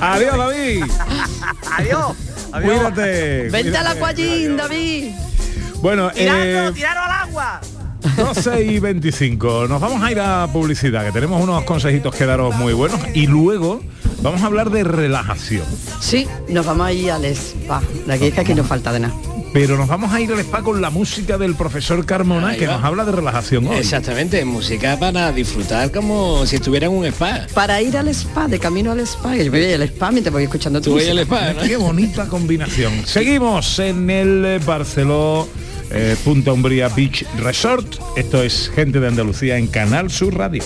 Adiós, 0.00 0.38
David. 0.38 0.84
Adiós. 1.76 2.16
Adiós. 2.52 2.78
Cuídate. 2.78 3.48
Vente 3.50 3.58
al 3.58 3.86
cuídate. 3.86 3.88
acuallín, 3.88 4.56
David. 4.56 5.14
Bueno, 5.82 6.10
Tiradlo, 6.12 6.68
eh, 6.68 6.72
tirarlo 6.72 7.02
al 7.02 7.10
agua. 7.10 7.60
12 8.16 8.64
y 8.64 8.78
25. 8.78 9.66
Nos 9.68 9.80
vamos 9.80 10.02
a 10.02 10.10
ir 10.10 10.20
a 10.20 10.46
publicidad, 10.52 11.04
que 11.04 11.12
tenemos 11.12 11.42
unos 11.42 11.64
consejitos 11.64 12.14
que 12.14 12.26
daros 12.26 12.54
muy 12.56 12.72
buenos. 12.72 13.00
Y 13.14 13.26
luego 13.26 13.80
vamos 14.22 14.42
a 14.42 14.46
hablar 14.46 14.70
de 14.70 14.84
relajación. 14.84 15.64
Sí, 16.00 16.26
nos 16.48 16.66
vamos 16.66 16.86
a 16.86 16.92
ir 16.92 17.10
al 17.10 17.24
spa. 17.26 17.82
De 18.06 18.12
aquí 18.14 18.26
es 18.26 18.34
que 18.34 18.40
aquí 18.40 18.54
no 18.54 18.64
falta 18.64 18.92
de 18.92 19.00
nada. 19.00 19.14
Pero 19.50 19.78
nos 19.78 19.88
vamos 19.88 20.12
a 20.12 20.20
ir 20.20 20.30
al 20.30 20.40
spa 20.40 20.62
con 20.62 20.82
la 20.82 20.90
música 20.90 21.38
del 21.38 21.54
profesor 21.54 22.04
Carmona, 22.04 22.48
Ahí 22.48 22.58
que 22.58 22.66
va. 22.66 22.74
nos 22.76 22.84
habla 22.84 23.04
de 23.06 23.12
relajación 23.12 23.66
hoy. 23.66 23.76
Exactamente, 23.78 24.44
música 24.44 24.98
para 24.98 25.32
disfrutar 25.32 25.90
como 25.90 26.44
si 26.44 26.56
estuviera 26.56 26.86
en 26.86 26.92
un 26.92 27.06
spa. 27.06 27.46
Para 27.54 27.80
ir 27.80 27.96
al 27.96 28.08
spa, 28.08 28.46
de 28.46 28.58
camino 28.58 28.92
al 28.92 29.00
spa, 29.00 29.32
que 29.34 29.46
yo 29.46 29.50
voy 29.50 29.72
al 29.72 29.82
spa 29.82 30.10
mientras 30.10 30.34
voy 30.34 30.44
escuchando 30.44 30.80
tu 30.82 30.90
Tú 30.90 30.96
voy 30.96 31.08
al 31.08 31.16
música. 31.16 31.50
spa, 31.50 31.62
¿no? 31.62 31.66
Qué 31.66 31.76
bonita 31.78 32.26
combinación. 32.28 32.92
Seguimos 33.06 33.78
en 33.78 34.10
el 34.10 34.60
Barceló 34.66 35.48
eh, 35.90 36.16
Punta 36.24 36.52
Umbría 36.52 36.88
Beach 36.88 37.24
Resort. 37.38 37.96
Esto 38.16 38.42
es 38.42 38.70
gente 38.74 39.00
de 39.00 39.08
Andalucía 39.08 39.56
en 39.56 39.66
Canal 39.66 40.10
Sur 40.10 40.36
Radio. 40.36 40.62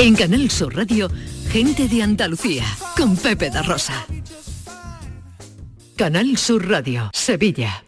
En 0.00 0.14
Canal 0.14 0.50
Sur 0.50 0.76
Radio, 0.76 1.10
gente 1.50 1.88
de 1.88 2.02
Andalucía, 2.02 2.64
con 2.96 3.16
Pepe 3.16 3.50
da 3.50 3.62
Rosa. 3.62 4.06
Canal 5.96 6.38
Sur 6.38 6.68
Radio, 6.68 7.10
Sevilla. 7.12 7.87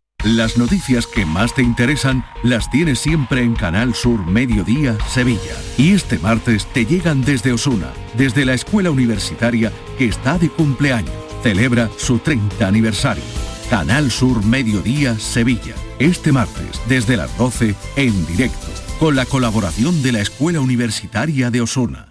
Las 0.23 0.55
noticias 0.55 1.07
que 1.07 1.25
más 1.25 1.55
te 1.55 1.63
interesan 1.63 2.23
las 2.43 2.69
tienes 2.69 2.99
siempre 2.99 3.41
en 3.41 3.55
Canal 3.55 3.95
Sur 3.95 4.23
Mediodía 4.27 4.95
Sevilla. 5.09 5.55
Y 5.79 5.93
este 5.93 6.19
martes 6.19 6.67
te 6.67 6.85
llegan 6.85 7.23
desde 7.23 7.51
Osuna, 7.51 7.91
desde 8.15 8.45
la 8.45 8.53
escuela 8.53 8.91
universitaria 8.91 9.71
que 9.97 10.05
está 10.05 10.37
de 10.37 10.49
cumpleaños. 10.49 11.11
Celebra 11.41 11.89
su 11.97 12.19
30 12.19 12.67
aniversario. 12.67 13.23
Canal 13.71 14.11
Sur 14.11 14.45
Mediodía 14.45 15.17
Sevilla. 15.17 15.73
Este 15.97 16.31
martes, 16.31 16.79
desde 16.87 17.17
las 17.17 17.35
12, 17.39 17.73
en 17.95 18.27
directo, 18.27 18.67
con 18.99 19.15
la 19.15 19.25
colaboración 19.25 20.03
de 20.03 20.11
la 20.11 20.21
Escuela 20.21 20.59
Universitaria 20.59 21.49
de 21.49 21.61
Osuna. 21.61 22.10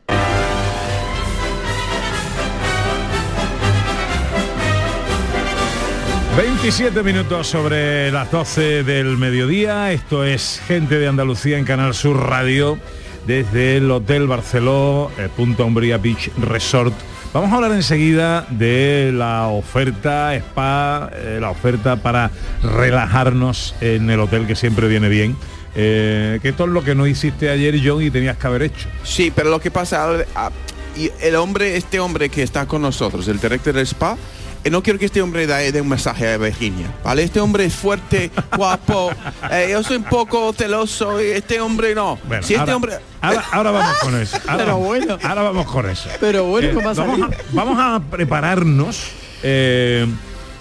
...27 6.41 6.93
27 6.95 7.03
minutos 7.03 7.47
sobre 7.47 8.11
las 8.11 8.31
12 8.31 8.83
del 8.83 9.15
mediodía. 9.17 9.91
Esto 9.91 10.23
es 10.23 10.59
Gente 10.65 10.97
de 10.97 11.07
Andalucía 11.07 11.59
en 11.59 11.65
Canal 11.65 11.93
Sur 11.93 12.17
Radio 12.17 12.79
desde 13.27 13.77
el 13.77 13.91
Hotel 13.91 14.25
Barceló, 14.25 15.11
eh, 15.19 15.29
Punta 15.35 15.65
Umbría 15.65 15.99
Beach 15.99 16.31
Resort. 16.39 16.95
Vamos 17.31 17.51
a 17.51 17.57
hablar 17.57 17.73
enseguida 17.73 18.47
de 18.49 19.11
la 19.13 19.49
oferta 19.49 20.33
spa, 20.33 21.11
eh, 21.13 21.37
la 21.39 21.51
oferta 21.51 21.97
para 21.97 22.31
relajarnos 22.63 23.75
en 23.79 24.09
el 24.09 24.19
hotel 24.19 24.47
que 24.47 24.55
siempre 24.55 24.87
viene 24.87 25.09
bien. 25.09 25.37
Eh, 25.75 26.39
que 26.41 26.49
esto 26.49 26.63
es 26.63 26.71
lo 26.71 26.83
que 26.83 26.95
no 26.95 27.05
hiciste 27.05 27.51
ayer, 27.51 27.79
John, 27.85 28.01
y 28.01 28.09
tenías 28.09 28.37
que 28.37 28.47
haber 28.47 28.63
hecho. 28.63 28.89
Sí, 29.03 29.31
pero 29.35 29.51
lo 29.51 29.59
que 29.59 29.69
pasa, 29.69 30.09
ah, 30.33 30.49
y 30.97 31.11
el 31.21 31.35
hombre, 31.35 31.77
este 31.77 31.99
hombre 31.99 32.29
que 32.29 32.41
está 32.41 32.65
con 32.65 32.81
nosotros, 32.81 33.27
el 33.27 33.39
director 33.39 33.75
del 33.75 33.85
spa, 33.85 34.17
no 34.69 34.83
quiero 34.83 34.99
que 34.99 35.05
este 35.05 35.21
hombre 35.21 35.47
dé, 35.47 35.81
un 35.81 35.89
mensaje 35.89 36.31
a 36.31 36.37
Virginia, 36.37 36.87
¿vale? 37.03 37.23
Este 37.23 37.39
hombre 37.39 37.65
es 37.65 37.73
fuerte, 37.73 38.29
guapo, 38.55 39.11
eh, 39.51 39.69
yo 39.71 39.81
soy 39.83 39.97
un 39.97 40.03
poco 40.03 40.53
celoso, 40.53 41.21
y 41.21 41.27
este 41.27 41.59
hombre 41.59 41.95
no. 41.95 42.19
Bueno, 42.27 42.43
si 42.43 42.53
este 42.53 42.61
ahora, 42.61 42.75
hombre... 42.75 42.93
ahora, 43.21 43.45
ahora 43.51 43.71
vamos 43.71 43.97
con 43.99 44.21
eso. 44.21 44.37
Ahora, 44.47 44.65
Pero 44.65 44.77
bueno. 44.77 45.17
Ahora 45.23 45.41
vamos 45.41 45.65
con 45.65 45.89
eso. 45.89 46.09
Pero 46.19 46.45
bueno, 46.45 46.67
Eh, 46.69 46.73
¿cómo 46.73 46.89
ha 46.89 46.93
vamos, 46.93 47.21
a, 47.21 47.29
vamos 47.51 47.77
a 47.79 48.01
prepararnos 48.09 49.07
eh, 49.43 50.07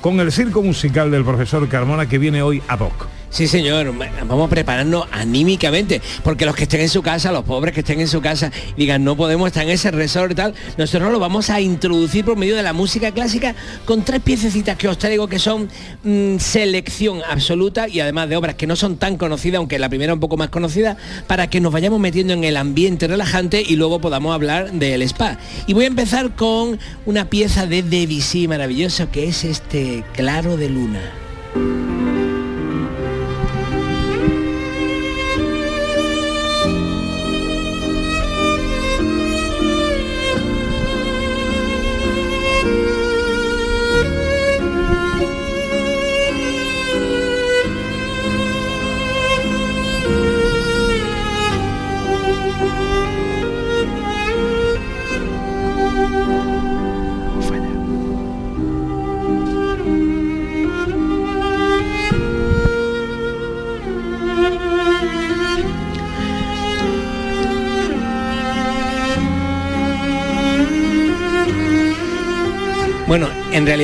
con 0.00 0.18
el 0.20 0.32
circo 0.32 0.62
musical 0.62 1.10
del 1.10 1.24
profesor 1.24 1.68
Carmona 1.68 2.08
que 2.08 2.18
viene 2.18 2.42
hoy 2.42 2.62
a 2.68 2.74
hoc. 2.74 3.19
Sí, 3.30 3.46
señor, 3.46 3.94
vamos 4.26 4.48
a 4.48 4.50
prepararnos 4.50 5.06
anímicamente, 5.12 6.02
porque 6.24 6.44
los 6.44 6.56
que 6.56 6.64
estén 6.64 6.80
en 6.80 6.88
su 6.88 7.00
casa, 7.00 7.30
los 7.30 7.44
pobres 7.44 7.72
que 7.72 7.80
estén 7.80 8.00
en 8.00 8.08
su 8.08 8.20
casa, 8.20 8.50
digan, 8.76 9.04
no 9.04 9.16
podemos 9.16 9.46
estar 9.46 9.62
en 9.62 9.70
ese 9.70 9.92
resort 9.92 10.32
y 10.32 10.34
tal, 10.34 10.54
nosotros 10.76 11.12
lo 11.12 11.20
vamos 11.20 11.48
a 11.48 11.60
introducir 11.60 12.24
por 12.24 12.36
medio 12.36 12.56
de 12.56 12.64
la 12.64 12.72
música 12.72 13.12
clásica 13.12 13.54
con 13.84 14.02
tres 14.02 14.20
piececitas 14.20 14.76
que 14.76 14.88
os 14.88 14.98
traigo 14.98 15.28
que 15.28 15.38
son 15.38 15.68
mm, 16.02 16.38
selección 16.38 17.20
absoluta 17.22 17.86
y 17.86 18.00
además 18.00 18.28
de 18.28 18.36
obras 18.36 18.56
que 18.56 18.66
no 18.66 18.74
son 18.74 18.96
tan 18.96 19.16
conocidas, 19.16 19.58
aunque 19.58 19.78
la 19.78 19.88
primera 19.88 20.12
un 20.12 20.20
poco 20.20 20.36
más 20.36 20.48
conocida, 20.48 20.96
para 21.28 21.48
que 21.48 21.60
nos 21.60 21.72
vayamos 21.72 22.00
metiendo 22.00 22.32
en 22.32 22.42
el 22.42 22.56
ambiente 22.56 23.06
relajante 23.06 23.62
y 23.62 23.76
luego 23.76 24.00
podamos 24.00 24.34
hablar 24.34 24.72
del 24.72 25.02
spa. 25.02 25.38
Y 25.68 25.74
voy 25.74 25.84
a 25.84 25.88
empezar 25.88 26.34
con 26.34 26.80
una 27.06 27.30
pieza 27.30 27.66
de 27.66 27.84
Debussy 27.84 28.48
maravilloso 28.48 29.08
que 29.12 29.28
es 29.28 29.44
este 29.44 30.02
Claro 30.14 30.56
de 30.56 30.68
Luna. 30.68 31.89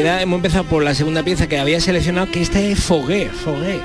Realidad 0.07 0.23
hemos 0.23 0.37
empezado 0.37 0.65
por 0.65 0.85
la 0.85 0.95
segunda 0.95 1.23
pieza 1.25 1.49
que 1.49 1.59
había 1.59 1.81
seleccionado, 1.81 2.31
que 2.31 2.41
esta 2.41 2.61
es 2.61 2.79
Fogué, 2.79 3.29
Fogué. 3.29 3.81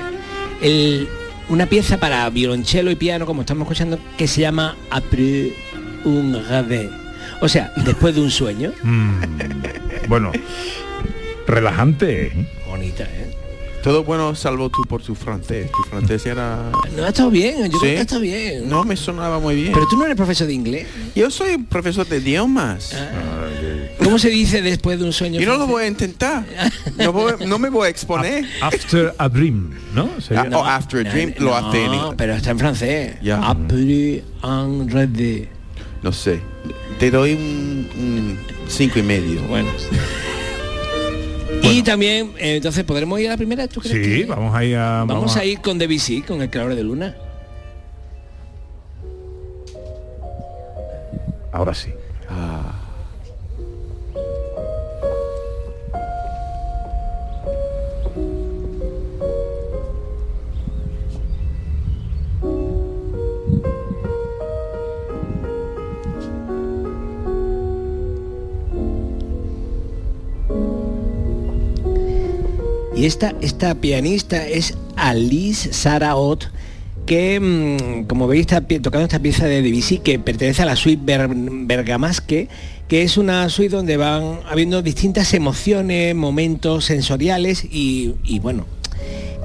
El- 0.62 1.08
una 1.50 1.66
pieza 1.66 1.98
para 1.98 2.30
violonchelo 2.30 2.92
y 2.92 2.96
piano, 2.96 3.26
como 3.26 3.42
estamos 3.42 3.64
escuchando, 3.66 3.98
que 4.18 4.28
se 4.28 4.42
llama 4.42 4.78
Après 4.92 5.52
un 6.06 6.34
rêve. 6.48 6.90
O 7.42 7.50
sea, 7.50 7.74
después 7.84 8.14
de 8.14 8.22
un 8.22 8.30
sueño. 8.30 8.72
Mm, 8.84 9.22
bueno, 10.08 10.32
relajante. 11.48 12.28
¿eh? 12.28 12.32
Bonita, 12.68 13.04
¿eh? 13.04 13.36
Todo 13.84 14.04
bueno 14.04 14.36
salvo 14.36 14.70
tú 14.70 14.84
por 14.88 15.02
tu 15.02 15.16
francés. 15.16 15.72
Tu 15.72 15.90
francés 15.90 16.24
era... 16.28 16.72
No, 16.96 17.04
ha 17.04 17.08
estado 17.10 17.32
bien, 17.32 17.64
yo 17.66 17.72
¿Sí? 17.72 17.78
creo 17.80 17.96
que 17.96 18.02
está 18.02 18.20
bien. 18.20 18.70
No, 18.70 18.84
me 18.84 18.96
sonaba 18.96 19.40
muy 19.40 19.56
bien. 19.56 19.74
Pero 19.74 19.88
tú 19.90 19.98
no 19.98 20.06
eres 20.06 20.16
profesor 20.16 20.46
de 20.46 20.54
inglés. 20.54 20.88
Yo 21.16 21.32
soy 21.32 21.58
profesor 21.58 22.08
de 22.08 22.18
idiomas. 22.18 22.96
¿Cómo 24.04 24.20
se 24.20 24.30
dice 24.30 24.62
después 24.62 25.00
de 25.00 25.06
un 25.06 25.14
sueño? 25.14 25.40
Yo 25.40 25.48
no 25.52 25.58
lo 25.58 25.66
voy 25.68 25.84
a 25.84 25.88
intentar. 25.88 26.46
No, 26.98 27.12
voy- 27.12 27.34
no 27.48 27.58
me 27.58 27.70
voy 27.70 27.88
a 27.88 27.90
exponer. 27.90 28.46
After 28.62 29.16
a 29.18 29.28
Dream, 29.30 29.72
¿no? 29.96 30.10
Sería- 30.22 30.42
Ah, 30.52 30.58
oh, 30.58 30.64
after 30.66 31.06
a 31.06 31.10
dream 31.12 31.34
lo 31.40 31.56
hace 31.56 31.88
No, 31.88 32.14
pero 32.16 32.34
está 32.36 32.52
en 32.52 32.60
francés. 32.60 33.16
Ya. 33.24 33.38
Après 33.42 34.24
un 34.44 34.88
rêve. 34.90 35.48
No 36.04 36.12
sé. 36.12 36.40
Te 37.00 37.10
doy 37.10 37.34
un, 37.34 37.88
un 37.98 38.40
cinco 38.68 39.00
y 39.00 39.04
medio. 39.04 39.42
Bueno. 39.44 39.70
Y 41.64 41.84
también, 41.84 42.34
eh, 42.38 42.56
entonces, 42.58 42.84
¿podremos 42.84 43.20
ir 43.20 43.28
a 43.28 43.32
la 43.32 43.38
primera? 43.38 43.68
¿Tú 43.68 43.82
crees 43.82 44.06
Sí, 44.06 44.22
que- 44.22 44.26
vamos 44.26 44.56
ahí 44.56 44.74
a... 44.74 45.04
Vamos 45.08 45.36
a 45.36 45.46
ir 45.46 45.60
con 45.62 45.78
Debussy, 45.78 46.22
con 46.22 46.42
el 46.42 46.50
claro 46.50 46.76
de 46.76 46.84
luna. 46.84 47.16
Ahora 51.52 51.74
sí. 51.74 51.90
Y 73.02 73.08
esta, 73.08 73.34
esta 73.42 73.74
pianista 73.74 74.48
es 74.48 74.76
Alice 74.96 75.74
Saraot, 75.74 76.52
que, 77.08 77.40
mm, 77.40 78.04
como 78.06 78.28
veis, 78.28 78.42
está 78.42 78.62
tocando 78.62 79.06
esta 79.06 79.18
pieza 79.18 79.48
de 79.48 79.64
Debussy 79.64 79.98
que 79.98 80.20
pertenece 80.20 80.62
a 80.62 80.66
la 80.66 80.76
suite 80.76 81.02
Ber- 81.04 81.32
Bergamasque, 81.34 82.48
que 82.88 83.02
es 83.02 83.18
una 83.18 83.50
suite 83.50 83.76
donde 83.76 83.98
van 83.98 84.42
habiendo 84.48 84.84
distintas 84.84 85.34
emociones, 85.34 86.14
momentos 86.14 86.86
sensoriales 86.86 87.66
y, 87.72 88.14
bueno, 88.44 88.68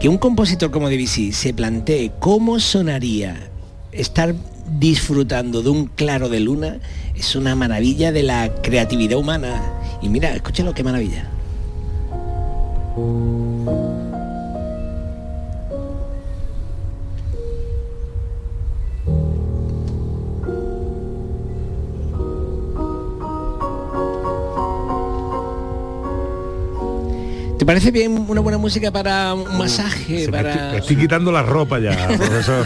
que 0.00 0.10
un 0.10 0.18
compositor 0.18 0.70
como 0.70 0.90
Debussy 0.90 1.32
se 1.32 1.54
plantee 1.54 2.12
cómo 2.18 2.60
sonaría 2.60 3.48
estar 3.90 4.34
disfrutando 4.78 5.62
de 5.62 5.70
un 5.70 5.86
claro 5.86 6.28
de 6.28 6.40
luna 6.40 6.76
es 7.14 7.34
una 7.34 7.54
maravilla 7.54 8.12
de 8.12 8.22
la 8.22 8.52
creatividad 8.62 9.16
humana. 9.16 9.62
Y 10.02 10.10
mira, 10.10 10.34
escúchalo 10.34 10.74
qué 10.74 10.84
maravilla. 10.84 11.30
Thank 12.96 13.68
you. 13.68 13.86
¿Te 27.66 27.72
parece 27.72 27.90
bien 27.90 28.26
una 28.29 28.40
buena 28.40 28.59
música 28.59 28.92
para 28.92 29.35
un 29.35 29.59
masaje? 29.59 30.20
Se 30.20 30.31
me 30.31 30.38
para... 30.38 30.50
estoy, 30.52 30.70
me 30.70 30.79
estoy 30.79 30.96
quitando 30.98 31.33
la 31.33 31.42
ropa 31.42 31.81
ya, 31.81 32.07
profesor. 32.16 32.64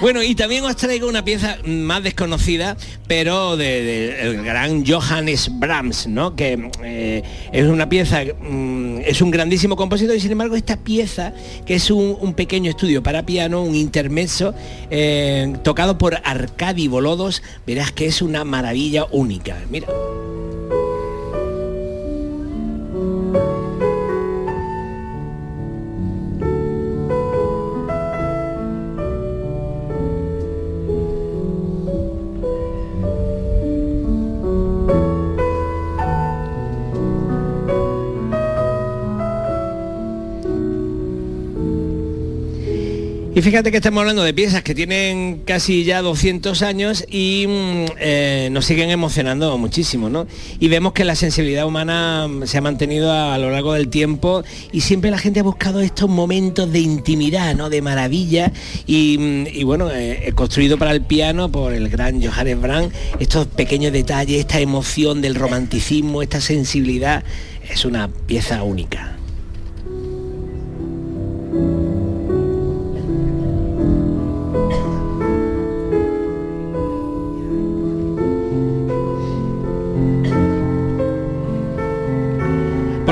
Bueno, 0.00 0.22
y 0.22 0.34
también 0.34 0.64
os 0.64 0.76
traigo 0.76 1.06
una 1.06 1.26
pieza 1.26 1.58
más 1.66 2.02
desconocida, 2.02 2.78
pero 3.06 3.58
del 3.58 3.84
de, 3.84 4.22
el 4.22 4.42
gran 4.42 4.86
Johannes 4.86 5.50
Brahms, 5.58 6.06
¿no? 6.06 6.34
Que 6.34 6.70
eh, 6.82 7.22
es 7.52 7.66
una 7.66 7.86
pieza, 7.86 8.22
mm, 8.24 9.00
es 9.04 9.20
un 9.20 9.30
grandísimo 9.30 9.76
compositor 9.76 10.16
y 10.16 10.20
sin 10.20 10.32
embargo 10.32 10.56
esta 10.56 10.78
pieza, 10.78 11.34
que 11.66 11.74
es 11.74 11.90
un, 11.90 12.16
un 12.18 12.32
pequeño 12.32 12.70
estudio 12.70 13.02
para 13.02 13.26
piano, 13.26 13.62
un 13.62 13.74
intermezzo, 13.74 14.54
eh, 14.90 15.52
tocado 15.62 15.98
por 15.98 16.18
Arcadi 16.24 16.88
Bolodos, 16.88 17.42
verás 17.66 17.92
que 17.92 18.06
es 18.06 18.22
una 18.22 18.42
maravilla 18.42 19.04
única. 19.10 19.58
Mira. 19.68 19.88
Y 43.40 43.42
fíjate 43.42 43.70
que 43.70 43.78
estamos 43.78 44.02
hablando 44.02 44.22
de 44.22 44.34
piezas 44.34 44.62
que 44.62 44.74
tienen 44.74 45.44
casi 45.46 45.82
ya 45.84 46.02
200 46.02 46.60
años 46.60 47.06
y 47.08 47.46
mm, 47.48 47.84
eh, 47.98 48.48
nos 48.52 48.66
siguen 48.66 48.90
emocionando 48.90 49.56
muchísimo, 49.56 50.10
¿no? 50.10 50.26
Y 50.58 50.68
vemos 50.68 50.92
que 50.92 51.06
la 51.06 51.14
sensibilidad 51.14 51.66
humana 51.66 52.28
mm, 52.28 52.44
se 52.44 52.58
ha 52.58 52.60
mantenido 52.60 53.10
a, 53.10 53.38
lo 53.38 53.50
largo 53.50 53.72
del 53.72 53.88
tiempo 53.88 54.44
y 54.72 54.82
siempre 54.82 55.10
la 55.10 55.16
gente 55.16 55.40
ha 55.40 55.42
buscado 55.42 55.80
estos 55.80 56.10
momentos 56.10 56.70
de 56.70 56.80
intimidad, 56.80 57.54
¿no? 57.54 57.70
De 57.70 57.80
maravilla 57.80 58.52
y, 58.86 59.16
mm, 59.18 59.64
bueno, 59.64 59.90
eh, 59.90 60.32
construido 60.34 60.76
para 60.76 60.90
el 60.90 61.00
piano 61.00 61.50
por 61.50 61.72
el 61.72 61.88
gran 61.88 62.22
Johannes 62.22 62.60
Brahms, 62.60 62.92
estos 63.20 63.46
pequeños 63.46 63.94
detalles, 63.94 64.38
esta 64.38 64.60
emoción 64.60 65.22
del 65.22 65.34
romanticismo, 65.34 66.20
esta 66.20 66.42
sensibilidad, 66.42 67.24
es 67.70 67.86
una 67.86 68.08
pieza 68.08 68.62
única. 68.64 69.19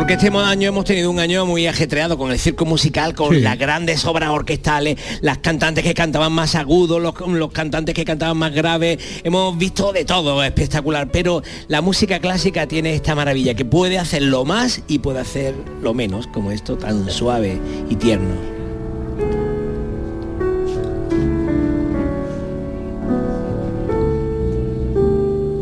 Porque 0.09 0.27
este 0.27 0.39
año 0.39 0.71
hemos 0.71 0.87
tenido 0.87 1.11
un 1.11 1.19
año 1.21 1.45
muy 1.45 1.67
ajetreado 1.67 2.17
con 2.17 2.31
el 2.31 2.39
circo 2.39 2.65
musical, 2.65 3.15
con 3.15 3.35
Sí. 3.35 3.43
las 3.43 3.59
grandes 3.59 4.07
obras 4.07 4.31
orquestales, 4.31 4.97
las 5.21 5.37
cantantes 5.37 5.85
que 5.85 5.93
cantaban 5.93 6.33
más 6.33 6.55
agudos, 6.55 6.99
los, 7.03 7.15
los 7.29 7.53
cantantes 7.53 7.95
que 7.95 8.07
cantaban 8.07 8.39
más 8.39 8.55
graves. 8.55 8.97
Hemos 9.23 9.59
visto 9.59 9.93
de 9.93 10.07
todo 10.07 10.43
espectacular, 10.43 11.11
pero 11.13 11.43
la 11.67 11.83
música 11.83 12.21
clásica 12.21 12.67
tiene 12.67 12.95
esta 12.95 13.15
maravilla, 13.15 13.53
que 13.53 13.67
puede 13.67 13.99
hacer 13.99 14.23
lo 14.23 14.47
más 14.47 14.81
y 14.89 15.01
puede 15.01 15.19
hacer 15.19 15.55
lo 15.83 15.93
menos, 15.93 16.27
como 16.29 16.53
esto 16.53 16.79
tan 16.79 17.11
suave 17.11 17.61
y 17.91 17.97
tierno. 17.97 18.58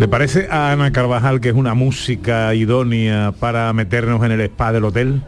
¿Le 0.07 0.11
parece 0.11 0.47
a 0.49 0.71
Ana 0.71 0.92
Carvajal 0.92 1.40
que 1.40 1.49
es 1.49 1.57
una 1.57 1.75
música 1.75 2.55
idónea 2.55 3.35
para 3.40 3.73
meternos 3.73 4.23
en 4.23 4.31
el 4.31 4.40
spa 4.42 4.73
del 4.73 4.85
hotel? 4.85 5.21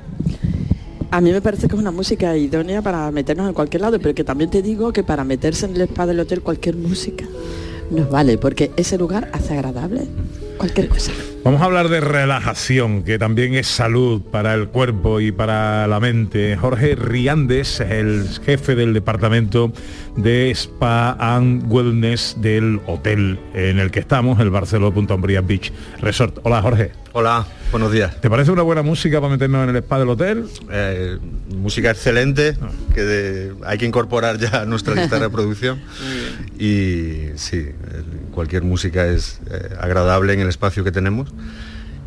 A 1.10 1.20
mí 1.20 1.32
me 1.32 1.42
parece 1.42 1.66
que 1.66 1.74
es 1.74 1.80
una 1.80 1.90
música 1.90 2.36
idónea 2.36 2.80
para 2.80 3.10
meternos 3.10 3.48
en 3.48 3.54
cualquier 3.54 3.80
lado, 3.80 3.98
pero 3.98 4.14
que 4.14 4.22
también 4.22 4.50
te 4.50 4.62
digo 4.62 4.92
que 4.92 5.02
para 5.02 5.24
meterse 5.24 5.66
en 5.66 5.74
el 5.74 5.80
spa 5.80 6.06
del 6.06 6.20
hotel 6.20 6.42
cualquier 6.42 6.76
música 6.76 7.24
nos 7.90 8.08
vale, 8.08 8.38
porque 8.38 8.70
ese 8.76 8.96
lugar 8.98 9.28
hace 9.32 9.54
agradable 9.54 10.06
cualquier 10.58 10.88
cosa. 10.88 11.10
Vamos 11.44 11.62
a 11.62 11.64
hablar 11.64 11.88
de 11.88 12.00
relajación, 12.00 13.04
que 13.04 13.18
también 13.18 13.54
es 13.54 13.66
salud 13.68 14.20
para 14.20 14.52
el 14.54 14.68
cuerpo 14.68 15.18
y 15.20 15.32
para 15.32 15.86
la 15.86 15.98
mente. 15.98 16.56
Jorge 16.56 16.94
Riandes, 16.94 17.80
el 17.80 18.28
jefe 18.44 18.74
del 18.74 18.92
departamento 18.92 19.72
de 20.16 20.50
Spa 20.50 21.16
and 21.18 21.64
Wellness 21.72 22.36
del 22.40 22.80
hotel 22.86 23.38
en 23.54 23.78
el 23.78 23.90
que 23.90 24.00
estamos, 24.00 24.38
el 24.40 24.50
Barcelona 24.50 24.94
Punta 24.94 25.14
Umbría 25.14 25.40
Beach 25.40 25.72
Resort. 26.02 26.38
Hola 26.42 26.60
Jorge. 26.60 26.92
Hola, 27.12 27.46
buenos 27.72 27.90
días. 27.90 28.20
¿Te 28.20 28.28
parece 28.28 28.50
una 28.50 28.62
buena 28.62 28.82
música 28.82 29.18
para 29.20 29.32
meternos 29.32 29.64
en 29.66 29.70
el 29.74 29.76
spa 29.82 29.98
del 29.98 30.08
hotel? 30.10 30.44
Eh, 30.70 31.18
música 31.56 31.90
excelente, 31.90 32.56
que 32.94 33.02
de- 33.02 33.54
hay 33.64 33.78
que 33.78 33.86
incorporar 33.86 34.38
ya 34.38 34.60
a 34.62 34.64
nuestra 34.66 34.94
lista 34.94 35.16
de 35.16 35.22
reproducción. 35.26 35.80
Y 36.58 37.30
sí, 37.36 37.56
eh, 37.56 37.74
cualquier 38.32 38.62
música 38.62 39.06
es 39.06 39.40
eh, 39.50 39.74
agradable 39.80 40.34
en 40.34 40.40
el 40.40 40.48
espacio 40.48 40.84
que 40.84 40.92
tenemos 40.92 41.27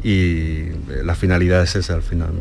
y 0.03 0.11
eh, 0.13 0.75
la 1.03 1.15
finalidad 1.15 1.61
es 1.63 1.75
esa 1.75 1.93
al 1.95 2.01
final, 2.01 2.31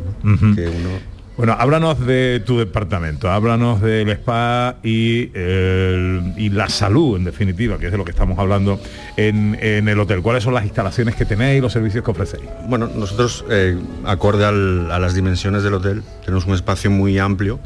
que 0.54 0.68
uno 0.68 0.88
Bueno, 1.36 1.56
háblanos 1.58 2.04
de 2.04 2.42
tu 2.44 2.58
departamento, 2.58 3.30
háblanos 3.30 3.80
del 3.80 4.10
spa 4.10 4.76
y, 4.82 5.30
el- 5.34 6.34
y 6.36 6.50
la 6.50 6.68
salud, 6.68 7.16
en 7.16 7.24
definitiva, 7.24 7.78
que 7.78 7.86
es 7.86 7.92
de 7.92 7.96
lo 7.98 8.04
que 8.04 8.10
estamos 8.10 8.38
hablando 8.38 8.78
en, 9.16 9.56
en 9.60 9.88
el 9.88 9.98
hotel. 10.00 10.20
¿Cuáles 10.20 10.44
son 10.44 10.52
las 10.52 10.64
instalaciones 10.64 11.14
que 11.14 11.24
tenéis, 11.24 11.62
los 11.62 11.72
servicios 11.72 12.04
que 12.04 12.10
ofrecéis? 12.10 12.44
Bueno, 12.68 12.88
nosotros, 12.94 13.44
eh, 13.50 13.78
acorde 14.04 14.44
al- 14.44 14.90
a 14.90 14.98
las 14.98 15.14
dimensiones 15.14 15.62
del 15.62 15.74
hotel, 15.74 16.02
tenemos 16.24 16.44
un 16.44 16.52
espacio 16.54 16.90
muy 16.90 17.18
amplio 17.18 17.58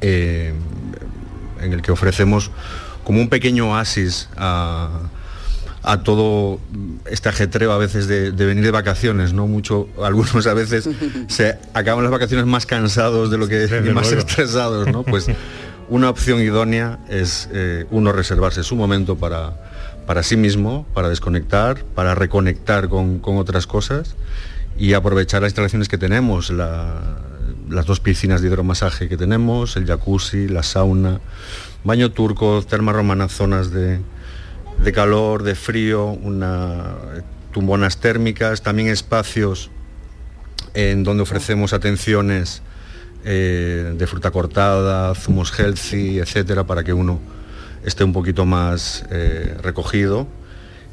eh, 0.00 0.52
en 1.60 1.72
el 1.72 1.82
que 1.82 1.92
ofrecemos 1.92 2.50
como 3.04 3.20
un 3.20 3.28
pequeño 3.28 3.70
oasis 3.70 4.28
a, 4.36 4.88
a 5.82 6.02
todo 6.02 6.58
este 7.10 7.28
ajetreo 7.28 7.72
a 7.72 7.78
veces 7.78 8.08
de, 8.08 8.32
de 8.32 8.46
venir 8.46 8.64
de 8.64 8.70
vacaciones, 8.70 9.32
¿no? 9.32 9.46
Mucho, 9.46 9.88
algunos 10.02 10.46
a 10.46 10.54
veces 10.54 10.88
se 11.28 11.58
acaban 11.74 12.02
las 12.04 12.10
vacaciones 12.12 12.46
más 12.46 12.66
cansados 12.66 13.30
de 13.30 13.38
lo 13.38 13.48
que 13.48 13.64
y 13.64 13.90
más 13.92 14.06
luego. 14.10 14.18
estresados, 14.26 14.88
¿no? 14.88 15.02
Pues 15.04 15.26
una 15.88 16.10
opción 16.10 16.40
idónea 16.40 16.98
es 17.08 17.48
eh, 17.52 17.86
uno 17.90 18.12
reservarse 18.12 18.62
su 18.64 18.76
momento 18.76 19.16
para, 19.16 19.54
para 20.06 20.22
sí 20.22 20.36
mismo, 20.36 20.86
para 20.94 21.08
desconectar, 21.08 21.84
para 21.94 22.14
reconectar 22.14 22.88
con, 22.88 23.18
con 23.20 23.36
otras 23.38 23.66
cosas 23.66 24.16
y 24.76 24.92
aprovechar 24.94 25.42
las 25.42 25.50
instalaciones 25.50 25.88
que 25.88 25.98
tenemos, 25.98 26.50
la- 26.50 27.18
las 27.70 27.84
dos 27.86 28.00
piscinas 28.00 28.40
de 28.40 28.48
hidromasaje 28.48 29.08
que 29.10 29.16
tenemos, 29.18 29.76
el 29.76 29.86
jacuzzi, 29.86 30.48
la 30.48 30.62
sauna, 30.62 31.20
baño 31.84 32.10
turco, 32.10 32.62
terma 32.66 32.92
romana, 32.92 33.28
zonas 33.28 33.70
de, 33.70 34.00
de 34.82 34.92
calor, 34.92 35.42
de 35.42 35.54
frío, 35.54 36.18
tumbonas 37.52 37.98
térmicas, 37.98 38.62
también 38.62 38.88
espacios 38.88 39.70
en 40.74 41.02
donde 41.04 41.22
ofrecemos 41.22 41.72
atenciones 41.72 42.62
eh, 43.24 43.94
de 43.96 44.06
fruta 44.06 44.30
cortada, 44.30 45.14
zumos 45.14 45.52
healthy, 45.58 46.18
etcétera, 46.18 46.64
para 46.64 46.84
que 46.84 46.92
uno 46.92 47.18
esté 47.84 48.04
un 48.04 48.12
poquito 48.12 48.46
más 48.46 49.04
eh, 49.10 49.56
recogido. 49.62 50.28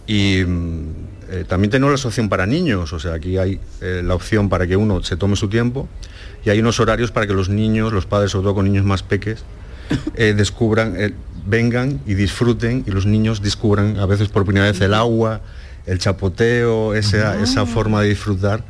Y 0.08 0.43
mm, 0.43 0.89
eh, 1.30 1.45
también 1.48 1.71
tenemos 1.71 2.02
la 2.02 2.08
opción 2.08 2.30
para 2.30 2.45
niños, 2.45 2.93
o 2.93 3.00
sea, 3.00 3.13
aquí 3.13 3.38
hay 3.38 3.60
la 3.82 4.15
opción 4.15 4.50
para 4.50 4.67
que 4.67 4.76
uno 4.76 5.04
se 5.04 5.17
tome 5.17 5.36
su 5.36 5.50
tiempo 5.50 5.88
y 6.43 6.50
hay 6.50 6.60
unos 6.60 6.80
horarios 6.80 7.12
para 7.12 7.28
que 7.28 7.34
los 7.34 7.50
niños, 7.50 7.93
los 7.93 8.06
padres, 8.06 8.32
sobre 8.32 8.45
todo 8.45 8.56
con 8.56 8.65
niños 8.65 8.86
más 8.86 9.04
peques, 9.04 9.43
descubran, 10.15 10.95
vengan 11.45 11.99
y 12.05 12.15
disfruten 12.15 12.84
y 12.88 12.91
los 12.91 13.05
niños 13.05 13.41
descubran 13.41 13.97
a 13.97 14.05
veces 14.05 14.29
por 14.29 14.45
primera 14.45 14.65
vez 14.65 14.81
el 14.81 14.93
agua, 14.93 15.41
el 15.86 15.99
chapoteo, 15.99 16.95
esa, 16.95 17.41
esa 17.41 17.65
forma 17.65 18.01
de 18.01 18.10
disfrutar 18.10 18.63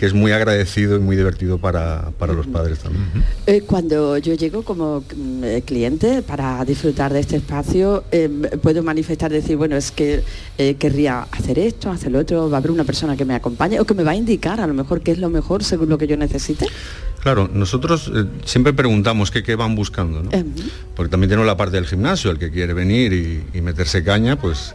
que 0.00 0.06
es 0.06 0.14
muy 0.14 0.32
agradecido 0.32 0.96
y 0.96 0.98
muy 0.98 1.14
divertido 1.14 1.58
para, 1.58 2.10
para 2.18 2.32
los 2.32 2.46
padres 2.46 2.78
también. 2.78 3.04
Eh, 3.46 3.60
cuando 3.66 4.16
yo 4.16 4.32
llego 4.32 4.62
como 4.62 5.00
mm, 5.14 5.44
eh, 5.44 5.62
cliente 5.62 6.22
para 6.22 6.64
disfrutar 6.64 7.12
de 7.12 7.20
este 7.20 7.36
espacio, 7.36 8.04
eh, 8.10 8.30
puedo 8.62 8.82
manifestar, 8.82 9.30
decir, 9.30 9.58
bueno, 9.58 9.76
es 9.76 9.90
que 9.90 10.24
eh, 10.56 10.76
querría 10.76 11.26
hacer 11.30 11.58
esto, 11.58 11.90
hacer 11.90 12.12
lo 12.12 12.20
otro, 12.20 12.48
va 12.48 12.56
a 12.56 12.60
haber 12.60 12.70
una 12.70 12.84
persona 12.84 13.14
que 13.14 13.26
me 13.26 13.34
acompañe 13.34 13.78
o 13.78 13.84
que 13.84 13.92
me 13.92 14.02
va 14.02 14.12
a 14.12 14.14
indicar 14.14 14.58
a 14.62 14.66
lo 14.66 14.72
mejor 14.72 15.02
qué 15.02 15.10
es 15.10 15.18
lo 15.18 15.28
mejor 15.28 15.62
según 15.64 15.90
lo 15.90 15.98
que 15.98 16.06
yo 16.06 16.16
necesite. 16.16 16.66
Claro, 17.22 17.50
nosotros 17.52 18.10
eh, 18.14 18.24
siempre 18.46 18.72
preguntamos 18.72 19.30
qué, 19.30 19.42
qué 19.42 19.54
van 19.54 19.74
buscando, 19.74 20.22
¿no? 20.22 20.30
Em, 20.32 20.46
Porque 20.96 21.10
también 21.10 21.28
tenemos 21.28 21.46
la 21.46 21.58
parte 21.58 21.76
del 21.76 21.84
gimnasio, 21.86 22.30
el 22.30 22.38
que 22.38 22.50
quiere 22.50 22.72
venir 22.72 23.12
y, 23.12 23.44
y 23.52 23.60
meterse 23.60 24.02
caña, 24.02 24.36
pues 24.40 24.74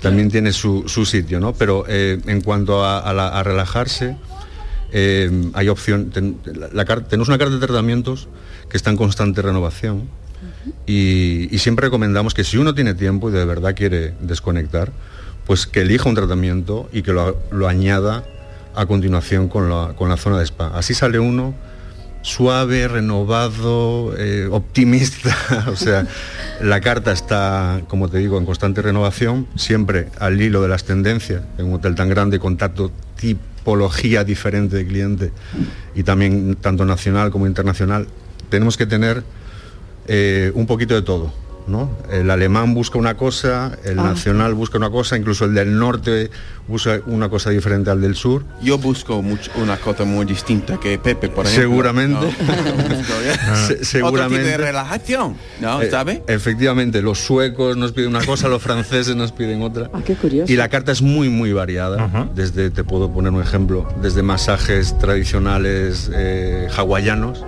también 0.00 0.30
tiene 0.30 0.50
su, 0.54 0.84
su 0.88 1.04
sitio, 1.04 1.40
¿no? 1.40 1.52
Pero 1.52 1.84
eh, 1.88 2.18
en 2.26 2.40
cuanto 2.40 2.82
a, 2.82 3.00
a 3.00 3.12
la- 3.12 3.28
a 3.38 3.42
relajarse, 3.42 4.16
eh, 4.92 5.50
hay 5.54 5.68
opción, 5.68 6.10
ten- 6.10 6.36
la, 6.44 6.68
la 6.72 6.84
tenemos 6.84 7.28
una 7.28 7.38
carta 7.38 7.54
de 7.54 7.60
tratamientos 7.66 8.28
que 8.68 8.76
está 8.76 8.90
en 8.90 8.96
constante 8.96 9.42
renovación 9.42 10.08
y, 10.86 11.48
y 11.54 11.58
siempre 11.58 11.86
recomendamos 11.86 12.34
que 12.34 12.44
si 12.44 12.56
uno 12.58 12.74
tiene 12.74 12.94
tiempo 12.94 13.30
y 13.30 13.32
de 13.32 13.44
verdad 13.44 13.74
quiere 13.74 14.14
desconectar, 14.20 14.92
pues 15.46 15.66
que 15.66 15.82
elija 15.82 16.08
un 16.08 16.14
tratamiento 16.14 16.88
y 16.92 17.02
que 17.02 17.12
lo, 17.12 17.38
lo 17.50 17.68
añada 17.68 18.24
a 18.74 18.86
continuación 18.86 19.48
con 19.48 19.68
la, 19.68 19.94
con 19.96 20.08
la 20.08 20.16
zona 20.16 20.38
de 20.38 20.44
spa. 20.44 20.68
Así 20.74 20.94
sale 20.94 21.18
uno 21.18 21.54
suave, 22.22 22.86
renovado, 22.86 24.14
eh, 24.16 24.48
optimista. 24.50 25.36
o 25.72 25.76
sea, 25.76 26.06
la 26.60 26.80
carta 26.80 27.12
está, 27.12 27.82
como 27.88 28.08
te 28.08 28.18
digo, 28.18 28.38
en 28.38 28.46
constante 28.46 28.80
renovación, 28.82 29.48
siempre 29.56 30.08
al 30.20 30.40
hilo 30.40 30.62
de 30.62 30.68
las 30.68 30.84
tendencias, 30.84 31.42
en 31.58 31.66
un 31.66 31.74
hotel 31.74 31.94
tan 31.96 32.08
grande, 32.08 32.38
con 32.38 32.56
tanto 32.56 32.92
tipología 33.62 34.24
diferente 34.24 34.76
de 34.76 34.84
cliente 34.84 35.32
y 35.94 36.02
también 36.02 36.56
tanto 36.60 36.84
nacional 36.84 37.30
como 37.30 37.46
internacional, 37.46 38.08
tenemos 38.50 38.76
que 38.76 38.86
tener 38.86 39.22
eh, 40.08 40.50
un 40.54 40.66
poquito 40.66 40.94
de 40.94 41.02
todo. 41.02 41.32
¿No? 41.66 41.90
El 42.10 42.30
alemán 42.30 42.74
busca 42.74 42.98
una 42.98 43.16
cosa, 43.16 43.76
el 43.84 43.98
Ah. 43.98 44.04
nacional 44.04 44.54
busca 44.54 44.78
una 44.78 44.90
cosa, 44.90 45.16
incluso 45.16 45.44
el 45.44 45.54
del 45.54 45.78
norte 45.78 46.30
busca 46.68 47.00
una 47.06 47.28
cosa 47.28 47.50
diferente 47.50 47.90
al 47.90 48.00
del 48.00 48.14
sur. 48.14 48.44
Yo 48.62 48.78
busco 48.78 49.20
mucho, 49.22 49.50
una 49.56 49.76
cosa 49.76 50.04
muy 50.04 50.24
distinta 50.24 50.78
que 50.78 50.98
Pepe, 50.98 51.28
por 51.28 51.46
ejemplo. 51.46 51.62
Seguramente. 51.70 52.20
¿no? 52.26 52.30
Se- 53.56 53.74
Otro 53.74 53.84
seguramente. 53.84 54.38
tipo 54.44 54.50
de 54.50 54.56
relajación, 54.58 55.36
¿no? 55.60 55.82
Eh, 55.82 55.90
¿Sabe? 55.90 56.22
Efectivamente, 56.26 57.02
los 57.02 57.18
suecos 57.18 57.76
nos 57.76 57.92
piden 57.92 58.10
una 58.10 58.24
cosa, 58.24 58.48
los 58.48 58.62
franceses 58.62 59.14
nos 59.16 59.32
piden 59.32 59.62
otra. 59.62 59.90
Ah, 59.92 60.00
qué 60.04 60.14
curioso. 60.14 60.52
Y 60.52 60.56
la 60.56 60.68
carta 60.68 60.92
es 60.92 61.02
muy, 61.02 61.28
muy 61.28 61.52
variada. 61.52 62.28
Desde, 62.34 62.70
te 62.70 62.84
puedo 62.84 63.10
poner 63.12 63.32
un 63.32 63.42
ejemplo, 63.42 63.88
desde 64.02 64.22
masajes 64.22 64.96
tradicionales 64.98 66.10
eh, 66.14 66.68
hawaianos, 66.76 67.44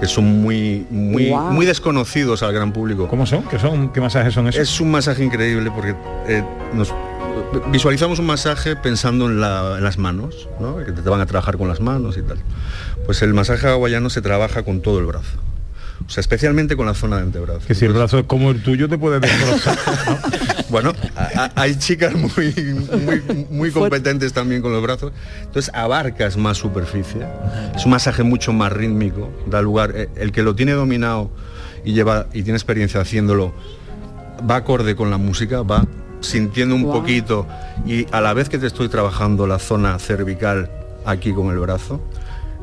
que 0.00 0.06
son 0.06 0.24
muy, 0.42 0.86
muy, 0.90 1.66
desconocidos 1.66 2.42
al 2.42 2.52
gran 2.52 2.72
público. 2.72 3.08
¿Cómo 3.08 3.26
son? 3.26 3.42
¿Qué 3.44 3.58
son? 3.58 3.92
¿Qué 3.92 4.00
masajes 4.00 4.34
son 4.34 4.48
esos? 4.48 4.60
Es 4.60 4.80
un 4.80 4.90
masaje 4.90 5.24
increíble 5.24 5.70
porque 5.74 5.94
eh, 6.28 6.42
nos 6.74 6.92
visualizamos 7.70 8.18
un 8.18 8.26
masaje 8.26 8.76
pensando 8.76 9.26
en, 9.26 9.40
la- 9.40 9.76
en 9.78 9.84
las 9.84 9.98
manos, 9.98 10.48
¿no? 10.60 10.76
que 10.78 10.92
te 10.92 11.08
van 11.08 11.20
a 11.20 11.26
trabajar 11.26 11.56
con 11.56 11.68
las 11.68 11.80
manos 11.80 12.16
y 12.18 12.22
tal. 12.22 12.38
Pues 13.06 13.22
el 13.22 13.32
masaje 13.34 13.66
hawaiano 13.68 14.10
se 14.10 14.20
trabaja 14.20 14.62
con 14.64 14.80
todo 14.82 14.98
el 14.98 15.06
brazo. 15.06 15.38
O 16.06 16.10
sea, 16.10 16.20
especialmente 16.20 16.76
con 16.76 16.86
la 16.86 16.94
zona 16.94 17.16
de 17.16 17.22
antebrazo. 17.22 17.66
Que 17.66 17.74
si 17.74 17.84
el 17.86 17.92
brazo 17.92 18.18
es 18.20 18.26
como 18.26 18.50
el 18.50 18.62
tuyo 18.62 18.88
te 18.88 18.98
puede 18.98 19.18
destrozar. 19.20 19.76
Bueno, 20.68 20.92
a- 21.14 21.44
a- 21.44 21.52
hay 21.54 21.76
chicas 21.76 22.14
muy, 22.14 22.52
muy, 23.04 23.46
muy 23.50 23.70
competentes 23.70 24.32
también 24.32 24.62
con 24.62 24.72
los 24.72 24.82
brazos. 24.82 25.12
Entonces 25.42 25.72
abarcas 25.74 26.36
más 26.36 26.58
superficie. 26.58 27.24
Es 27.74 27.84
un 27.84 27.92
masaje 27.92 28.22
mucho 28.24 28.52
más 28.52 28.72
rítmico. 28.72 29.30
Da 29.46 29.62
lugar. 29.62 29.92
eh, 29.94 30.08
El 30.16 30.32
que 30.32 30.42
lo 30.42 30.54
tiene 30.56 30.72
dominado 30.72 31.30
y 31.84 31.92
lleva 31.92 32.26
y 32.32 32.42
tiene 32.42 32.56
experiencia 32.56 33.00
haciéndolo, 33.00 33.54
va 34.48 34.56
acorde 34.56 34.96
con 34.96 35.10
la 35.10 35.18
música, 35.18 35.62
va 35.62 35.86
sintiendo 36.20 36.74
un 36.74 36.84
poquito 36.90 37.46
y 37.86 38.06
a 38.10 38.20
la 38.20 38.32
vez 38.34 38.48
que 38.48 38.58
te 38.58 38.66
estoy 38.66 38.88
trabajando 38.88 39.46
la 39.46 39.58
zona 39.60 39.98
cervical 40.00 40.68
aquí 41.04 41.32
con 41.32 41.50
el 41.50 41.58
brazo, 41.58 42.00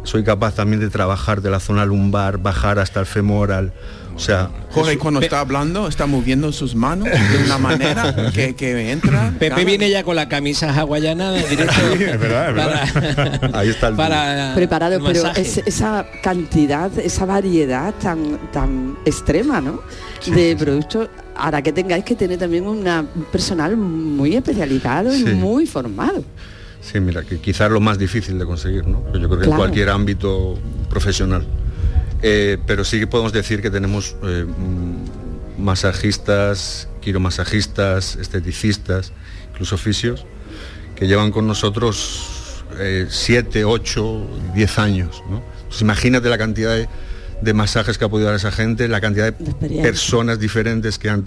soy 0.03 0.23
capaz 0.25 0.55
también 0.55 0.81
de 0.81 0.89
trabajar 0.89 1.41
de 1.41 1.49
la 1.51 1.61
zona 1.61 1.85
lumbar, 1.85 2.37
bajar 2.39 2.79
hasta 2.79 2.99
el 2.99 3.05
femoral. 3.05 3.71
O 4.15 4.19
sea, 4.19 4.49
Jorge 4.71 4.97
cuando 4.97 5.19
está 5.21 5.39
hablando 5.39 5.87
está 5.87 6.05
moviendo 6.05 6.51
sus 6.51 6.75
manos 6.75 7.07
de 7.09 7.43
una 7.45 7.57
manera 7.57 8.31
que, 8.33 8.55
que 8.55 8.91
entra. 8.91 9.33
Pepe 9.39 9.65
viene 9.65 9.89
ya 9.89 10.03
con 10.03 10.15
la 10.15 10.29
camisa 10.29 10.71
hawaiana 10.73 11.31
de 11.31 11.43
directo 11.49 11.73
es 11.93 12.19
verdad, 12.19 12.49
es 12.49 12.55
verdad. 12.55 13.51
Ahí 13.55 13.69
está 13.69 13.87
el 13.87 13.95
para 13.95 14.53
preparado, 14.55 14.95
el 14.95 15.01
pero 15.03 15.31
es- 15.35 15.57
esa 15.65 16.05
cantidad, 16.21 16.91
esa 16.99 17.25
variedad 17.25 17.93
tan, 17.95 18.37
tan 18.51 18.97
extrema, 19.05 19.59
¿no? 19.61 19.81
de 20.27 20.55
productos 20.57 21.09
ahora 21.35 21.61
que 21.61 21.73
tengáis 21.73 22.05
que 22.05 22.15
tener 22.15 22.37
también 22.39 22.65
una- 22.65 23.01
un 23.01 23.23
personal 23.25 23.75
muy 23.75 24.35
especializado 24.35 25.11
Sí. 25.11 25.25
y 25.27 25.33
muy 25.33 25.65
formado. 25.65 26.23
Sí, 26.81 26.99
mira, 26.99 27.23
que 27.23 27.39
quizás 27.39 27.71
lo 27.71 27.79
más 27.79 27.97
difícil 27.97 28.37
de 28.37 28.45
conseguir, 28.45 28.85
¿no? 28.87 29.03
Yo 29.13 29.27
creo 29.27 29.29
que 29.29 29.35
en 29.35 29.39
Claro. 29.41 29.57
cualquier 29.57 29.89
ámbito 29.89 30.57
profesional. 30.89 31.45
Eh, 32.23 32.57
pero 32.65 32.85
sí 32.85 32.99
que 32.99 33.07
podemos 33.07 33.33
decir 33.33 33.61
que 33.61 33.69
tenemos 33.69 34.15
eh, 34.23 34.45
mm, 34.45 35.61
masajistas, 35.61 36.87
quiromasajistas, 37.01 38.15
esteticistas, 38.15 39.11
incluso 39.51 39.77
fisios, 39.77 40.25
que 40.95 41.07
llevan 41.07 41.31
con 41.31 41.45
nosotros 41.47 42.63
7, 43.07 43.65
8, 43.65 44.27
10 44.55 44.79
años. 44.79 45.23
¿no? 45.29 45.43
Pues 45.67 45.81
imagínate 45.81 46.29
la 46.29 46.37
cantidad 46.37 46.75
de, 46.75 46.87
de 47.41 47.53
masajes 47.53 47.97
que 47.97 48.05
ha 48.05 48.09
podido 48.09 48.27
dar 48.27 48.37
esa 48.37 48.51
gente, 48.51 48.87
la 48.87 49.01
cantidad 49.01 49.33
de 49.33 49.81
personas 49.81 50.39
diferentes 50.39 50.97
que 50.97 51.09
han, 51.09 51.25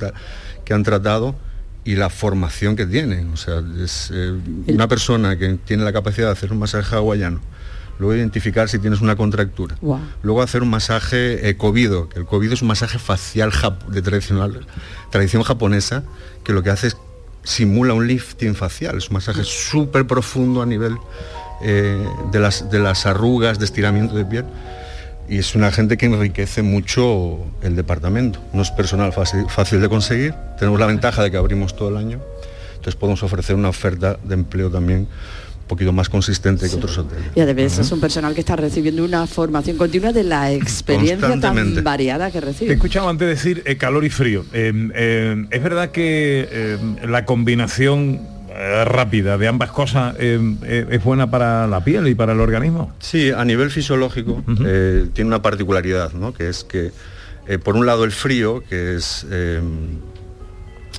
que 0.65 0.75
han 0.75 0.83
tratado 0.83 1.37
y 1.85 1.95
la 1.95 2.11
formación 2.11 2.75
que 2.75 2.87
tienen. 2.87 3.33
O 3.33 3.37
sea, 3.37 3.63
es 3.83 4.11
eh, 4.13 4.35
una 4.67 4.89
persona 4.89 5.39
que 5.39 5.59
tiene 5.65 5.85
la 5.85 5.93
capacidad 5.93 6.27
de 6.27 6.33
hacer 6.33 6.53
un 6.53 6.59
masaje 6.59 6.97
hawaiano, 6.97 7.41
luego 7.99 8.15
identificar 8.15 8.69
si 8.69 8.79
tienes 8.79 9.01
una 9.01 9.17
contractura, 9.17 9.77
luego 10.23 10.43
hacer 10.43 10.63
un 10.63 10.71
masaje 10.71 11.49
eh, 11.49 11.57
que 11.57 12.19
el 12.19 12.27
covido 12.27 12.55
es 12.55 12.63
un 12.63 12.69
masaje 12.69 12.99
facial 12.99 13.53
de 13.89 14.03
tradicional, 14.03 14.67
tradición 15.11 15.43
japonesa, 15.43 16.05
que 16.45 16.53
lo 16.53 16.63
que 16.63 16.71
hace 16.71 16.89
es 16.89 16.97
simula 17.47 17.95
un 17.95 18.07
lifting 18.07 18.55
facial, 18.55 18.99
es 18.99 19.09
un 19.09 19.15
masaje 19.15 19.45
súper 19.45 20.07
profundo 20.07 20.63
a 20.63 20.67
nivel 20.67 20.97
eh, 21.63 22.05
de, 22.33 22.41
las, 22.41 22.71
de 22.71 22.81
las 22.81 23.07
arrugas, 23.07 23.59
de 23.59 23.65
estiramiento 23.65 24.15
de 24.15 24.25
piel. 24.25 24.45
Y 25.29 25.39
es 25.39 25.55
una 25.55 25.73
gente 25.73 25.97
que 25.97 26.07
enriquece 26.07 26.63
mucho 26.63 27.39
el 27.63 27.75
departamento. 27.75 28.41
No 28.53 28.63
es 28.63 28.71
personal 28.71 29.13
fácil, 29.13 29.47
fácil 29.49 29.81
de 29.81 29.89
conseguir. 29.89 30.35
Tenemos 30.59 30.79
la 30.79 30.87
ventaja 30.87 31.23
de 31.23 31.31
que 31.31 31.37
abrimos 31.37 31.75
todo 31.75 31.89
el 31.89 31.97
año. 31.97 32.21
Entonces 32.71 32.95
podemos 32.95 33.23
ofrecer 33.23 33.57
una 33.57 33.69
oferta 33.69 34.19
de 34.23 34.35
empleo 34.35 34.71
también 34.71 35.09
poquito 35.67 35.93
más 35.93 36.09
consistente 36.09 36.69
que 36.69 36.77
otros 36.77 36.97
hoteles. 36.99 37.25
Y 37.35 37.41
además 37.41 37.79
es 37.79 37.91
un 37.93 38.01
personal 38.01 38.35
que 38.35 38.41
está 38.41 38.57
recibiendo 38.57 39.05
una 39.05 39.27
formación 39.27 39.77
continua 39.77 40.13
de 40.13 40.23
la 40.25 40.53
experiencia 40.53 41.39
tan 41.41 41.83
variada 41.83 42.27
que 42.31 42.39
Te 42.41 42.47
he 42.47 42.49
recibe. 42.49 42.73
escuchado 42.75 43.09
antes 43.09 43.29
decir 43.29 43.63
eh, 43.67 43.77
calor 43.77 44.05
y 44.05 44.11
frío. 44.11 44.45
Eh, 44.53 44.73
eh, 44.95 45.47
es 45.51 45.63
verdad 45.63 45.91
que 45.91 46.49
eh, 46.51 46.79
la 47.07 47.25
combinación 47.25 48.21
rápida 48.87 49.37
de 49.37 49.49
ambas 49.49 49.71
cosas 49.71 50.15
eh, 50.19 50.39
eh, 50.65 50.87
es 50.91 51.05
buena 51.05 51.31
para 51.31 51.67
la 51.67 51.85
piel 51.85 52.09
y 52.09 52.15
para 52.15 52.33
el 52.33 52.41
organismo. 52.41 52.91
Sí, 53.01 53.31
a 53.31 53.45
nivel 53.45 53.71
fisiológico 53.71 54.43
eh, 54.65 55.09
tiene 55.13 55.29
una 55.29 55.43
particularidad, 55.43 56.13
¿no? 56.15 56.33
que 56.33 56.49
es 56.49 56.65
que 56.65 56.91
eh, 57.49 57.59
por 57.59 57.77
un 57.77 57.85
lado 57.85 58.05
el 58.05 58.13
frío, 58.13 58.63
que 58.67 58.97
es 58.97 59.27
eh, 59.31 59.61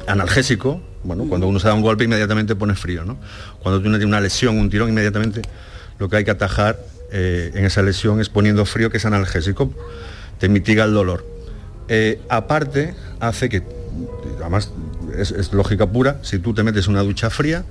analgésico, 0.07 0.82
bueno, 1.04 1.26
cuando 1.28 1.48
uno 1.48 1.60
se 1.60 1.68
da 1.68 1.74
un 1.74 1.82
golpe 1.82 2.04
inmediatamente 2.04 2.56
pone 2.56 2.76
frío, 2.76 3.06
¿no? 3.06 3.18
Cuando 3.60 3.80
uno 3.80 3.98
tiene 3.98 4.06
una 4.06 4.22
lesión, 4.22 4.58
un 4.58 4.70
tirón, 4.70 4.89
inmediatamente 4.89 5.41
lo 6.00 6.10
que 6.10 6.18
hay 6.18 6.24
que 6.24 6.32
atajar 6.32 6.80
eh, 7.12 7.52
en 7.54 7.66
esa 7.66 7.82
lesión 7.82 8.20
es 8.20 8.30
poniendo 8.30 8.66
frío, 8.66 8.89
que 8.89 8.98
es 8.98 9.06
analgésico, 9.06 9.74
te 10.39 10.50
mitiga 10.50 10.84
el 10.84 10.93
dolor. 10.93 11.26
Eh, 11.88 12.20
aparte, 12.30 12.93
hace 13.20 13.50
que, 13.50 13.64
además 14.41 14.72
es, 15.18 15.32
es 15.32 15.54
lógica 15.54 15.88
pura, 15.88 16.20
si 16.22 16.39
tú 16.39 16.54
te 16.54 16.64
metes 16.64 16.88
una 16.88 17.02
ducha 17.02 17.30
fría, 17.30 17.64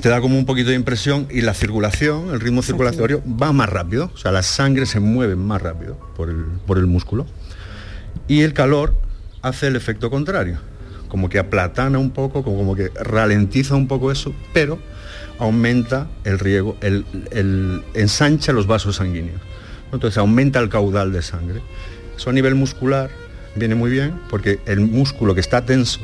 te 0.00 0.08
da 0.08 0.20
como 0.20 0.36
un 0.36 0.44
poquito 0.44 0.70
de 0.70 0.76
impresión 0.76 1.28
y 1.30 1.40
la 1.40 1.54
circulación, 1.54 2.30
el 2.30 2.40
ritmo 2.40 2.62
circulatorio 2.62 3.22
va 3.40 3.52
más 3.52 3.68
rápido, 3.68 4.10
o 4.12 4.16
sea, 4.16 4.32
la 4.32 4.42
sangre 4.42 4.86
se 4.86 4.98
mueve 4.98 5.36
más 5.36 5.62
rápido 5.62 5.96
por 6.16 6.28
el, 6.28 6.44
por 6.66 6.78
el 6.78 6.86
músculo. 6.86 7.26
Y 8.26 8.42
el 8.42 8.54
calor 8.54 8.94
hace 9.42 9.68
el 9.68 9.76
efecto 9.76 10.10
contrario, 10.10 10.58
como 11.08 11.28
que 11.28 11.38
aplatana 11.38 11.98
un 11.98 12.10
poco, 12.10 12.42
como, 12.42 12.56
como 12.56 12.74
que 12.76 12.90
ralentiza 12.94 13.74
un 13.74 13.86
poco 13.88 14.10
eso, 14.12 14.34
pero 14.52 14.78
aumenta 15.38 16.08
el 16.24 16.38
riego, 16.38 16.76
el, 16.80 17.04
el- 17.30 17.82
ensancha 17.94 18.52
los 18.52 18.66
vasos 18.66 18.96
sanguíneos. 18.96 19.40
Entonces 19.92 20.18
aumenta 20.18 20.58
el 20.60 20.68
caudal 20.68 21.12
de 21.12 21.22
sangre. 21.22 21.60
Eso 22.16 22.30
a 22.30 22.32
nivel 22.32 22.54
muscular 22.54 23.10
viene 23.54 23.74
muy 23.74 23.90
bien 23.90 24.14
porque 24.30 24.58
el 24.66 24.80
músculo 24.80 25.34
que 25.34 25.40
está 25.40 25.64
tenso, 25.64 26.00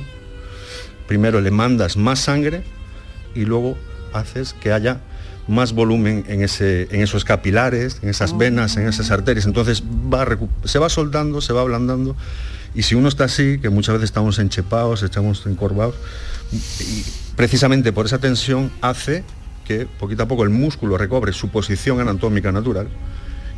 primero 1.07 1.41
le 1.41 1.51
mandas 1.51 1.97
más 1.97 2.21
sangre 2.21 2.63
y 3.35 3.45
luego 3.45 3.77
haces 4.13 4.55
que 4.55 4.73
haya 4.73 5.01
más 5.49 5.73
volumen 5.73 6.25
en, 6.29 6.43
ese, 6.43 6.87
en 6.91 7.01
esos 7.01 7.25
capilares, 7.25 7.99
en 8.03 8.09
esas 8.11 8.37
venas, 8.39 8.77
en 8.77 8.87
esas 8.87 9.11
arterias. 9.11 9.47
Entonces 9.47 9.83
va 9.83 10.27
se 10.65 10.79
va 10.79 10.89
soltando, 10.89 11.41
se 11.41 11.53
va 11.53 11.63
ablandando. 11.63 12.15
Y 12.75 12.83
si 12.83 12.95
uno 12.95 13.09
está 13.09 13.25
así, 13.25 13.59
que 13.61 13.69
muchas 13.69 13.95
veces 13.95 14.07
estamos 14.11 14.39
enchepados, 14.39 15.03
estamos 15.03 15.45
encorvados, 15.47 15.95
y 16.53 17.05
precisamente 17.37 17.93
por 17.93 18.07
esa 18.07 18.19
tensión 18.19 18.71
hace 18.81 19.25
que 19.67 19.87
poquito 19.87 20.23
a 20.23 20.27
poco 20.29 20.43
el 20.43 20.51
músculo 20.51 20.97
recobre 20.99 21.33
su 21.33 21.49
posición 21.49 22.01
anatómica 22.01 22.51
natural 22.53 22.89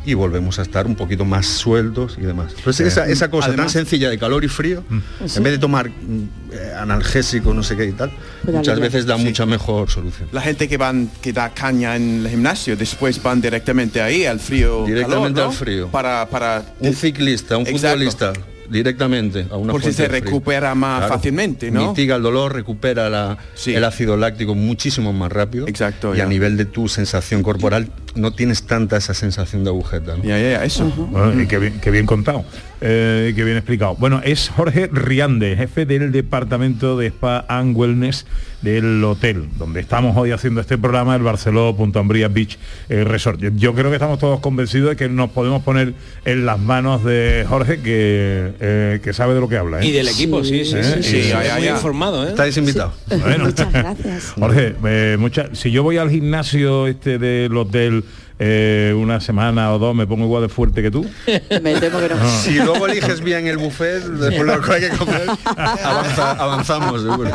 y 0.05 0.13
volvemos 0.13 0.59
a 0.59 0.61
estar 0.61 0.85
un 0.85 0.93
poquito 0.95 1.25
más 1.25 1.47
sueltos 1.47 2.17
y 2.19 2.21
demás. 2.21 2.53
Entonces 2.55 2.87
esa, 2.87 3.07
esa 3.07 3.31
cosa 3.31 3.47
Además- 3.47 3.73
tan 3.73 3.81
sencilla 3.85 4.07
de 4.09 4.19
calor 4.19 4.43
y 4.43 4.47
frío, 4.47 4.83
en 4.91 5.43
vez 5.43 5.53
de 5.53 5.57
tomar 5.57 5.89
mm, 5.89 6.29
eh, 6.51 6.73
analgésico, 6.79 7.55
no 7.55 7.63
sé 7.63 7.75
qué 7.75 7.85
y 7.85 7.91
tal, 7.93 8.11
Pero 8.45 8.59
muchas 8.59 8.79
veces 8.79 9.05
da 9.07 9.17
Sí. 9.17 9.23
mucha 9.23 9.47
mejor 9.47 9.89
solución. 9.89 10.29
La 10.31 10.41
gente 10.41 10.67
que 10.67 10.77
van, 10.77 11.09
que 11.23 11.33
da 11.33 11.49
caña 11.49 11.95
en 11.95 12.19
el 12.23 12.29
gimnasio, 12.29 12.77
después 12.77 13.21
van 13.23 13.41
directamente 13.41 13.99
ahí 13.99 14.25
al 14.25 14.39
frío. 14.39 14.85
Directamente 14.85 15.33
calor, 15.39 15.47
¿no? 15.47 15.51
al 15.51 15.57
frío. 15.57 15.87
Para, 15.87 16.29
para 16.29 16.63
Un 16.81 16.93
ciclista, 16.93 17.57
un 17.57 17.65
Exacto. 17.65 17.87
futbolista, 17.97 18.33
directamente 18.69 19.45
a 19.51 19.57
una 19.57 19.71
Porque 19.71 19.91
fuente 19.91 20.03
se 20.03 20.07
recupera 20.07 20.75
más 20.75 21.07
fácilmente, 21.07 21.71
¿no? 21.71 21.89
Mitiga 21.89 22.15
el 22.15 22.23
dolor, 22.23 22.53
recupera 22.53 23.09
la- 23.09 23.37
el 23.65 23.83
ácido 23.83 24.17
láctico 24.17 24.55
muchísimo 24.55 25.13
más 25.13 25.31
rápido. 25.31 25.67
Exacto. 25.67 26.15
Y 26.15 26.21
a 26.21 26.25
nivel 26.25 26.57
de 26.57 26.65
tu 26.65 26.87
sensación 26.87 27.43
corporal 27.43 27.89
no 28.15 28.31
tienes 28.33 28.63
tanta 28.63 28.97
esa 28.97 29.13
sensación 29.13 29.63
de 29.63 29.69
agujeta. 29.69 30.15
¿no? 30.15 30.23
Ya, 30.23 30.37
ya, 30.39 30.51
ya, 30.51 30.63
eso. 30.65 30.85
Bueno, 30.85 31.41
y 31.41 31.47
qué 31.47 31.59
bien, 31.59 31.79
qué 31.81 31.91
bien 31.91 32.05
contado, 32.05 32.45
eh, 32.81 33.33
qué 33.35 33.43
bien 33.43 33.57
explicado. 33.57 33.95
Bueno, 33.95 34.21
es 34.23 34.49
Jorge 34.49 34.89
Riande, 34.91 35.55
jefe 35.55 35.85
del 35.85 36.11
departamento 36.11 36.97
de 36.97 37.07
Spa 37.07 37.45
and 37.47 37.75
Wellness 37.75 38.25
del 38.61 39.03
hotel, 39.03 39.47
donde 39.59 39.79
estamos 39.79 40.17
hoy 40.17 40.31
haciendo 40.31 40.59
este 40.59 40.77
programa, 40.77 41.15
el 41.15 41.21
Barceló 41.21 41.75
Punta 41.75 41.99
Umbría 42.01 42.27
Beach 42.29 42.57
eh, 42.89 43.03
Resort. 43.03 43.39
Yo, 43.39 43.49
yo 43.55 43.73
creo 43.75 43.89
que 43.89 43.95
estamos 43.95 44.17
todos 44.17 44.39
convencidos 44.39 44.89
de 44.89 44.95
que 44.95 45.07
nos 45.07 45.29
podemos 45.29 45.61
poner 45.63 45.93
en 46.25 46.45
las 46.45 46.59
manos 46.59 47.03
de 47.03 47.45
Jorge, 47.47 47.77
que, 47.81 48.53
eh, 48.59 48.99
que 49.03 49.13
sabe 49.13 49.35
de 49.35 49.39
lo 49.39 49.47
que 49.49 49.57
habla. 49.57 49.81
¿eh? 49.81 49.87
Y 49.87 49.91
del 49.91 50.07
equipo, 50.07 50.43
sí, 50.43 50.65
sí, 50.65 50.75
¿Eh? 50.77 50.83
sí, 50.83 51.03
sí, 51.03 51.17
Y- 51.17 51.29
ya, 51.29 51.55
muy 51.59 51.67
informado, 51.67 52.25
¿eh? 52.25 52.29
Estáis 52.29 52.57
invitados. 52.57 52.93
Bueno. 53.07 53.45
Muchas 53.45 53.71
gracias. 53.71 54.33
Jorge, 54.39 54.75
eh, 54.85 55.17
mucha- 55.19 55.49
si 55.53 55.69
yo 55.71 55.83
voy 55.83 55.97
al 55.97 56.09
gimnasio 56.09 56.87
este 56.87 57.19
del 57.19 57.55
hotel 57.55 58.03
eh, 58.39 58.93
una 58.97 59.19
semana 59.21 59.71
o 59.73 59.79
dos, 59.79 59.95
me 59.95 60.05
pongo 60.07 60.25
igual 60.25 60.41
de 60.43 60.49
fuerte 60.49 60.81
que 60.81 60.91
tú. 60.91 61.05
Me 61.61 61.79
temo 61.79 61.99
que 61.99 62.09
no. 62.09 62.29
Si 62.41 62.55
luego 62.55 62.85
eliges 62.87 63.21
bien 63.21 63.47
el 63.47 63.57
buffet, 63.57 64.03
después 64.03 64.45
lo 64.45 64.61
que 64.61 64.73
hay 64.73 64.81
que 64.81 64.89
comer, 64.97 65.27
avanza- 65.45 66.31
avanzamos, 66.31 67.01
seguro. 67.01 67.31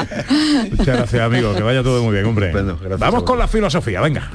Muchas 0.70 0.86
gracias, 0.86 1.22
amigo. 1.22 1.54
Que 1.54 1.62
vaya 1.62 1.82
todo 1.82 2.02
muy 2.02 2.12
bien, 2.12 2.26
hombre. 2.26 2.52
Vamos 2.98 3.22
con 3.22 3.38
la 3.38 3.48
filosofía, 3.48 4.00
venga. 4.00 4.30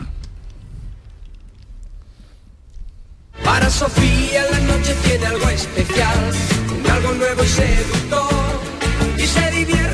Para 3.44 3.70
Sofía 3.70 4.44
la 4.52 4.60
noche 4.62 4.96
tiene 5.06 5.26
algo 5.28 5.48
especial, 5.50 6.32
algo 6.92 7.14
nuevo 7.14 7.44
y 7.44 7.48
seductor. 7.48 8.30
Y 9.18 9.22
se 9.28 9.52
divierte 9.52 9.85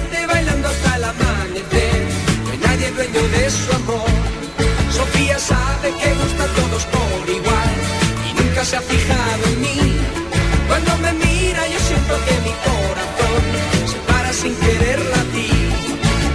se 8.71 8.77
ha 8.77 8.81
fijado 8.81 9.43
en 9.47 9.61
mí. 9.61 9.97
Cuando 10.65 10.97
me 10.99 11.11
mira 11.11 11.67
yo 11.67 11.77
siento 11.77 12.15
que 12.25 12.31
mi 12.39 12.53
corazón 12.63 13.43
se 13.85 13.97
para 14.09 14.31
sin 14.31 14.55
querer 14.55 14.97
latir. 15.07 15.51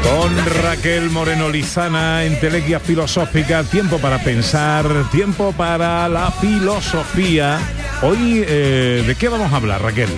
Con 0.03 0.63
Raquel 0.63 1.09
Moreno 1.09 1.49
Lizana 1.49 2.25
en 2.25 2.39
Telequia 2.39 2.79
Filosófica, 2.79 3.65
tiempo 3.65 3.97
para 3.99 4.19
pensar, 4.23 5.11
tiempo 5.11 5.53
para 5.53 6.11
la 6.11 6.31
filosofía. 6.31 7.59
Hoy, 8.03 8.45
eh, 8.47 9.03
¿de 9.07 9.15
qué 9.15 9.29
vamos 9.31 9.51
a 9.51 9.57
hablar, 9.57 9.81
Raquel? 9.83 10.11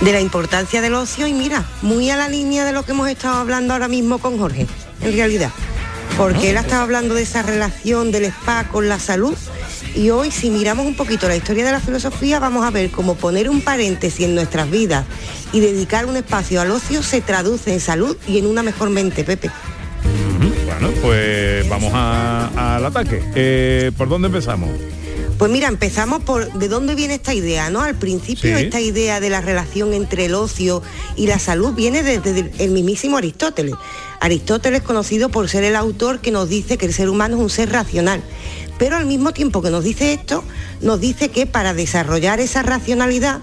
de 0.00 0.12
la 0.12 0.20
importancia 0.20 0.80
del 0.80 0.94
ocio 0.94 1.26
y 1.26 1.32
mira, 1.32 1.64
muy 1.82 2.08
a 2.08 2.16
la 2.16 2.28
línea 2.28 2.64
de 2.64 2.72
lo 2.72 2.84
que 2.84 2.92
hemos 2.92 3.08
estado 3.08 3.38
hablando 3.38 3.74
ahora 3.74 3.88
mismo 3.88 4.18
con 4.18 4.38
Jorge, 4.38 4.68
en 5.00 5.12
realidad. 5.12 5.50
Porque 6.16 6.50
él 6.50 6.56
ha 6.56 6.60
estado 6.60 6.82
hablando 6.82 7.14
de 7.14 7.22
esa 7.22 7.42
relación 7.42 8.12
del 8.12 8.26
spa 8.26 8.68
con 8.68 8.88
la 8.88 9.00
salud 9.00 9.36
y 9.94 10.10
hoy 10.10 10.30
si 10.30 10.50
miramos 10.50 10.86
un 10.86 10.94
poquito 10.94 11.28
la 11.28 11.36
historia 11.36 11.64
de 11.64 11.72
la 11.72 11.80
filosofía 11.80 12.38
vamos 12.38 12.64
a 12.64 12.70
ver 12.70 12.90
cómo 12.90 13.14
poner 13.14 13.48
un 13.48 13.60
paréntesis 13.60 14.26
en 14.26 14.34
nuestras 14.34 14.70
vidas 14.70 15.04
y 15.52 15.60
dedicar 15.60 16.06
un 16.06 16.16
espacio 16.16 16.60
al 16.60 16.70
ocio 16.70 17.02
se 17.02 17.20
traduce 17.20 17.72
en 17.72 17.80
salud 17.80 18.16
y 18.26 18.38
en 18.38 18.46
una 18.46 18.62
mejor 18.62 18.90
mente, 18.90 19.24
Pepe. 19.24 19.50
Bueno, 20.66 20.90
pues 21.02 21.68
vamos 21.68 21.92
al 21.94 22.84
ataque. 22.84 23.22
Eh, 23.34 23.90
¿Por 23.96 24.08
dónde 24.08 24.28
empezamos? 24.28 24.70
Pues 25.38 25.52
mira, 25.52 25.68
empezamos 25.68 26.24
por 26.24 26.52
de 26.54 26.66
dónde 26.68 26.96
viene 26.96 27.14
esta 27.14 27.32
idea, 27.32 27.70
¿no? 27.70 27.80
Al 27.80 27.94
principio 27.94 28.56
Sí. 28.58 28.64
esta 28.64 28.80
idea 28.80 29.20
de 29.20 29.30
la 29.30 29.40
relación 29.40 29.92
entre 29.94 30.24
el 30.24 30.34
ocio 30.34 30.82
y 31.14 31.28
la 31.28 31.38
salud 31.38 31.74
viene 31.74 32.02
desde 32.02 32.40
el- 32.40 32.50
el 32.58 32.70
mismísimo 32.72 33.16
Aristóteles. 33.18 33.74
Aristóteles 34.18 34.82
conocido 34.82 35.28
por 35.28 35.48
ser 35.48 35.62
el 35.62 35.76
autor 35.76 36.18
que 36.18 36.32
nos 36.32 36.48
dice 36.48 36.76
que 36.76 36.86
el 36.86 36.92
ser 36.92 37.08
humano 37.08 37.36
es 37.36 37.42
un 37.42 37.50
ser 37.50 37.70
racional. 37.70 38.20
Pero 38.80 38.96
al 38.96 39.06
mismo 39.06 39.32
tiempo 39.32 39.62
que 39.62 39.70
nos 39.70 39.84
dice 39.84 40.12
esto, 40.12 40.42
nos 40.80 41.00
dice 41.00 41.28
que 41.28 41.46
para 41.46 41.72
desarrollar 41.72 42.40
esa 42.40 42.62
racionalidad 42.64 43.38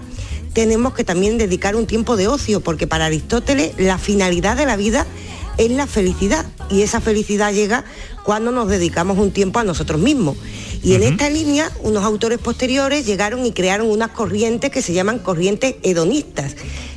tenemos 0.52 0.92
que 0.92 1.04
también 1.04 1.38
dedicar 1.38 1.76
un 1.76 1.86
tiempo 1.86 2.16
de 2.16 2.28
ocio, 2.28 2.60
porque 2.60 2.86
para 2.86 3.06
Aristóteles 3.06 3.72
la 3.78 3.96
finalidad 3.96 4.56
de 4.56 4.66
la 4.66 4.76
vida 4.76 5.06
es 5.56 5.70
la 5.70 5.86
felicidad 5.86 6.44
y 6.70 6.82
esa 6.82 7.00
felicidad 7.00 7.52
llega 7.54 7.84
cuando 8.24 8.50
nos 8.52 8.68
dedicamos 8.68 9.16
un 9.18 9.30
tiempo 9.30 9.58
a 9.60 9.64
nosotros 9.64 9.98
mismos. 10.00 10.36
Y 10.86 10.94
en 10.94 11.02
esta 11.02 11.28
línea, 11.28 11.72
unos 11.82 12.04
autores 12.04 12.38
posteriores 12.38 13.06
llegaron 13.06 13.44
y 13.44 13.50
crearon 13.50 13.90
unas 13.90 14.10
corrientes 14.10 14.70
que 14.70 14.82
se 14.82 14.92
llaman 14.92 15.18
corrientes 15.18 15.74
hedonistas, 15.82 16.54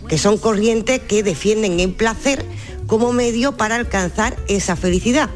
que 0.08 0.20
son 0.20 0.38
corrientes 0.38 1.00
que 1.00 1.24
defienden 1.24 1.80
el 1.80 1.94
placer 1.94 2.46
como 2.86 3.14
medio 3.14 3.58
para 3.58 3.78
alcanzar 3.78 4.38
esa 4.48 4.76
felicidad. 4.76 5.32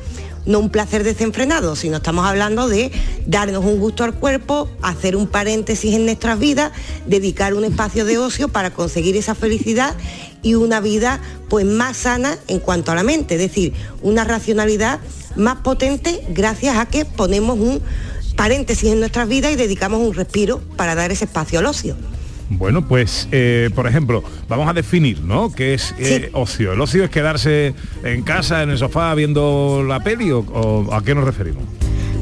No 0.46 0.60
un 0.60 0.70
placer 0.70 1.04
desenfrenado, 1.04 1.76
sino 1.76 1.98
estamos 1.98 2.28
hablando 2.28 2.68
de 2.68 2.92
darnos 3.26 3.66
un 3.66 3.80
gusto 3.80 4.04
al 4.04 4.14
cuerpo, 4.14 4.70
hacer 4.84 5.16
un 5.16 5.26
paréntesis 5.26 5.96
en 5.96 6.06
nuestras 6.06 6.38
vidas, 6.38 6.74
dedicar 7.08 7.56
un 7.56 7.64
espacio 7.64 8.06
de 8.06 8.20
ocio 8.20 8.50
para 8.50 8.72
conseguir 8.72 9.18
esa 9.18 9.34
felicidad 9.34 9.96
y 10.44 10.54
una 10.54 10.80
vida 10.80 11.20
pues 11.50 11.66
más 11.66 11.98
sana 11.98 12.38
en 12.48 12.60
cuanto 12.60 12.92
a 12.92 12.96
la 12.96 13.02
mente, 13.02 13.34
es 13.34 13.42
decir, 13.42 13.74
una 14.04 14.26
racionalidad 14.26 15.00
más 15.36 15.56
potente 15.62 16.24
gracias 16.30 16.78
a 16.78 16.86
que 16.86 17.06
ponemos 17.06 17.58
un 17.58 17.82
paréntesis 18.36 18.92
en 18.92 19.00
nuestras 19.00 19.28
vidas 19.28 19.52
y 19.54 19.56
dedicamos 19.56 20.00
un 20.00 20.14
respiro 20.14 20.62
para 20.76 20.96
dar 20.96 21.12
ese 21.12 21.26
espacio 21.26 21.60
al 21.60 21.66
ocio. 21.66 21.96
Bueno, 22.50 22.88
pues, 22.88 23.28
eh, 23.32 23.70
por 23.74 23.88
ejemplo, 23.88 24.24
vamos 24.48 24.68
a 24.70 24.74
definir, 24.74 25.22
¿no? 25.22 25.52
¿Qué 25.52 25.74
es 25.74 25.96
eh, 25.98 26.30
ocio? 26.34 26.74
¿El 26.74 26.82
ocio 26.82 27.04
es 27.04 27.10
quedarse 27.10 27.74
en 28.04 28.22
casa, 28.22 28.64
en 28.64 28.70
el 28.70 28.78
sofá, 28.78 29.14
viendo 29.16 29.84
la 29.88 30.02
peli 30.02 30.32
o, 30.32 30.40
o 30.40 30.94
a 30.94 31.04
qué 31.04 31.16
nos 31.16 31.24
referimos? 31.24 31.64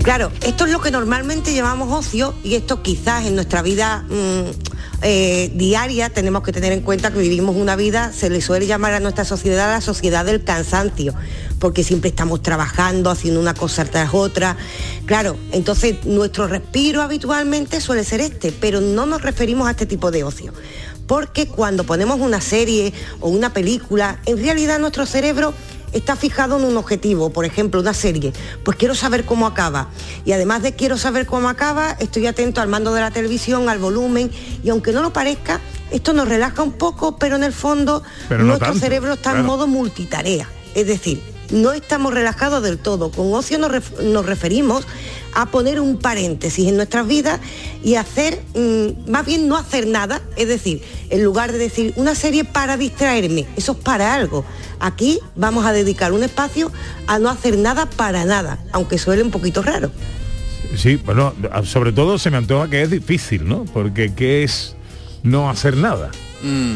Claro, 0.04 0.32
esto 0.44 0.66
es 0.66 0.72
lo 0.72 0.82
que 0.82 0.90
normalmente 0.90 1.54
llamamos 1.54 1.92
ocio 1.92 2.34
y 2.44 2.56
esto 2.56 2.82
quizás 2.82 3.26
en 3.26 3.36
nuestra 3.36 3.62
vida 3.62 4.04
mm, 4.10 4.71
eh, 5.04 5.52
diaria 5.56 6.10
tenemos 6.10 6.44
que 6.44 6.52
tener 6.52 6.72
en 6.74 6.82
cuenta 6.82 7.12
que 7.12 7.20
vivimos 7.20 7.56
una 7.56 7.76
vida, 7.76 8.12
se 8.14 8.30
le 8.30 8.40
suele 8.42 8.68
llamar 8.68 8.94
a 8.94 9.00
nuestra 9.00 9.26
sociedad 9.26 9.74
la 9.74 9.82
sociedad 9.82 10.26
del 10.26 10.44
cansancio, 10.44 11.16
porque 11.60 11.84
siempre 11.84 12.10
estamos 12.10 12.44
trabajando, 12.44 13.10
haciendo 13.10 13.40
una 13.40 13.54
cosa 13.54 13.86
tras 13.86 14.14
otra. 14.14 14.58
Claro, 15.06 15.38
entonces 15.52 16.06
nuestro 16.06 16.48
respiro 16.48 17.02
habitualmente 17.02 17.82
suele 17.82 18.04
ser 18.04 18.22
este, 18.22 18.52
pero 18.52 18.80
no 18.80 19.06
nos 19.06 19.22
referimos 19.22 19.68
a 19.68 19.72
este 19.72 19.86
tipo 19.86 20.12
de 20.12 20.24
ocio. 20.24 20.54
Porque 21.08 21.48
cuando 21.48 21.84
ponemos 21.84 22.20
una 22.20 22.40
serie 22.40 22.94
o 23.20 23.30
una 23.30 23.54
película, 23.54 24.20
en 24.26 24.38
realidad 24.38 24.80
nuestro 24.80 25.06
cerebro 25.06 25.54
está 25.94 26.16
fijado 26.16 26.58
en 26.58 26.66
un 26.66 26.78
objetivo, 26.78 27.32
por 27.32 27.46
ejemplo, 27.46 27.80
una 27.80 27.94
serie, 27.94 28.34
pues 28.64 28.78
quiero 28.78 28.96
saber 28.96 29.26
cómo 29.26 29.48
acaba. 29.48 29.90
Y 30.26 30.32
además 30.32 30.62
de 30.62 30.74
quiero 30.74 30.98
saber 30.98 31.26
cómo 31.26 31.50
acaba, 31.50 31.92
estoy 32.00 32.28
atento 32.28 32.62
al 32.62 32.68
mando 32.68 32.94
de 32.94 33.02
la 33.02 33.12
televisión, 33.12 33.70
al 33.70 33.80
volumen, 33.80 34.32
y 34.64 34.70
aunque 34.70 34.92
no 34.92 35.02
lo 35.02 35.14
parezca, 35.14 35.60
esto 35.92 36.14
nos 36.14 36.28
relaja 36.28 36.64
un 36.64 36.74
poco, 36.74 37.18
pero 37.18 37.36
en 37.36 37.44
el 37.44 37.54
fondo 37.54 38.04
Pero 38.30 38.42
no 38.42 38.48
nuestro 38.48 38.70
tanto, 38.70 38.80
cerebro 38.80 39.14
está 39.14 39.38
en 39.38 39.46
modo 39.46 39.68
multitarea. 39.68 40.50
Es 40.74 40.88
decir, 40.88 41.22
no 41.52 41.74
estamos 41.74 42.14
relajados 42.14 42.64
del 42.64 42.78
todo. 42.78 43.12
Con 43.12 43.34
ocio 43.34 43.58
nos, 43.58 43.72
ref- 43.72 44.00
nos 44.02 44.26
referimos 44.26 44.86
a 45.34 45.46
poner 45.46 45.80
un 45.80 45.98
paréntesis 45.98 46.68
en 46.68 46.76
nuestras 46.76 47.08
vidas 47.08 47.40
y 47.84 47.96
hacer, 47.96 48.42
mm, 48.56 49.10
más 49.10 49.26
bien 49.26 49.48
no 49.48 49.56
hacer 49.58 49.88
nada, 49.88 50.22
es 50.36 50.48
decir, 50.48 50.82
en 51.10 51.24
lugar 51.24 51.52
de 51.52 51.58
decir 51.58 51.94
una 51.96 52.16
serie 52.16 52.44
para 52.44 52.76
distraerme, 52.78 53.46
eso 53.56 53.72
es 53.74 53.78
para 53.78 54.14
algo. 54.14 54.44
Aquí 54.80 55.20
vamos 55.36 55.66
a 55.66 55.72
dedicar 55.74 56.12
un 56.12 56.24
espacio 56.24 56.72
a 57.08 57.20
no 57.20 57.30
hacer 57.30 57.58
nada 57.58 57.90
para 57.90 58.26
nada, 58.26 58.60
aunque 58.72 58.98
suele 58.98 59.24
un 59.24 59.32
poquito 59.32 59.62
raro. 59.62 59.92
Sí, 60.76 60.96
bueno, 60.98 61.34
sobre 61.66 61.92
todo 61.92 62.18
se 62.18 62.30
me 62.32 62.38
antoja 62.38 62.70
que 62.70 62.82
es 62.82 62.90
difícil, 62.90 63.48
¿no? 63.48 63.66
Porque 63.66 64.14
¿qué 64.14 64.44
es 64.44 64.76
no 65.24 65.50
hacer 65.50 65.76
nada? 65.78 66.12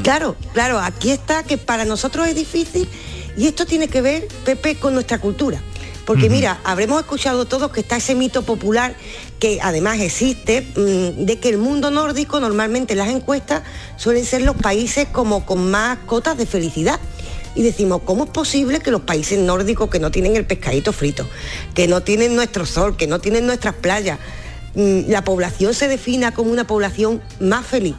Claro, 0.04 0.36
claro, 0.54 0.80
aquí 0.80 1.10
está 1.10 1.42
que 1.44 1.58
para 1.58 1.86
nosotros 1.86 2.28
es 2.28 2.36
difícil 2.36 2.88
y 3.38 3.48
esto 3.48 3.66
tiene 3.66 3.88
que 3.88 4.02
ver, 4.02 4.28
Pepe, 4.44 4.76
con 4.76 4.94
nuestra 4.94 5.20
cultura. 5.20 5.62
Porque 6.06 6.30
mira, 6.30 6.60
habremos 6.64 7.00
escuchado 7.00 7.46
todos 7.46 7.72
que 7.72 7.80
está 7.80 7.98
ese 7.98 8.14
mito 8.14 8.44
popular 8.44 8.96
que 9.40 9.60
además 9.62 10.00
existe, 10.00 10.62
mm, 10.62 11.26
de 11.26 11.40
que 11.40 11.50
el 11.50 11.58
mundo 11.58 11.90
nórdico 11.90 12.40
normalmente 12.40 12.94
en 12.94 13.00
las 13.00 13.10
encuestas 13.10 13.64
suelen 13.98 14.24
ser 14.24 14.44
los 14.44 14.56
países 14.56 15.08
como 15.12 15.48
con 15.48 15.72
más 15.72 15.98
cotas 16.06 16.38
de 16.38 16.46
felicidad. 16.46 17.00
Y 17.56 17.64
decimos, 17.64 18.02
¿cómo 18.06 18.26
es 18.26 18.30
posible 18.30 18.82
que 18.82 18.92
los 18.92 19.02
países 19.02 19.40
nórdicos 19.40 19.90
que 19.90 20.00
no 20.00 20.12
tienen 20.12 20.36
el 20.36 20.46
pescadito 20.46 20.94
frito, 20.94 21.28
que 21.74 21.88
no 21.88 22.04
tienen 22.04 22.36
nuestro 22.36 22.68
sol, 22.68 22.96
que 22.98 23.08
no 23.08 23.20
tienen 23.20 23.48
nuestras 23.48 23.74
playas, 23.74 24.20
mm, 24.76 25.10
la 25.10 25.24
población 25.24 25.74
se 25.74 25.88
defina 25.88 26.34
como 26.34 26.52
una 26.52 26.68
población 26.68 27.22
más 27.40 27.66
feliz? 27.66 27.96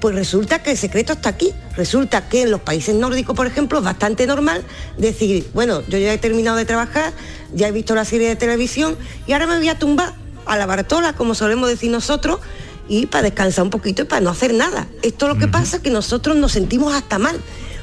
Pues 0.00 0.14
resulta 0.14 0.62
que 0.62 0.72
el 0.72 0.76
secreto 0.76 1.12
está 1.14 1.30
aquí. 1.30 1.52
Resulta 1.76 2.28
que 2.28 2.42
en 2.42 2.50
los 2.50 2.60
países 2.60 2.94
nórdicos, 2.94 3.34
por 3.34 3.46
ejemplo, 3.46 3.78
es 3.78 3.84
bastante 3.84 4.26
normal 4.26 4.64
decir, 4.96 5.48
bueno, 5.54 5.82
yo 5.88 5.98
ya 5.98 6.12
he 6.12 6.18
terminado 6.18 6.56
de 6.56 6.64
trabajar, 6.64 7.12
ya 7.52 7.68
he 7.68 7.72
visto 7.72 7.94
la 7.94 8.04
serie 8.04 8.28
de 8.28 8.36
televisión 8.36 8.96
y 9.26 9.32
ahora 9.32 9.46
me 9.46 9.58
voy 9.58 9.68
a 9.68 9.78
tumbar 9.78 10.14
a 10.46 10.56
la 10.56 10.66
bartola, 10.66 11.12
como 11.12 11.34
solemos 11.34 11.68
decir 11.68 11.90
nosotros, 11.90 12.40
y 12.88 13.06
para 13.06 13.24
descansar 13.24 13.64
un 13.64 13.70
poquito 13.70 14.02
y 14.02 14.04
para 14.06 14.20
no 14.20 14.30
hacer 14.30 14.54
nada. 14.54 14.86
Esto 15.02 15.28
lo 15.28 15.36
que 15.36 15.46
pasa 15.46 15.76
es 15.76 15.82
que 15.82 15.90
nosotros 15.90 16.36
nos 16.36 16.52
sentimos 16.52 16.94
hasta 16.94 17.18
mal, 17.18 17.38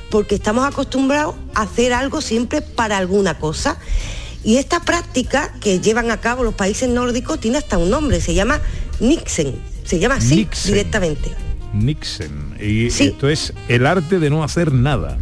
porque 0.10 0.36
estamos 0.36 0.66
acostumbrados 0.66 1.36
a 1.54 1.64
hacer 1.64 1.94
algo 1.94 2.22
siempre 2.22 2.62
para 2.62 2.98
alguna 2.98 3.38
cosa. 3.38 3.78
Y 4.44 4.58
esta 4.58 4.80
práctica 4.80 5.54
que 5.60 5.80
llevan 5.80 6.12
a 6.12 6.22
cabo 6.22 6.44
los 6.44 6.54
países 6.54 6.90
nórdicos 6.90 7.40
tiene 7.40 7.58
hasta 7.58 7.78
un 7.78 7.90
nombre, 7.90 8.22
se 8.22 8.34
llama 8.34 8.62
Nixen, 9.00 9.60
se 9.86 10.00
llama 10.00 10.16
así 10.16 10.36
Nixen. 10.38 10.74
directamente. 10.74 11.45
Nixon. 11.80 12.56
Y 12.60 12.88
esto 12.88 13.30
es 13.30 13.54
el 13.68 13.86
arte 13.86 14.20
de 14.20 14.30
no 14.30 14.44
hacer 14.44 14.72
nada. 14.72 15.18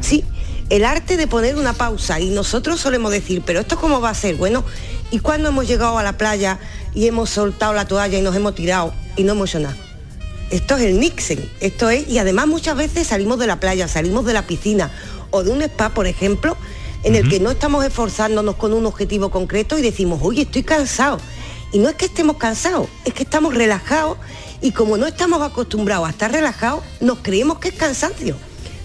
Sí, 0.00 0.24
el 0.70 0.84
arte 0.84 1.16
de 1.16 1.26
poner 1.26 1.56
una 1.56 1.72
pausa 1.72 2.20
y 2.20 2.30
nosotros 2.30 2.80
solemos 2.80 3.10
decir, 3.10 3.42
pero 3.44 3.60
esto 3.60 3.78
cómo 3.78 4.00
va 4.00 4.10
a 4.10 4.14
ser, 4.14 4.36
bueno, 4.36 4.64
y 5.10 5.20
cuando 5.20 5.48
hemos 5.48 5.66
llegado 5.66 5.98
a 5.98 6.02
la 6.02 6.18
playa 6.18 6.58
y 6.94 7.06
hemos 7.06 7.30
soltado 7.30 7.72
la 7.72 7.86
toalla 7.86 8.18
y 8.18 8.22
nos 8.22 8.34
hemos 8.36 8.54
tirado 8.54 8.92
y 9.16 9.22
no 9.22 9.32
hemos 9.32 9.50
hecho 9.50 9.60
nada. 9.60 9.76
Esto 10.50 10.76
es 10.76 10.84
el 10.84 10.98
Nixon, 10.98 11.38
esto 11.60 11.90
es, 11.90 12.08
y 12.08 12.18
además 12.18 12.46
muchas 12.46 12.76
veces 12.76 13.06
salimos 13.06 13.38
de 13.38 13.46
la 13.46 13.60
playa, 13.60 13.86
salimos 13.86 14.24
de 14.24 14.32
la 14.32 14.46
piscina 14.46 14.90
o 15.30 15.42
de 15.42 15.50
un 15.50 15.60
spa, 15.62 15.90
por 15.90 16.06
ejemplo, 16.06 16.56
en 17.02 17.14
el 17.14 17.28
que 17.28 17.38
no 17.38 17.50
estamos 17.50 17.84
esforzándonos 17.84 18.56
con 18.56 18.72
un 18.72 18.86
objetivo 18.86 19.30
concreto 19.30 19.78
y 19.78 19.82
decimos, 19.82 20.20
oye, 20.22 20.42
estoy 20.42 20.62
cansado. 20.62 21.20
Y 21.72 21.78
no 21.78 21.88
es 21.90 21.96
que 21.96 22.06
estemos 22.06 22.38
cansados, 22.38 22.88
es 23.04 23.12
que 23.12 23.22
estamos 23.22 23.54
relajados 23.54 24.16
y 24.60 24.72
como 24.72 24.96
no 24.96 25.06
estamos 25.06 25.40
acostumbrados 25.42 26.06
a 26.06 26.10
estar 26.10 26.32
relajados, 26.32 26.82
nos 27.00 27.18
creemos 27.18 27.58
que 27.58 27.68
es 27.68 27.74
cansancio. 27.74 28.36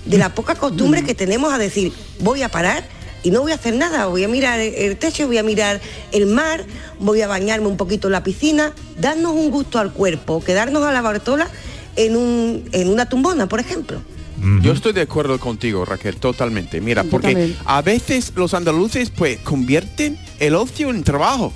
De 0.05 0.17
la 0.17 0.33
poca 0.35 0.55
costumbre 0.55 1.03
que 1.03 1.15
tenemos 1.15 1.53
a 1.53 1.57
decir, 1.57 1.93
voy 2.19 2.41
a 2.43 2.49
parar 2.49 2.85
y 3.23 3.31
no 3.31 3.41
voy 3.41 3.53
a 3.53 3.55
hacer 3.55 3.75
nada, 3.75 4.07
voy 4.07 4.23
a 4.25 4.27
mirar 4.27 4.59
el- 4.59 4.97
techo, 4.97 5.25
voy 5.27 5.37
a 5.37 5.43
mirar 5.43 5.79
el 6.11 6.25
mar, 6.25 6.65
voy 6.99 7.21
a 7.21 7.27
bañarme 7.27 7.67
un 7.67 7.77
poquito 7.77 8.09
en 8.09 8.11
la 8.11 8.23
piscina, 8.23 8.73
darnos 8.99 9.31
un 9.31 9.49
gusto 9.49 9.79
al 9.79 9.93
cuerpo, 9.93 10.43
quedarnos 10.43 10.83
a 10.83 10.91
la 10.91 11.01
bartola 11.01 11.47
en, 11.95 12.17
un, 12.17 12.65
en 12.73 12.89
una 12.89 13.07
tumbona, 13.07 13.47
por 13.47 13.59
ejemplo. 13.61 14.01
Yo 14.61 14.73
estoy 14.73 14.91
de 14.91 15.01
acuerdo 15.01 15.39
contigo, 15.39 15.85
Raquel, 15.85 16.17
totalmente. 16.17 16.81
Mira, 16.81 17.05
porque 17.05 17.55
a 17.63 17.81
veces 17.81 18.33
los 18.35 18.53
andaluces 18.53 19.09
pues 19.09 19.39
convierten 19.39 20.19
el 20.39 20.55
ocio 20.55 20.89
en 20.89 21.01
trabajo. 21.03 21.53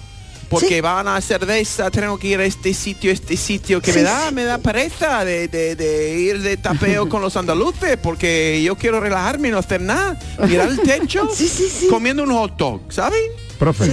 Porque 0.50 0.80
van 0.82 1.08
a 1.08 1.18
hacer 1.18 1.46
de 1.46 1.60
esta, 1.60 1.92
tengo 1.92 2.18
que 2.18 2.28
ir 2.30 2.40
a 2.40 2.46
este 2.46 2.74
sitio, 2.74 3.12
este 3.12 3.36
sitio, 3.36 3.82
que 3.82 3.92
Sí, 3.92 4.00
me 4.00 4.04
da, 4.04 4.30
sí. 4.30 4.36
me 4.36 4.44
da 4.46 4.58
pereza 4.60 5.26
de, 5.26 5.48
de- 5.48 5.76
de 5.76 6.20
ir 6.20 6.42
de 6.42 6.56
tapeo 6.58 7.10
con 7.10 7.22
los 7.22 7.36
andaluces, 7.36 7.98
porque 8.02 8.62
yo 8.64 8.76
quiero 8.76 9.00
relajarme 9.00 9.50
y 9.50 9.52
no 9.52 9.58
hacer 9.58 9.82
nada. 9.82 10.18
Mirar 10.48 10.70
el 10.70 10.80
techo, 10.80 11.28
comiendo 11.90 12.24
un 12.24 12.32
hot 12.32 12.56
dog, 12.58 12.82
¿sabes? 12.94 13.20
Profe. 13.60 13.86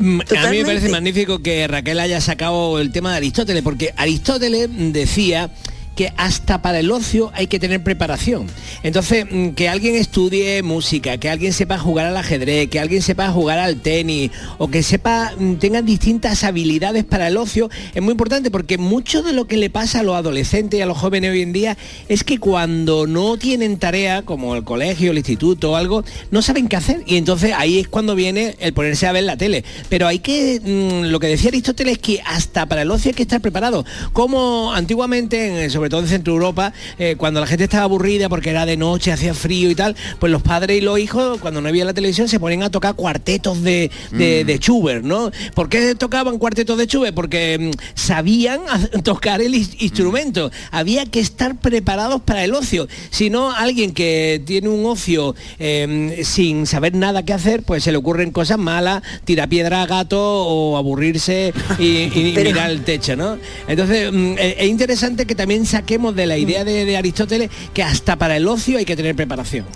Mm, 0.00 0.20
A 0.38 0.50
mí 0.50 0.58
me 0.58 0.64
parece 0.64 0.88
magnífico 0.88 1.40
que 1.42 1.66
Raquel 1.66 1.98
haya 1.98 2.20
sacado 2.20 2.78
el 2.78 2.92
tema 2.92 3.10
de 3.10 3.16
Aristóteles, 3.18 3.62
porque 3.62 3.92
Aristóteles 3.96 4.68
decía 4.70 5.50
que 5.96 6.12
hasta 6.16 6.62
para 6.62 6.78
el 6.80 6.90
ocio 6.90 7.30
hay 7.34 7.46
que 7.46 7.58
tener 7.58 7.82
preparación. 7.82 8.46
Entonces, 8.82 9.26
mm, 9.30 9.50
que 9.50 9.68
alguien 9.68 9.96
estudie 9.96 10.62
música, 10.62 11.18
que 11.18 11.28
alguien 11.28 11.52
sepa 11.52 11.78
jugar 11.78 12.06
al 12.06 12.16
ajedrez, 12.16 12.70
que 12.70 12.80
alguien 12.80 13.02
sepa 13.02 13.30
jugar 13.30 13.58
al 13.58 13.76
tenis 13.80 14.30
o 14.58 14.68
que 14.68 14.82
sepa, 14.82 15.32
mm, 15.38 15.54
tengan 15.54 15.84
distintas 15.84 16.44
habilidades 16.44 17.04
para 17.04 17.28
el 17.28 17.36
ocio, 17.36 17.68
es 17.94 18.02
muy 18.02 18.12
importante 18.12 18.50
porque 18.50 18.78
mucho 18.78 19.22
de 19.22 19.32
lo 19.32 19.46
que 19.46 19.56
le 19.56 19.68
pasa 19.70 20.00
a 20.00 20.02
los 20.02 20.16
adolescentes 20.16 20.78
y 20.78 20.82
a 20.82 20.86
los 20.86 20.96
jóvenes 20.96 21.32
hoy 21.32 21.42
en 21.42 21.52
día 21.52 21.76
es 22.08 22.24
que 22.24 22.38
cuando 22.38 23.06
no 23.06 23.36
tienen 23.36 23.78
tarea, 23.78 24.22
como 24.22 24.56
el 24.56 24.64
colegio, 24.64 25.10
el 25.10 25.18
instituto 25.18 25.72
o 25.72 25.76
algo, 25.76 26.04
no 26.30 26.40
saben 26.42 26.68
qué 26.68 26.76
hacer. 26.76 27.02
Y 27.06 27.16
entonces 27.16 27.52
ahí 27.56 27.78
es 27.78 27.88
cuando 27.88 28.14
viene 28.14 28.56
el 28.60 28.72
ponerse 28.72 29.06
a 29.06 29.12
ver 29.12 29.24
la 29.24 29.36
tele. 29.36 29.64
Pero 29.88 30.06
hay 30.06 30.20
que, 30.20 30.60
mm, 30.64 31.10
lo 31.10 31.20
que 31.20 31.26
decía 31.26 31.48
Aristóteles, 31.48 31.98
que 31.98 32.20
hasta 32.24 32.66
para 32.66 32.82
el 32.82 32.90
ocio 32.90 33.10
hay 33.10 33.14
que 33.14 33.22
estar 33.22 33.40
preparado. 33.40 33.84
Como 34.12 34.72
antiguamente, 34.72 35.64
en- 35.64 35.70
sobre 35.80 35.88
todo 35.88 36.00
en 36.00 36.08
Centro 36.08 36.34
Europa, 36.34 36.74
eh, 36.98 37.14
cuando 37.16 37.40
la 37.40 37.46
gente 37.46 37.64
estaba 37.64 37.84
aburrida 37.84 38.28
porque 38.28 38.50
era 38.50 38.66
de 38.66 38.76
noche, 38.76 39.12
hacía 39.12 39.32
frío 39.32 39.70
y 39.70 39.74
tal, 39.74 39.96
pues 40.18 40.30
los 40.30 40.42
padres 40.42 40.76
y 40.76 40.82
los 40.82 40.98
hijos, 40.98 41.38
cuando 41.40 41.62
no 41.62 41.68
había 41.70 41.86
la 41.86 41.94
televisión, 41.94 42.28
se 42.28 42.38
ponían 42.38 42.62
a 42.64 42.70
tocar 42.70 42.94
cuartetos 42.96 43.62
de, 43.62 43.90
de, 44.12 44.42
Mm. 44.44 44.46
de 44.46 44.58
Schubert, 44.58 45.04
¿no? 45.04 45.30
¿Por 45.54 45.70
qué 45.70 45.94
tocaban 45.94 46.36
cuartetos 46.38 46.76
de 46.76 46.84
Schubert? 46.84 47.14
Porque 47.14 47.56
mm, 47.58 47.98
sabían 47.98 48.60
tocar 49.04 49.40
el 49.40 49.54
ins- 49.54 49.74
instrumento. 49.80 50.50
Había 50.70 51.06
que 51.06 51.20
estar 51.20 51.58
preparados 51.58 52.20
para 52.20 52.44
el 52.44 52.52
ocio. 52.52 52.86
Si 53.08 53.30
no, 53.30 53.50
alguien 53.52 53.94
que 53.94 54.42
tiene 54.44 54.68
un 54.68 54.84
ocio 54.84 55.34
eh, 55.58 56.20
sin 56.24 56.66
saber 56.66 56.94
nada 56.94 57.24
que 57.24 57.32
hacer, 57.32 57.62
pues 57.62 57.84
se 57.84 57.90
le 57.90 57.96
ocurren 57.96 58.32
cosas 58.32 58.58
malas, 58.58 59.02
tira 59.24 59.46
piedra 59.46 59.80
a 59.82 59.86
gato 59.86 60.20
o 60.20 60.76
aburrirse 60.76 61.54
y, 61.78 61.84
y 62.12 62.34
mirar 62.44 62.70
el 62.70 62.82
techo, 62.84 63.16
¿no? 63.16 63.38
Entonces, 63.66 64.12
mm, 64.12 64.34
eh, 64.38 64.56
es 64.58 64.68
interesante 64.68 65.24
que 65.24 65.34
también 65.34 65.64
saquemos 65.70 66.14
de 66.14 66.26
la 66.26 66.36
idea 66.36 66.64
de, 66.64 66.84
de 66.84 66.96
Aristóteles 66.96 67.50
que 67.72 67.82
hasta 67.82 68.16
para 68.16 68.36
el 68.36 68.46
ocio 68.46 68.78
hay 68.78 68.84
que 68.84 68.96
tener 68.96 69.16
preparación. 69.16 69.66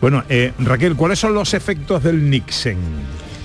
Bueno, 0.00 0.24
eh, 0.28 0.52
Raquel, 0.58 0.96
¿cuáles 0.96 1.18
son 1.18 1.34
los 1.34 1.54
efectos 1.54 2.02
del 2.02 2.28
Nixon? 2.30 2.76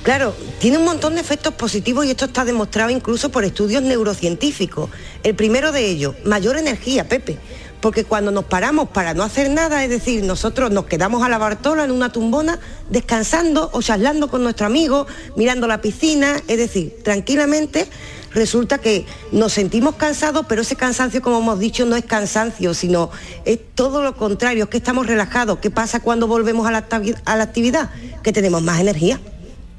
Claro, 0.03 0.33
tiene 0.59 0.77
un 0.77 0.85
montón 0.85 1.15
de 1.15 1.21
efectos 1.21 1.53
positivos 1.53 2.05
y 2.05 2.11
esto 2.11 2.25
está 2.25 2.45
demostrado 2.45 2.89
incluso 2.89 3.29
por 3.29 3.43
estudios 3.43 3.83
neurocientíficos. 3.83 4.89
El 5.23 5.35
primero 5.35 5.71
de 5.71 5.85
ellos, 5.85 6.15
mayor 6.25 6.57
energía, 6.57 7.07
Pepe. 7.07 7.37
Porque 7.81 8.03
cuando 8.03 8.31
nos 8.31 8.45
paramos 8.45 8.89
para 8.89 9.13
no 9.13 9.23
hacer 9.23 9.49
nada, 9.49 9.83
es 9.83 9.89
decir, 9.89 10.23
nosotros 10.23 10.71
nos 10.71 10.85
quedamos 10.85 11.23
a 11.23 11.29
la 11.29 11.37
Bartola 11.37 11.85
en 11.85 11.91
una 11.91 12.11
tumbona, 12.11 12.59
descansando 12.89 13.69
o 13.71 13.81
charlando 13.81 14.29
con 14.29 14.43
nuestro 14.43 14.65
amigo, 14.65 15.07
mirando 15.37 15.65
la 15.65 15.79
piscina, 15.79 16.41
es 16.47 16.57
decir, 16.57 16.97
tranquilamente, 17.03 17.87
resulta 18.33 18.77
que 18.77 19.05
nos 19.31 19.53
sentimos 19.53 19.95
cansados, 19.95 20.45
pero 20.47 20.61
ese 20.61 20.75
cansancio, 20.75 21.21
como 21.21 21.39
hemos 21.39 21.59
dicho, 21.59 21.85
no 21.85 21.95
es 21.95 22.05
cansancio, 22.05 22.73
sino 22.73 23.09
es 23.45 23.59
todo 23.75 24.03
lo 24.03 24.15
contrario, 24.15 24.65
es 24.65 24.69
que 24.69 24.77
estamos 24.77 25.07
relajados. 25.07 25.59
¿Qué 25.59 25.69
pasa 25.71 25.99
cuando 25.99 26.27
volvemos 26.27 26.67
a 26.67 26.71
la, 26.71 26.87
actavi- 26.87 27.19
a 27.25 27.35
la 27.35 27.43
actividad? 27.43 27.89
Que 28.23 28.31
tenemos 28.33 28.61
más 28.61 28.79
energía. 28.79 29.19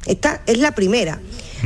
Esta 0.07 0.41
es 0.47 0.59
la 0.59 0.73
primera. 0.75 1.21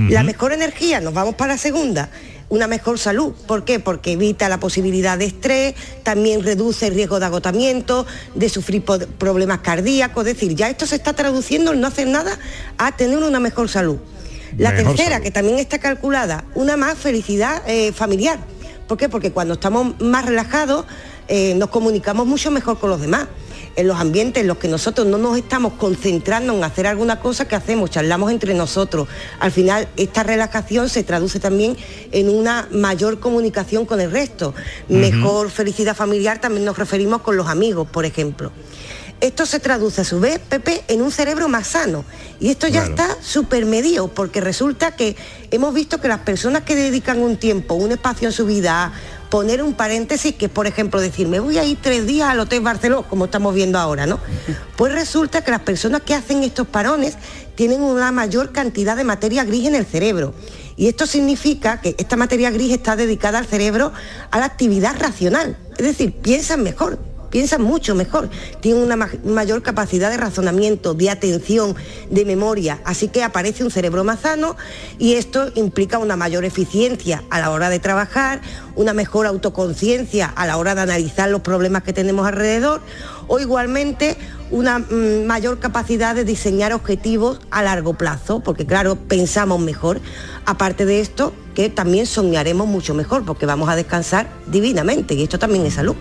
La 0.09 0.25
mejor 0.25 0.53
energía, 0.53 1.01
nos 1.01 1.15
vamos 1.15 1.37
para 1.37 1.53
la 1.55 1.59
segunda. 1.59 2.11
Una 2.49 2.67
mejor 2.67 2.99
salud. 2.99 3.33
¿Por 3.47 3.65
qué? 3.65 3.79
Porque 3.81 4.13
evita 4.13 4.49
la 4.49 4.59
posibilidad 4.59 5.17
de 5.17 5.25
estrés, 5.27 5.75
también 6.03 6.43
reduce 6.43 6.89
el 6.89 6.95
riesgo 6.95 7.21
de 7.21 7.27
agotamiento, 7.27 8.07
de 8.35 8.49
sufrir 8.49 8.83
problemas 8.83 9.61
cardíacos. 9.61 10.27
Es 10.27 10.35
decir, 10.35 10.55
ya 10.57 10.69
esto 10.69 10.85
se 10.87 10.97
está 10.97 11.13
traduciendo 11.15 11.73
en 11.73 11.81
no 11.81 11.87
hacer 11.87 12.09
nada 12.09 12.39
a 12.77 12.97
tener 12.97 13.19
una 13.19 13.39
mejor 13.41 13.69
salud. 13.69 13.99
La 14.57 14.73
Mejor 14.73 14.95
tercera, 14.95 15.13
salud. 15.13 15.25
que 15.25 15.31
también 15.31 15.59
está 15.59 15.79
calculada, 15.79 16.45
una 16.55 16.77
más 16.77 16.97
felicidad 16.97 17.63
eh, 17.67 17.93
familiar. 17.93 18.39
¿Por 18.87 18.99
qué? 18.99 19.09
Porque 19.09 19.33
cuando 19.33 19.55
estamos 19.55 20.01
más 20.01 20.27
relajados 20.27 20.87
eh, 21.29 21.55
nos 21.55 21.71
comunicamos 21.71 22.27
mucho 22.27 22.51
mejor 22.51 22.79
con 22.79 22.91
los 22.91 23.01
demás. 23.01 23.27
En 23.77 23.89
los 23.89 23.99
ambientes 23.99 24.41
en 24.43 24.47
los 24.47 24.59
que 24.59 24.69
nosotros 24.69 25.05
no 25.05 25.19
nos 25.19 25.37
estamos 25.37 25.73
concentrando 25.73 26.55
en 26.55 26.63
hacer 26.63 26.87
alguna 26.87 27.19
cosa 27.19 27.49
que 27.49 27.57
hacemos, 27.57 27.91
charlamos 27.91 28.31
entre 28.31 28.55
nosotros. 28.55 29.09
Al 29.41 29.51
final 29.51 29.89
esta 29.97 30.23
relajación 30.23 30.89
se 30.89 31.03
traduce 31.03 31.41
también 31.41 31.77
en 32.13 32.29
una 32.29 32.69
mayor 32.71 33.19
comunicación 33.19 33.85
con 33.85 34.01
el 34.01 34.13
resto. 34.13 34.55
Mejor 34.89 35.51
felicidad 35.51 35.97
familiar 35.97 36.41
también 36.41 36.65
nos 36.65 36.79
referimos 36.79 37.23
con 37.23 37.37
los 37.37 37.49
amigos, 37.49 37.89
por 37.91 38.05
ejemplo. 38.05 38.53
Esto 39.21 39.47
se 39.47 39.59
traduce 39.61 40.03
a 40.03 40.05
su 40.05 40.21
vez, 40.21 40.39
Pepe, 40.39 40.83
en 40.89 41.01
un 41.01 41.11
cerebro 41.11 41.49
más 41.49 41.69
sano. 41.69 42.05
Y 42.41 42.51
esto 42.51 42.67
ya 42.69 42.85
Claro. 42.85 42.91
está 43.11 43.23
súper 43.23 43.65
medido, 43.65 44.09
porque 44.09 44.41
resulta 44.41 44.97
que 44.97 45.17
hemos 45.51 45.73
visto 45.73 46.01
que 46.01 46.09
las 46.09 46.21
personas 46.21 46.63
que 46.65 46.75
dedican 46.77 47.21
un 47.21 47.37
tiempo, 47.39 47.75
un 47.75 47.93
espacio 47.93 48.29
en 48.29 48.33
su 48.33 48.45
vida 48.45 48.85
a 48.85 48.93
poner 49.31 49.63
un 49.63 49.75
paréntesis, 49.75 50.35
que 50.35 50.47
es, 50.47 50.51
por 50.51 50.67
ejemplo 50.67 51.01
decir, 51.01 51.27
me 51.27 51.41
voy 51.41 51.59
a 51.59 51.65
ir 51.65 51.79
tres 51.81 52.07
días 52.07 52.29
al 52.29 52.39
Hotel 52.41 52.61
Barceló, 52.61 53.03
como 53.09 53.25
estamos 53.25 53.55
viendo 53.55 53.79
ahora, 53.79 54.07
¿no? 54.07 54.21
Pues 54.77 54.93
resulta 54.93 55.43
que 55.43 55.51
las 55.51 55.61
personas 55.61 56.03
que 56.03 56.15
hacen 56.15 56.43
estos 56.43 56.67
parones 56.67 57.15
tienen 57.55 57.81
una 57.81 58.13
mayor 58.13 58.53
cantidad 58.53 58.97
de 58.97 59.05
materia 59.05 59.45
gris 59.45 59.67
en 59.67 59.75
el 59.75 59.87
cerebro. 59.87 60.35
Y 60.77 60.89
esto 60.89 61.07
significa 61.07 61.81
que 61.81 61.95
esta 61.99 62.17
materia 62.17 62.51
gris 62.51 62.73
está 62.73 62.97
dedicada 62.97 63.39
al 63.39 63.47
cerebro 63.47 63.93
a 64.31 64.39
la 64.41 64.45
actividad 64.47 64.97
racional. 64.99 65.57
Es 65.79 65.87
decir, 65.87 66.13
piensan 66.13 66.63
mejor, 66.65 66.99
piensan 67.35 67.63
mucho 67.63 67.97
mejor, 67.97 68.31
tienen 68.61 68.85
una 68.85 68.95
ma- 68.95 69.11
mayor 69.25 69.61
capacidad 69.61 70.09
de 70.09 70.17
razonamiento, 70.17 70.95
de 70.95 71.11
atención, 71.11 71.75
de 72.09 72.25
memoria, 72.25 72.79
así 72.85 73.09
que 73.09 73.25
aparece 73.25 73.65
un 73.65 73.73
cerebro 73.73 74.05
más 74.05 74.21
sano 74.21 74.55
y 75.01 75.15
esto 75.15 75.51
implica 75.57 75.99
una 75.99 76.15
mayor 76.15 76.45
eficiencia 76.45 77.25
a 77.31 77.41
la 77.41 77.51
hora 77.51 77.71
de 77.71 77.81
trabajar, 77.81 78.41
una 78.77 78.93
mejor 78.93 79.27
autoconciencia 79.27 80.27
a 80.27 80.47
la 80.47 80.59
hora 80.59 80.77
de 80.77 80.83
analizar 80.83 81.29
los 81.29 81.41
problemas 81.41 81.83
que 81.83 81.93
tenemos 81.93 82.25
alrededor 82.25 82.81
o 83.27 83.41
igualmente 83.41 84.17
una 84.53 84.79
mm, 84.79 85.25
mayor 85.27 85.59
capacidad 85.59 86.15
de 86.15 86.25
diseñar 86.25 86.73
objetivos 86.73 87.41
a 87.51 87.65
largo 87.65 87.95
plazo, 87.95 88.45
porque 88.45 88.65
claro, 88.65 88.95
pensamos 88.95 89.59
mejor. 89.59 90.01
Aparte 90.47 90.85
de 90.87 91.01
esto, 91.01 91.33
que 91.57 91.69
también 91.69 92.07
soñaremos 92.07 92.69
mucho 92.69 92.95
mejor, 92.95 93.25
porque 93.25 93.45
vamos 93.45 93.69
a 93.69 93.75
descansar 93.75 94.29
divinamente 94.47 95.15
y 95.15 95.25
esto 95.25 95.41
también 95.41 95.67
es 95.67 95.75
salud. 95.75 95.97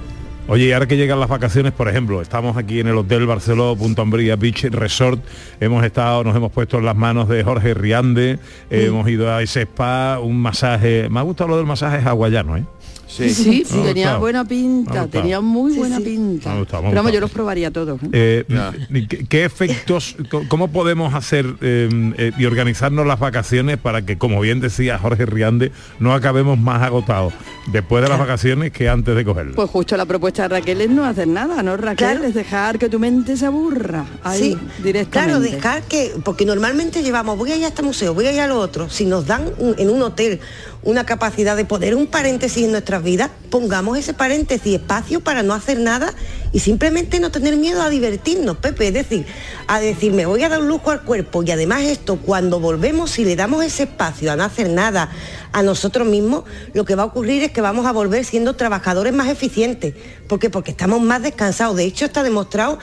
Oye, 0.45 0.65
y 0.65 0.71
ahora 0.73 0.87
que 0.87 0.97
llegan 0.97 1.21
las 1.21 1.29
vacaciones, 1.29 1.71
por 1.71 1.87
ejemplo, 1.87 2.21
estamos 2.21 2.57
aquí 2.57 2.81
en 2.81 2.87
el 2.87 2.97
Hotel 2.97 3.25
Barceló, 3.25 3.77
Punta 3.77 4.01
Umbría 4.01 4.35
Beach 4.35 4.65
Resort, 4.65 5.21
hemos 5.61 5.85
estado, 5.85 6.25
nos 6.25 6.35
hemos 6.35 6.51
puesto 6.51 6.79
en 6.79 6.85
las 6.85 6.97
manos 6.97 7.29
de 7.29 7.45
Jorge 7.45 7.73
Riande, 7.73 8.39
eh, 8.69 8.85
hemos 8.87 9.07
ido 9.07 9.33
a 9.33 9.41
ese 9.41 9.61
spa, 9.61 10.19
un 10.21 10.37
masaje, 10.37 11.07
me 11.09 11.21
ha 11.21 11.23
gustado 11.23 11.51
lo 11.51 11.57
del 11.57 11.65
masaje 11.65 12.05
hawaiano, 12.05 12.57
¿eh? 12.57 12.65
Sí, 13.13 13.29
sí, 13.33 13.63
ha 13.79 13.83
tenía 13.83 14.17
buena 14.17 14.43
pinta, 14.45 15.07
tenía 15.07 15.39
muy 15.39 15.73
buena 15.73 15.99
pinta. 15.99 16.49
Me 16.49 16.55
ha 16.55 16.59
gustado, 16.59 16.83
me 16.83 16.87
ha 16.87 16.91
Pero 16.91 17.01
vamos, 17.01 17.13
yo 17.13 17.19
los 17.19 17.31
probaría 17.31 17.71
todos. 17.71 18.01
¿eh? 18.11 18.45
Eh, 18.49 19.05
¿qué, 19.07 19.25
qué 19.25 19.45
efectos, 19.45 20.15
cómo 20.49 20.69
podemos 20.69 21.13
hacer 21.13 21.45
eh, 21.61 22.13
eh, 22.17 22.31
y 22.37 22.45
organizarnos 22.45 23.05
las 23.05 23.19
vacaciones 23.19 23.77
para 23.77 24.03
que, 24.03 24.17
como 24.17 24.39
bien 24.41 24.59
decía 24.59 24.97
Jorge 24.97 25.25
Riande, 25.25 25.71
no 25.99 26.13
acabemos 26.13 26.57
más 26.57 26.81
agotados 26.81 27.33
después 27.71 28.03
de 28.03 28.09
las 28.09 28.19
vacaciones 28.19 28.71
que 28.71 28.89
antes 28.89 29.15
de 29.15 29.23
cogerlas? 29.23 29.55
Pues 29.55 29.69
justo 29.69 29.95
la 29.95 30.05
propuesta 30.05 30.43
de 30.43 30.49
Raquel 30.49 30.81
es 30.81 30.89
no 30.89 31.05
hacer 31.05 31.27
nada, 31.27 31.61
¿no, 31.63 31.77
Raquel? 31.77 32.23
Es 32.23 32.33
dejar 32.33 32.79
que 32.79 32.89
tu 32.89 32.99
mente 32.99 33.37
se 33.37 33.45
aburra. 33.45 34.05
Ahí, 34.23 34.39
Sí, 34.43 34.57
directamente. 34.83 35.09
Claro, 35.11 35.39
dejar 35.39 35.83
que, 35.83 36.11
porque 36.23 36.45
normalmente 36.45 37.03
llevamos, 37.03 37.37
voy 37.37 37.51
a 37.51 37.55
ir 37.57 37.63
a 37.65 37.67
este 37.67 37.83
museo, 37.83 38.13
voy 38.13 38.25
a 38.25 38.33
ir 38.33 38.39
a 38.39 38.47
lo 38.47 38.59
otro. 38.59 38.89
Si 38.89 39.05
nos 39.05 39.25
dan 39.27 39.45
un- 39.59 39.75
en 39.77 39.89
un 39.89 40.01
hotel 40.01 40.39
una 40.85 41.05
capacidad 41.05 41.55
de 41.55 41.65
poner 41.65 41.95
un 41.95 42.07
paréntesis 42.07 42.65
en 42.65 42.71
nuestras 42.71 43.01
vidas, 43.03 43.29
pongamos 43.49 43.97
ese 43.97 44.13
paréntesis, 44.13 44.75
espacio 44.75 45.21
para 45.21 45.41
no 45.41 45.53
hacer 45.53 45.79
nada 45.79 46.13
y 46.51 46.59
simplemente 46.59 47.19
no 47.19 47.31
tener 47.31 47.55
miedo 47.55 47.81
a 47.81 47.89
divertirnos, 47.89 48.57
Pepe. 48.57 48.87
Es 48.89 48.93
decir, 48.93 49.25
a 49.67 49.79
decir, 49.79 50.11
me 50.11 50.25
voy 50.25 50.43
a 50.43 50.49
dar 50.49 50.59
un 50.61 50.67
lujo 50.67 50.91
al 50.91 51.03
cuerpo 51.03 51.41
y 51.43 51.51
además 51.51 51.83
esto, 51.83 52.17
cuando 52.17 52.59
volvemos, 52.59 53.11
si 53.11 53.23
le 53.23 53.35
damos 53.35 53.63
ese 53.63 53.83
espacio 53.83 54.31
a 54.31 54.35
no 54.35 54.43
hacer 54.43 54.69
nada 54.69 55.09
a 55.53 55.63
nosotros 55.63 56.07
mismos, 56.07 56.43
lo 56.73 56.83
que 56.83 56.95
va 56.95 57.03
a 57.03 57.05
ocurrir 57.05 57.43
es 57.43 57.51
que 57.51 57.61
vamos 57.61 57.85
a 57.85 57.91
volver 57.93 58.25
siendo 58.25 58.55
trabajadores 58.55 59.13
más 59.13 59.29
eficientes. 59.29 59.93
¿Por 60.27 60.39
qué? 60.39 60.49
Porque 60.49 60.71
estamos 60.71 61.01
más 61.01 61.21
descansados. 61.21 61.77
De 61.77 61.85
hecho, 61.85 62.05
está 62.05 62.23
demostrado 62.23 62.77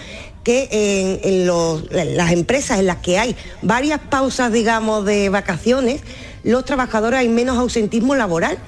que 0.44 1.20
en, 1.22 1.46
los- 1.46 1.84
las 1.92 2.32
empresas 2.32 2.78
en 2.78 2.86
las 2.86 2.96
que 2.98 3.18
hay 3.18 3.36
varias 3.60 4.00
pausas, 4.00 4.50
digamos, 4.52 5.04
de 5.04 5.28
vacaciones, 5.28 6.00
los 6.44 6.64
trabajadores 6.64 7.20
hay 7.20 7.28
menos 7.28 7.58
ausentismo 7.58 8.14
laboral 8.14 8.58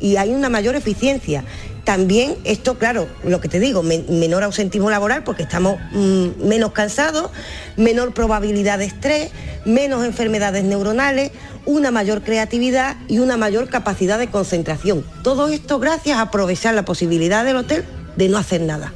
y 0.00 0.16
hay 0.16 0.30
una 0.30 0.48
mayor 0.48 0.74
eficiencia. 0.76 1.44
También 1.84 2.36
esto, 2.44 2.78
claro, 2.78 3.08
lo 3.24 3.40
que 3.40 3.48
te 3.48 3.58
digo, 3.58 3.82
men- 3.82 4.04
menor 4.08 4.44
ausentismo 4.44 4.88
laboral 4.90 5.24
porque 5.24 5.42
estamos 5.42 5.78
mm, 5.92 6.46
menos 6.46 6.72
cansados, 6.72 7.30
menor 7.76 8.14
probabilidad 8.14 8.78
de 8.78 8.84
estrés, 8.84 9.30
menos 9.64 10.04
enfermedades 10.04 10.62
neuronales, 10.62 11.32
una 11.66 11.90
mayor 11.90 12.22
creatividad 12.22 12.96
y 13.08 13.18
una 13.18 13.36
mayor 13.36 13.68
capacidad 13.68 14.18
de 14.18 14.28
concentración. 14.28 15.04
Todo 15.24 15.48
esto 15.48 15.78
gracias 15.80 16.18
a 16.18 16.22
aprovechar 16.22 16.74
la 16.74 16.84
posibilidad 16.84 17.44
del 17.44 17.56
hotel 17.56 17.84
de 18.16 18.28
no 18.28 18.38
hacer 18.38 18.60
nada. 18.60 18.92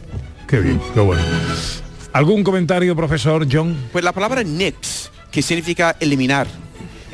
Qué 0.47 0.61
bien, 0.61 0.81
qué 0.95 1.01
bueno. 1.01 1.23
¿Algún 2.13 2.45
comentario, 2.45 2.95
profesor 2.95 3.47
John? 3.51 3.77
Pues 3.93 4.05
la 4.05 4.13
palabra 4.13 4.43
nix, 4.45 5.11
que 5.31 5.43
significa 5.43 5.97
eliminar, 6.01 6.47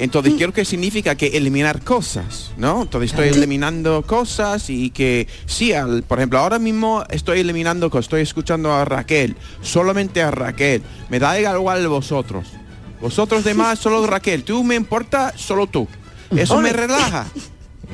Entonces, 0.02 0.34
quiero 0.36 0.52
que 0.52 0.64
significa 0.64 1.14
que 1.14 1.28
eliminar 1.28 1.80
cosas, 1.82 2.50
¿no? 2.56 2.82
Entonces 2.82 3.10
estoy 3.12 3.28
eliminando 3.28 4.02
cosas 4.02 4.68
y 4.68 4.90
que 4.90 5.28
sí, 5.46 5.72
al- 5.72 6.02
por 6.02 6.18
ejemplo, 6.18 6.40
ahora 6.40 6.58
mismo 6.58 7.04
estoy 7.08 7.38
eliminando 7.38 7.88
cosas, 7.88 8.06
estoy 8.06 8.22
escuchando 8.22 8.72
a 8.72 8.84
Raquel, 8.84 9.36
solamente 9.60 10.20
a 10.20 10.30
Raquel. 10.32 10.82
Me 11.08 11.20
da 11.20 11.38
igual 11.40 11.86
vosotros. 11.86 12.48
Vosotros 13.00 13.44
demás, 13.44 13.78
solo 13.78 14.04
Raquel. 14.06 14.42
Tú 14.42 14.64
me 14.64 14.74
importa, 14.74 15.32
solo 15.36 15.66
tú. 15.68 15.86
Eso 16.34 16.60
me 16.60 16.72
relaja. 16.72 17.26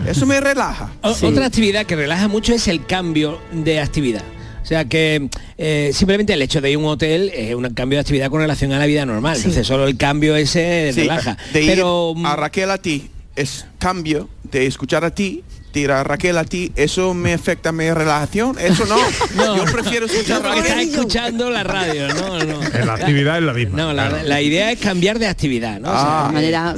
Eso 0.06 0.24
me 0.26 0.40
relaja. 0.40 0.90
O- 1.02 1.14
Otra 1.26 1.44
actividad 1.46 1.84
que 1.84 1.96
relaja 1.96 2.26
mucho 2.28 2.54
es 2.54 2.68
el 2.68 2.86
cambio 2.86 3.38
de 3.52 3.80
actividad. 3.80 4.22
O 4.68 4.74
sea 4.78 4.84
que 4.84 5.30
eh, 5.56 5.92
simplemente 5.94 6.34
el 6.34 6.42
hecho 6.42 6.60
de 6.60 6.70
ir 6.70 6.76
a 6.76 6.78
un 6.78 6.84
hotel 6.84 7.32
es 7.34 7.54
un 7.54 7.72
cambio 7.72 7.96
de 7.96 8.00
actividad 8.02 8.28
con 8.28 8.42
relación 8.42 8.70
a 8.72 8.78
la 8.78 8.84
vida 8.84 9.06
normal. 9.06 9.34
Entonces 9.38 9.66
solo 9.66 9.88
el 9.88 9.96
cambio 9.96 10.36
ese 10.36 10.90
Sí, 10.92 11.00
relaja. 11.00 11.38
De 11.54 11.62
ir 11.62 11.70
Pero 11.70 12.14
a 12.22 12.36
Raquel 12.36 12.70
a 12.70 12.76
ti 12.76 13.08
es 13.34 13.64
cambio 13.78 14.28
de 14.42 14.66
escuchar 14.66 15.06
a 15.06 15.14
ti, 15.14 15.42
de 15.78 15.84
ir 15.84 15.90
a 15.92 16.04
Raquel 16.04 16.36
a 16.38 16.44
ti, 16.44 16.72
eso 16.76 17.14
me 17.14 17.32
afecta 17.32 17.72
mi 17.72 17.90
relajación, 17.90 18.56
eso 18.58 18.84
no. 19.36 19.56
Yo 19.56 19.64
prefiero 19.72 20.06
escuchar 20.06 20.44
a 20.44 20.52
porque 20.54 20.60
estás 20.68 20.82
escuchando 20.82 21.50
la 21.50 21.62
radio, 21.64 22.08
no, 22.14 22.38
no. 22.44 22.60
La 22.84 22.94
actividad 22.94 23.38
es 23.38 23.44
la 23.44 23.52
misma. 23.54 23.76
No, 23.78 23.92
la, 23.92 24.08
claro. 24.08 24.28
la 24.28 24.42
idea 24.42 24.72
es 24.72 24.78
cambiar 24.80 25.18
de 25.18 25.26
actividad, 25.28 25.80
¿no? 25.80 25.88
O 25.90 25.92
sea, 25.92 26.26
de 26.28 26.32
manera, 26.34 26.74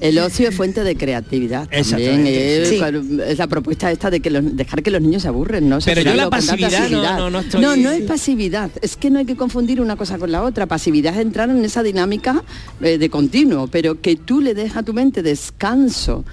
el 0.00 0.18
ocio 0.18 0.48
es 0.48 0.54
fuente 0.54 0.84
de 0.84 0.96
creatividad 0.96 1.62
también. 1.68 1.80
Exactamente, 1.80 2.62
Es, 2.62 2.68
sí. 2.68 2.78
cual- 2.78 3.20
es 3.26 3.38
la 3.38 3.46
propuesta 3.46 3.90
esta 3.90 4.10
de 4.10 4.20
que 4.20 4.30
los- 4.30 4.56
dejar 4.56 4.82
que 4.82 4.90
los 4.90 5.00
niños 5.00 5.22
se 5.22 5.28
aburren, 5.28 5.68
¿no? 5.68 5.76
O 5.76 5.80
sea, 5.80 5.94
Pero 5.94 6.10
yo 6.10 6.16
la 6.16 6.28
pasividad 6.30 6.88
no- 6.90 7.02
no- 7.02 7.30
no 7.30 7.40
estoy- 7.40 7.60
No, 7.60 7.76
no 7.76 7.90
es 7.90 8.02
pasividad. 8.02 8.70
Es 8.82 8.96
que 8.96 9.10
no 9.10 9.18
hay 9.18 9.24
que 9.24 9.36
confundir 9.36 9.80
una 9.80 9.96
cosa 9.96 10.18
con 10.18 10.30
la 10.30 10.42
otra. 10.42 10.66
Pasividad 10.66 11.14
es 11.14 11.20
entrar 11.20 11.48
en 11.50 11.64
esa 11.64 11.82
dinámica 11.82 12.42
eh, 12.82 12.98
de 12.98 13.10
continuo, 13.10 13.68
pero 13.68 14.00
que 14.00 14.16
tú 14.16 14.40
le 14.40 14.54
des 14.54 14.76
a 14.76 14.82
tu 14.82 14.92
mente 14.92 15.22
descanso. 15.22 16.24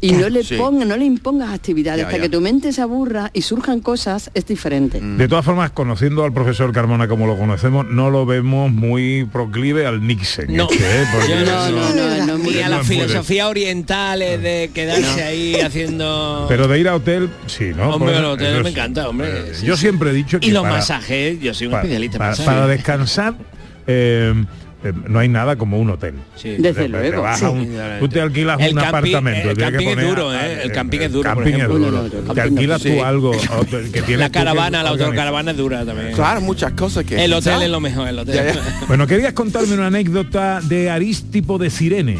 Y 0.00 0.12
no 0.12 0.28
le 0.28 0.44
Sí. 0.44 0.54
pongas, 0.56 0.86
no 0.86 0.96
le 0.96 1.04
impongas 1.04 1.52
actividades 1.52 2.02
Ya, 2.02 2.06
hasta 2.06 2.18
ya. 2.18 2.22
que 2.22 2.28
tu 2.28 2.40
mente 2.40 2.72
se 2.72 2.80
aburra 2.82 3.30
y 3.32 3.42
surjan 3.42 3.80
cosas, 3.80 4.30
es 4.32 4.46
diferente. 4.46 5.00
De 5.00 5.26
todas 5.26 5.44
formas, 5.44 5.70
conociendo 5.72 6.22
al 6.24 6.32
profesor 6.32 6.72
Carmona 6.72 7.08
como 7.08 7.26
lo 7.26 7.36
conocemos, 7.36 7.84
no 7.86 8.08
lo 8.08 8.24
vemos 8.24 8.70
muy 8.70 9.24
proclive 9.32 9.86
al 9.86 10.06
Nixon. 10.06 10.46
No. 10.54 10.68
este, 10.70 10.84
¿eh? 10.84 11.04
No, 11.44 11.70
no, 11.70 11.94
no, 11.94 12.26
no, 12.26 12.38
ni 12.38 12.58
a 12.60 12.68
no 12.68 12.76
las 12.76 12.86
puede. 12.86 13.00
filosofías 13.00 13.46
orientales 13.48 14.40
de 14.40 14.70
quedarse 14.72 15.22
ahí 15.24 15.54
haciendo... 15.56 16.46
Pero 16.48 16.68
de 16.68 16.78
ir 16.78 16.88
a 16.88 16.94
hotel, 16.94 17.28
sí, 17.46 17.72
¿no? 17.76 17.90
Hombre, 17.90 18.16
hoteles 18.18 18.52
eso 18.54 18.62
me 18.62 18.70
encanta, 18.70 19.08
hombre. 19.08 19.28
eh, 19.28 19.54
Sí, 19.54 19.66
yo 19.66 19.74
sí. 19.76 19.80
siempre 19.82 20.10
he 20.10 20.12
dicho 20.12 20.38
que 20.38 20.46
Y 20.46 20.50
los 20.52 20.62
para- 20.62 20.74
masajes, 20.76 21.40
yo 21.40 21.52
soy 21.54 21.66
un 21.66 21.72
para, 21.72 21.82
especialista 21.82 22.16
en 22.16 22.18
para- 22.18 22.30
masajes. 22.30 22.46
para 22.54 22.66
descansar 22.68 23.34
eh, 23.88 24.44
eh, 24.84 24.92
no 25.08 25.18
hay 25.18 25.28
nada 25.28 25.56
como 25.56 25.78
un 25.78 25.90
hotel. 25.90 26.14
Sí. 26.36 26.50
Te- 26.56 26.62
Desde 26.62 26.82
te 26.82 26.88
luego, 26.88 27.24
sí. 27.36 27.44
a 27.44 27.50
un- 27.50 27.76
tú 27.98 28.08
te 28.08 28.20
alquilas 28.20 28.60
El 28.60 28.72
un 28.74 28.78
camping- 28.78 28.88
apartamento. 28.88 29.50
el 29.50 29.56
tienes 29.56 29.78
que 29.78 29.84
camping 29.84 29.98
es 30.02 30.08
duro, 30.08 30.34
¿eh? 30.34 30.62
El 30.62 30.72
camping 30.72 31.00
es 31.00 31.12
duro, 31.12 31.34
por 31.34 31.44
camping 31.44 31.60
es 31.60 31.68
duro. 31.68 31.90
No, 31.90 32.02
no, 32.02 32.08
Te 32.08 32.34
no. 32.34 32.42
alquilas 32.42 32.82
Sí. 32.82 32.90
tú 32.96 33.04
algo 33.04 33.30
te- 33.32 33.90
que 33.90 34.02
tienes 34.02 34.18
La 34.18 34.30
caravana, 34.30 34.82
la 34.82 34.90
autocaravana 34.90 35.50
es 35.50 35.56
dura 35.56 35.84
también. 35.84 36.12
Claro, 36.12 36.40
muchas 36.40 36.72
cosas 36.72 37.04
que... 37.04 37.24
El 37.24 37.32
hotel 37.32 37.52
¿sabes? 37.54 37.66
es 37.66 37.70
lo 37.72 37.80
mejor, 37.80 38.06
el 38.08 38.18
hotel. 38.20 38.34
Ya, 38.34 38.52
ya. 38.54 38.80
Bueno, 38.86 39.06
querías 39.06 39.32
contarme 39.32 39.74
una 39.74 39.88
anécdota 39.88 40.60
de 40.62 40.90
Arístipo 40.90 41.58
de 41.58 41.70
Cirene. 41.70 42.18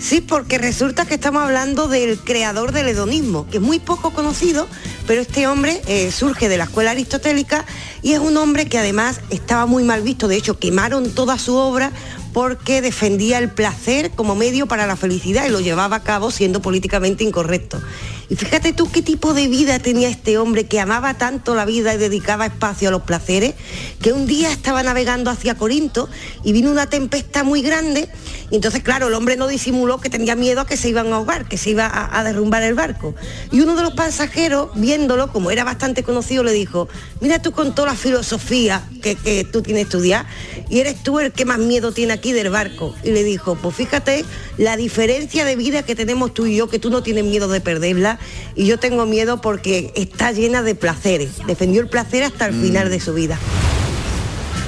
Sí, 0.00 0.20
porque 0.20 0.58
resulta 0.58 1.06
que 1.06 1.14
estamos 1.14 1.42
hablando 1.44 1.88
del 1.88 2.18
creador 2.18 2.72
del 2.72 2.88
hedonismo, 2.88 3.46
que 3.50 3.56
es 3.56 3.62
muy 3.62 3.78
poco 3.78 4.10
conocido, 4.10 4.68
pero 5.06 5.22
este 5.22 5.46
hombre 5.46 5.80
eh, 5.86 6.10
surge 6.12 6.50
de 6.50 6.58
la 6.58 6.64
escuela 6.64 6.90
aristotélica 6.90 7.64
y 8.04 8.12
es 8.12 8.20
un 8.20 8.36
hombre 8.36 8.66
que 8.66 8.78
además 8.78 9.22
estaba 9.30 9.64
muy 9.64 9.82
mal 9.82 10.02
visto. 10.02 10.28
De 10.28 10.36
hecho, 10.36 10.58
quemaron 10.58 11.10
toda 11.12 11.38
su 11.38 11.56
obra 11.56 11.90
porque 12.34 12.82
defendía 12.82 13.38
el 13.38 13.50
placer 13.50 14.10
como 14.10 14.34
medio 14.34 14.66
para 14.66 14.86
la 14.86 14.94
felicidad 14.94 15.46
y 15.46 15.50
lo 15.50 15.60
llevaba 15.60 15.96
a 15.96 16.02
cabo 16.02 16.30
siendo 16.30 16.60
políticamente 16.60 17.24
incorrecto. 17.24 17.80
Y 18.28 18.36
fíjate 18.36 18.74
tú 18.74 18.90
qué 18.90 19.00
tipo 19.00 19.32
de 19.32 19.48
vida 19.48 19.78
tenía 19.78 20.08
este 20.08 20.36
hombre 20.36 20.66
que 20.66 20.80
amaba 20.80 21.14
tanto 21.14 21.54
la 21.54 21.64
vida 21.64 21.94
y 21.94 21.96
dedicaba 21.96 22.44
espacio 22.44 22.88
a 22.88 22.90
los 22.90 23.02
placeres, 23.02 23.54
que 24.02 24.12
un 24.12 24.26
día 24.26 24.50
estaba 24.50 24.82
navegando 24.82 25.30
hacia 25.30 25.54
Corinto 25.54 26.10
y 26.42 26.52
vino 26.52 26.70
una 26.70 26.86
tempestad 26.86 27.44
muy 27.44 27.62
grande 27.62 28.10
y 28.50 28.56
entonces, 28.56 28.82
claro, 28.82 29.08
el 29.08 29.14
hombre 29.14 29.36
no 29.36 29.46
disimuló 29.46 29.98
que 29.98 30.10
tenía 30.10 30.36
miedo 30.36 30.60
a 30.60 30.66
que 30.66 30.76
se 30.76 30.88
iban 30.88 31.12
a 31.12 31.16
ahogar, 31.16 31.48
que 31.48 31.56
se 31.56 31.70
iba 31.70 31.90
a, 32.12 32.24
derrumbar 32.24 32.62
el 32.62 32.74
barco. 32.74 33.14
Y 33.50 33.60
uno 33.60 33.74
de 33.74 33.82
los 33.82 33.94
pasajeros, 33.94 34.68
viéndolo, 34.74 35.32
como 35.32 35.50
era 35.50 35.64
bastante 35.64 36.02
conocido, 36.02 36.44
le 36.44 36.52
dijo, 36.52 36.88
mira 37.20 37.40
tú 37.40 37.52
con 37.52 37.74
toda 37.74 37.93
filosofía 37.96 38.82
que, 39.02 39.14
que 39.16 39.44
tú 39.44 39.62
tienes 39.62 39.84
estudiar, 39.84 40.26
y 40.68 40.80
eres 40.80 41.02
tú 41.02 41.20
el 41.20 41.32
que 41.32 41.44
más 41.44 41.58
miedo 41.58 41.92
tiene 41.92 42.12
aquí 42.12 42.32
del 42.32 42.50
barco. 42.50 42.94
Y 43.04 43.10
le 43.10 43.24
dijo, 43.24 43.56
pues 43.56 43.76
fíjate 43.76 44.24
la 44.58 44.76
diferencia 44.76 45.44
de 45.44 45.56
vida 45.56 45.82
que 45.82 45.94
tenemos 45.94 46.34
tú 46.34 46.46
y 46.46 46.56
yo, 46.56 46.68
que 46.68 46.78
tú 46.78 46.90
no 46.90 47.02
tienes 47.02 47.24
miedo 47.24 47.48
de 47.48 47.60
perderla, 47.60 48.18
y 48.54 48.66
yo 48.66 48.78
tengo 48.78 49.06
miedo 49.06 49.40
porque 49.40 49.92
está 49.94 50.32
llena 50.32 50.62
de 50.62 50.74
placeres. 50.74 51.30
Defendió 51.46 51.80
el 51.80 51.88
placer 51.88 52.22
hasta 52.24 52.46
el 52.46 52.54
final 52.54 52.90
de 52.90 53.00
su 53.00 53.14
vida. 53.14 53.38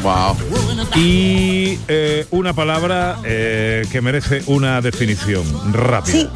Wow. 0.03 0.37
Y 0.95 1.79
eh, 1.89 2.27
una 2.31 2.53
palabra 2.53 3.19
eh, 3.25 3.85
que 3.91 4.01
merece 4.01 4.43
una 4.47 4.81
definición 4.81 5.73
rápida. 5.73 6.13
Sí, 6.13 6.29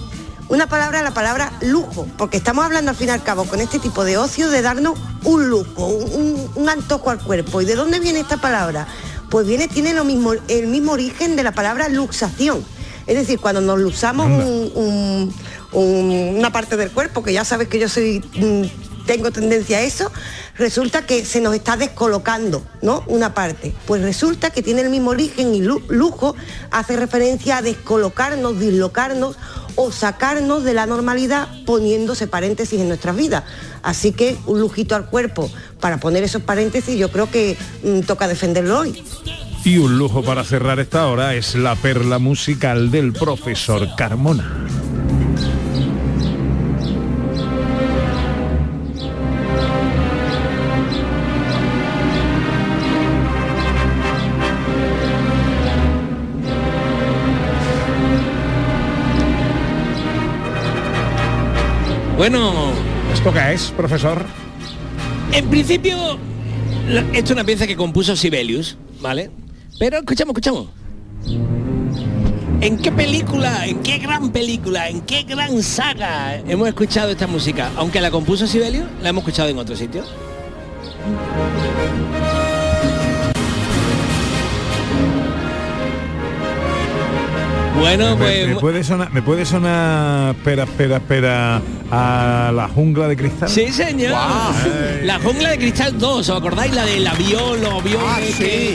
una 0.51 0.66
palabra, 0.66 1.01
la 1.03 1.12
palabra 1.14 1.53
lujo, 1.62 2.07
porque 2.18 2.36
estamos 2.36 2.64
hablando 2.64 2.90
al 2.90 2.96
fin 2.96 3.09
y 3.09 3.11
al 3.12 3.22
cabo 3.22 3.44
con 3.46 3.61
este 3.61 3.78
tipo 3.78 4.05
de 4.05 4.18
ocio 4.18 4.51
de 4.51 4.61
darnos 4.62 4.98
un 5.24 5.48
lujo, 5.48 5.86
un, 5.86 6.51
un 6.55 6.68
antojo 6.68 7.09
al 7.11 7.18
cuerpo. 7.20 7.62
¿Y 7.62 7.64
de 7.64 7.74
dónde 7.76 8.01
viene 8.01 8.20
esta 8.20 8.36
palabra? 8.36 8.86
Pues 9.30 9.46
viene, 9.46 9.68
tiene 9.68 9.94
lo 9.94 10.05
mismo, 10.05 10.32
el 10.48 10.66
mismo 10.66 10.92
origen 10.92 11.36
de 11.36 11.42
la 11.44 11.53
palabra 11.53 11.88
luxación. 11.88 12.64
Es 13.07 13.16
decir, 13.16 13.38
cuando 13.40 13.61
nos 13.61 13.78
luxamos 13.80 14.26
un- 14.26 14.72
un- 14.74 15.34
un- 15.72 16.34
una 16.38 16.53
parte 16.53 16.76
del 16.76 16.90
cuerpo, 16.90 17.22
que 17.22 17.32
ya 17.32 17.44
sabes 17.44 17.68
que 17.68 17.78
yo 17.78 17.88
soy 17.88 18.22
mm, 18.36 19.07
tengo 19.07 19.30
tendencia 19.30 19.78
a 19.78 19.80
eso, 19.80 20.11
resulta 20.61 21.04
que 21.06 21.24
se 21.24 21.40
nos 21.40 21.54
está 21.54 21.76
descolocando, 21.76 22.62
¿no? 22.82 23.02
Una 23.08 23.34
parte. 23.34 23.72
Pues 23.86 24.02
resulta 24.02 24.50
que 24.50 24.62
tiene 24.62 24.82
el 24.82 24.90
mismo 24.90 25.11
origen 25.11 25.54
y 25.54 25.61
lu- 25.62 25.82
lujo 25.88 26.36
hace 26.70 26.96
referencia 26.96 27.56
a 27.56 27.62
descolocarnos, 27.62 28.61
dislocarnos 28.61 29.36
o 29.76 29.90
sacarnos 29.90 30.62
de 30.62 30.74
la 30.74 30.86
normalidad 30.86 31.48
poniéndose 31.64 32.26
paréntesis 32.26 32.78
en 32.80 32.88
nuestras 32.88 33.16
vidas. 33.16 33.44
Así 33.82 34.12
que 34.12 34.36
un 34.46 34.61
lujito 34.61 34.94
al 34.94 35.06
cuerpo 35.06 35.50
para 35.80 35.98
poner 35.98 36.22
esos 36.22 36.42
paréntesis 36.42 36.96
yo 36.98 37.11
creo 37.11 37.30
que 37.30 37.56
mm, 37.82 38.00
toca 38.00 38.28
defenderlo 38.28 38.78
hoy. 38.80 39.02
Y 39.64 39.78
un 39.78 39.98
lujo 39.98 40.22
para 40.22 40.44
cerrar 40.44 40.80
esta 40.80 41.06
hora 41.06 41.34
es 41.34 41.54
la 41.54 41.74
perla 41.76 42.18
musical 42.18 42.90
del 42.90 43.12
profesor 43.12 43.88
Carmona. 43.96 44.66
Bueno, 62.20 62.72
¿Esto 63.14 63.32
qué 63.32 63.54
es, 63.54 63.70
profesor? 63.70 64.26
en 65.32 65.48
principio, 65.48 66.18
esto 67.14 67.24
es 67.24 67.30
una 67.30 67.44
pieza 67.44 67.66
que 67.66 67.74
compuso 67.76 68.14
Sibelius, 68.14 68.76
¿vale? 69.00 69.30
Pero 69.78 69.96
escuchamos, 69.96 70.32
escuchamos. 70.32 70.66
¿En 72.60 72.76
qué 72.76 72.92
película, 72.92 73.66
en 73.66 73.78
qué 73.78 73.96
gran 73.96 74.32
película, 74.32 74.90
en 74.90 75.00
qué 75.00 75.22
gran 75.22 75.62
saga 75.62 76.36
hemos 76.46 76.68
escuchado 76.68 77.10
esta 77.10 77.26
música? 77.26 77.70
Aunque 77.76 78.02
la 78.02 78.10
compuso 78.10 78.46
Sibelius, 78.46 78.84
la 79.02 79.08
hemos 79.08 79.22
escuchado 79.22 79.48
en 79.48 79.56
otro 79.56 79.74
sitio. 79.74 80.04
Bueno, 87.81 88.11
Me- 88.11 88.16
pues... 88.16 88.49
me, 88.49 88.57
puede 88.57 88.85
sonar, 88.85 89.11
me 89.12 89.22
puede 89.22 89.45
sonar, 89.45 90.35
espera, 90.37 90.64
espera, 90.64 90.97
espera, 90.99 91.62
a 91.91 92.53
la 92.55 92.68
jungla 92.68 93.09
de 93.09 93.16
cristal. 93.16 93.49
Sí, 93.49 93.68
señor. 93.72 94.14
La 95.05 95.18
jungla 95.18 95.51
de 95.51 95.59
cristal 95.59 95.99
2, 95.99 96.28
¿os 96.28 96.37
acordáis? 96.37 96.74
La 96.74 96.85
del 96.85 97.07
avión, 97.07 97.61
los 97.62 97.72
aviones, 97.72 98.01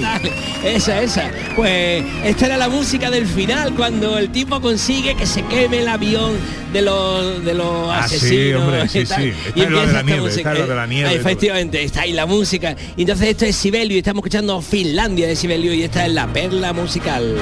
Ah, 0.04 0.20
sí. 0.22 0.30
Esa, 0.64 1.02
esa. 1.02 1.30
Pues 1.56 2.04
esta 2.24 2.48
era 2.48 2.58
la 2.58 2.68
música 2.68 3.12
del 3.12 3.28
final, 3.28 3.74
cuando 3.76 4.18
el 4.18 4.30
tipo 4.32 4.60
consigue 4.60 5.16
que 5.16 5.26
se 5.28 5.44
queme 5.44 5.80
el 5.80 5.88
avión 5.88 6.34
de 6.74 6.82
los 6.82 7.46
de 7.46 7.54
los 7.54 7.90
Ah, 7.92 8.08
sí, 8.08 8.16
asesinos. 8.16 8.62
hombre, 8.64 8.90
sí, 8.90 9.00
y 9.00 9.06
tal. 9.06 9.24
empieza 9.56 9.84
esta 9.86 10.04
nieve, 10.04 10.22
música. 10.22 10.40
está 10.40 10.52
en 10.52 10.60
la 10.60 10.66
de 10.68 10.76
la 10.76 10.88
nieve, 10.88 11.10
Ah, 11.10 11.14
Efectivamente, 11.14 11.84
está 11.84 12.02
ahí 12.02 12.14
la 12.14 12.26
música. 12.26 12.76
Y 12.98 13.02
entonces 13.02 13.28
esto 13.30 13.46
es 13.46 13.56
Sibelio 13.56 13.96
y 13.96 14.00
estamos 14.00 14.22
escuchando 14.22 14.60
Finlandia 14.62 15.28
de 15.28 15.36
Sibelio 15.36 15.74
y 15.74 15.84
esta 15.84 16.06
es 16.08 16.12
la 16.14 16.26
perla 16.28 16.74
musical. 16.74 17.36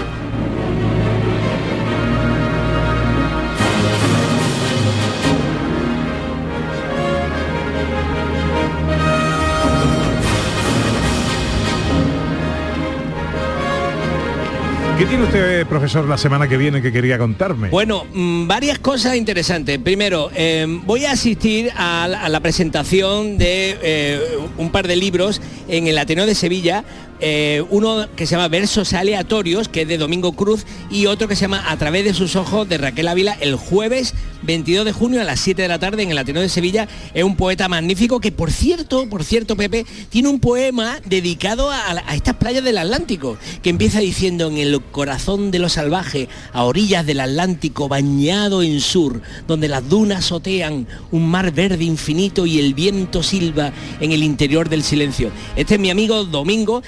¿Qué 15.04 15.10
tiene 15.10 15.26
usted, 15.26 15.68
profesor, 15.68 16.08
la 16.08 16.18
semana 16.18 16.48
que 16.48 16.56
viene 16.56 16.82
que 16.82 16.90
quería 16.90 17.18
contarme? 17.18 17.68
Bueno, 17.68 18.06
mm, 18.14 18.48
varias 18.48 18.80
cosas 18.80 19.18
interesantes. 19.18 19.78
Primero, 19.80 20.32
eh, 20.34 20.66
voy 20.86 21.04
a 21.04 21.12
asistir 21.12 21.72
a 21.76 22.08
la, 22.08 22.40
presentación 22.40 23.38
de 23.38 23.78
eh, 23.82 24.22
un 24.58 24.72
par 24.72 24.88
de 24.88 24.96
libros 24.96 25.42
en 25.68 25.88
el 25.88 25.98
Ateneo 25.98 26.26
de 26.26 26.36
Sevilla. 26.36 26.86
Eh, 27.26 27.64
uno 27.70 28.06
que 28.18 28.28
se 28.28 28.36
llama 28.36 28.50
Versos 28.50 28.92
Aleatorios, 28.92 29.70
que 29.70 29.84
es 29.84 29.88
de 29.88 29.98
Domingo 29.98 30.34
Cruz, 30.34 30.66
y 30.92 31.06
otro 31.06 31.30
que 31.30 31.38
se 31.38 31.44
llama 31.44 31.64
A 31.72 31.78
través 31.78 32.04
de 32.04 32.14
sus 32.14 32.36
ojos, 32.36 32.68
de 32.68 32.78
Raquel 32.78 33.08
Ávila, 33.08 33.38
el 33.40 33.56
jueves 33.56 34.14
22 34.42 34.84
de 34.84 34.92
junio 34.92 35.22
a 35.22 35.24
las 35.24 35.40
7 35.40 35.62
de 35.62 35.68
la 35.70 35.80
tarde 35.80 36.04
en 36.04 36.12
el 36.12 36.18
Ateneo 36.18 36.42
de 36.42 36.50
Sevilla. 36.50 36.86
Es 37.14 37.24
un 37.24 37.38
poeta 37.38 37.70
magnífico 37.70 38.20
que, 38.20 38.34
por 38.34 38.52
cierto, 38.52 39.08
por 39.10 39.24
cierto, 39.24 39.56
Pepe, 39.56 39.86
tiene 40.10 40.28
un 40.28 40.42
poema 40.42 41.00
dedicado 41.06 41.72
a, 41.72 41.96
estas 42.14 42.36
playas 42.36 42.66
del 42.66 42.78
Atlántico, 42.78 43.38
que 43.62 43.70
empieza 43.70 44.02
diciendo 44.02 44.50
en 44.50 44.58
el 44.58 44.82
corazón 44.82 45.50
de 45.50 45.60
lo 45.60 45.70
salvaje, 45.70 46.28
a 46.52 46.66
orillas 46.66 47.06
del 47.06 47.22
Atlántico, 47.22 47.88
bañado 47.88 48.64
en 48.64 48.82
sur, 48.82 49.22
donde 49.48 49.70
las 49.70 49.88
dunas 49.88 50.26
sotean 50.26 50.88
un 51.12 51.30
mar 51.30 51.54
verde 51.54 51.86
infinito 51.86 52.46
y 52.46 52.60
el 52.60 52.74
viento 52.74 53.24
silba 53.24 53.72
en 54.02 54.12
el 54.12 54.24
interior 54.24 54.68
del 54.68 54.84
silencio. 54.84 55.32
Este 55.56 55.76
es 55.76 55.80
mi 55.80 55.90
amigo 55.90 56.26
Domingo, 56.26 56.84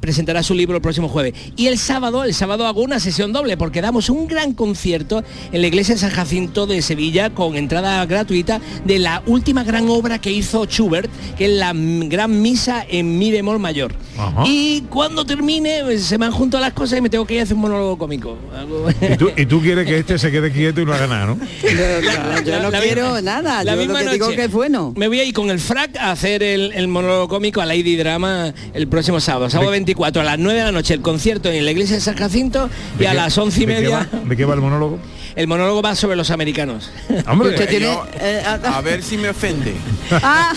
presentará 0.00 0.42
su 0.42 0.54
libro 0.54 0.76
el 0.76 0.82
próximo 0.82 1.08
jueves. 1.08 1.34
Y 1.56 1.66
el 1.66 1.78
sábado, 1.78 2.24
el 2.24 2.34
sábado 2.34 2.66
hago 2.66 2.82
una 2.82 3.00
sesión 3.00 3.32
doble, 3.32 3.56
porque 3.56 3.80
damos 3.80 4.08
un 4.10 4.26
gran 4.26 4.54
concierto 4.54 5.22
en 5.52 5.60
la 5.60 5.66
iglesia 5.66 5.94
de 5.94 6.00
San 6.00 6.10
Jacinto 6.10 6.66
de 6.66 6.82
Sevilla 6.82 7.30
con 7.30 7.56
entrada 7.56 8.04
gratuita 8.06 8.60
de 8.84 8.98
la 8.98 9.22
última 9.26 9.64
gran 9.64 9.88
obra 9.88 10.18
que 10.20 10.30
hizo 10.30 10.64
Schubert, 10.66 11.10
que 11.36 11.46
es 11.46 11.50
la 11.52 11.72
gran 11.74 12.40
misa 12.42 12.84
en 12.88 13.18
mi 13.18 13.30
bemol 13.30 13.58
mayor. 13.58 13.92
Y 14.44 14.82
cuando 14.90 15.24
termine, 15.24 15.80
pues, 15.84 16.04
se 16.04 16.18
me 16.18 16.26
han 16.26 16.32
juntado 16.32 16.60
las 16.62 16.72
cosas 16.72 16.98
y 16.98 17.02
me 17.02 17.08
tengo 17.10 17.24
que 17.26 17.34
ir 17.34 17.40
a 17.40 17.42
hacer 17.44 17.54
un 17.54 17.62
monólogo 17.62 17.96
cómico. 17.98 18.36
¿Y 19.12 19.16
tú, 19.16 19.30
y 19.36 19.46
tú 19.46 19.60
quieres 19.60 19.86
que 19.86 19.98
este 19.98 20.18
se 20.18 20.30
quede 20.30 20.50
quieto 20.50 20.80
y 20.80 20.84
no 20.84 20.92
haga 20.92 21.06
nada, 21.06 21.26
¿no? 21.26 21.38
yo 22.44 22.62
no 22.62 22.70
la 22.70 22.80
quiero 22.80 23.14
misma- 23.14 23.22
nada, 23.22 23.64
la 23.64 23.72
yo 23.74 23.76
lo 23.76 23.82
misma 23.84 24.00
que 24.04 24.10
digo 24.12 24.26
noche. 24.26 24.36
que 24.36 24.44
es 24.44 24.50
bueno. 24.52 24.92
Me 24.96 25.08
voy 25.08 25.20
a 25.20 25.24
ir 25.24 25.34
con 25.34 25.50
el 25.50 25.60
frac 25.60 25.96
a 25.96 26.10
hacer 26.10 26.42
el, 26.42 26.72
el 26.72 26.88
monólogo 26.88 27.28
cómico 27.28 27.60
a 27.60 27.66
Lady 27.66 27.96
Drama 27.96 28.52
el 28.74 28.88
próximo 28.88 29.20
sábado, 29.20 29.47
sábado 29.50 29.70
24 29.70 30.22
a 30.22 30.24
las 30.24 30.38
9 30.38 30.58
de 30.58 30.64
la 30.64 30.72
noche 30.72 30.94
el 30.94 31.00
concierto 31.00 31.48
en 31.50 31.64
la 31.64 31.70
iglesia 31.70 31.96
de 31.96 32.00
San 32.02 32.16
Jacinto 32.16 32.68
y 32.96 33.00
¿De 33.00 33.08
a 33.08 33.10
qué- 33.12 33.16
las 33.16 33.36
11 33.38 33.62
y 33.62 33.66
de 33.66 33.74
qué 33.74 33.80
media 33.82 34.08
va- 34.12 34.18
¿De 34.28 34.36
qué 34.36 34.44
va 34.44 34.54
el 34.54 34.60
monólogo? 34.60 34.98
El 35.38 35.46
monólogo 35.46 35.80
va 35.82 35.94
sobre 35.94 36.16
los 36.16 36.30
americanos. 36.32 36.90
Hombre, 37.28 37.50
Usted 37.50 37.68
tiene, 37.68 37.86
yo- 37.86 38.04
eh, 38.20 38.42
A 38.44 38.80
ver 38.80 39.02
si 39.04 39.16
me 39.16 39.28
ofende. 39.30 39.72
ah, 40.10 40.52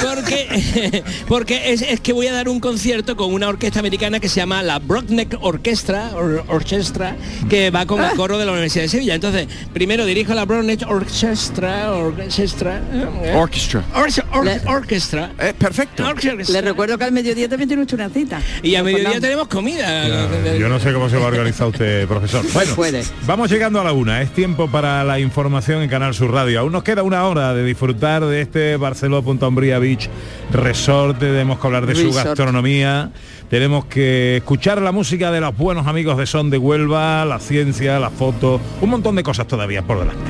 Porque, 0.00 1.02
porque 1.28 1.72
es, 1.72 1.82
es 1.82 2.00
que 2.00 2.12
voy 2.12 2.28
a 2.28 2.32
dar 2.32 2.48
un 2.48 2.60
concierto 2.60 3.16
con 3.16 3.32
una 3.34 3.48
orquesta 3.48 3.80
americana 3.80 4.20
que 4.20 4.28
se 4.28 4.36
llama 4.36 4.62
la 4.62 4.78
Brockneck 4.78 5.38
Orchestra, 5.40 6.12
or- 6.14 6.44
Orchestra, 6.48 7.16
que 7.50 7.70
va 7.70 7.84
con 7.86 8.02
el 8.02 8.12
coro 8.12 8.38
de 8.38 8.46
la 8.46 8.52
Universidad 8.52 8.84
de 8.84 8.88
Sevilla. 8.90 9.14
Entonces, 9.16 9.48
primero 9.72 10.04
dirijo 10.06 10.34
la 10.34 10.44
Brockneck 10.44 10.84
Orchestra, 10.88 11.92
Orchestra, 11.92 12.80
¿eh? 12.92 13.32
Orchestra. 13.34 13.82
Orche- 13.94 14.24
or- 14.32 14.44
Le- 14.44 14.60
Orchestra. 14.66 15.32
Eh, 15.38 15.52
perfecto. 15.58 16.06
Orchestra. 16.06 16.52
le 16.52 16.60
recuerdo 16.68 16.96
que 16.96 17.04
al 17.04 17.12
mediodía 17.12 17.48
también 17.48 17.68
tiene 17.68 17.82
usted 17.82 17.96
una 17.96 18.08
cita. 18.08 18.40
Y 18.62 18.76
a 18.76 18.82
mediodía 18.84 19.04
Fernando. 19.10 19.26
tenemos 19.26 19.48
comida. 19.48 20.06
Ya, 20.08 20.56
Yo 20.56 20.68
no 20.68 20.78
sé 20.78 20.92
cómo 20.92 21.08
se 21.10 21.16
va 21.16 21.24
a 21.24 21.28
organizar 21.28 21.66
usted, 21.66 22.06
profesor. 22.06 22.44
Bueno, 22.52 22.74
Puede. 22.76 23.02
vamos 23.26 23.50
llegando 23.50 23.80
a 23.80 23.84
la 23.84 23.92
una. 23.92 24.11
Es 24.20 24.30
tiempo 24.30 24.68
para 24.68 25.04
la 25.04 25.18
información 25.18 25.82
en 25.82 25.88
Canal 25.88 26.12
Sur 26.12 26.32
Radio. 26.32 26.60
Aún 26.60 26.72
nos 26.72 26.82
queda 26.82 27.02
una 27.02 27.24
hora 27.24 27.54
de 27.54 27.64
disfrutar 27.64 28.24
de 28.24 28.42
este 28.42 28.76
Barceló 28.76 29.22
Punta 29.22 29.48
Umbría 29.48 29.78
Beach 29.78 30.10
Resort. 30.50 31.18
Tenemos 31.18 31.58
que 31.58 31.66
hablar 31.66 31.86
de 31.86 31.94
su 31.94 32.12
gastronomía. 32.12 33.10
Tenemos 33.48 33.86
que 33.86 34.36
escuchar 34.36 34.82
la 34.82 34.92
música 34.92 35.30
de 35.30 35.40
los 35.40 35.56
buenos 35.56 35.86
amigos 35.86 36.18
de 36.18 36.26
Son 36.26 36.50
de 36.50 36.58
Huelva, 36.58 37.24
la 37.24 37.38
ciencia, 37.38 37.98
la 37.98 38.10
foto, 38.10 38.60
un 38.80 38.90
montón 38.90 39.16
de 39.16 39.22
cosas 39.22 39.46
todavía 39.46 39.82
por 39.82 39.98
delante. 39.98 40.22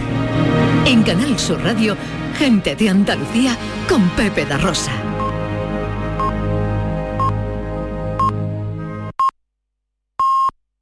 En 0.87 1.03
Canal 1.03 1.39
Sur 1.39 1.63
Radio, 1.63 1.97
gente 2.39 2.77
de 2.77 2.89
Andalucía 2.89 3.57
con 3.89 4.09
Pepe 4.11 4.47
da 4.47 4.59
Rosa. 4.59 5.12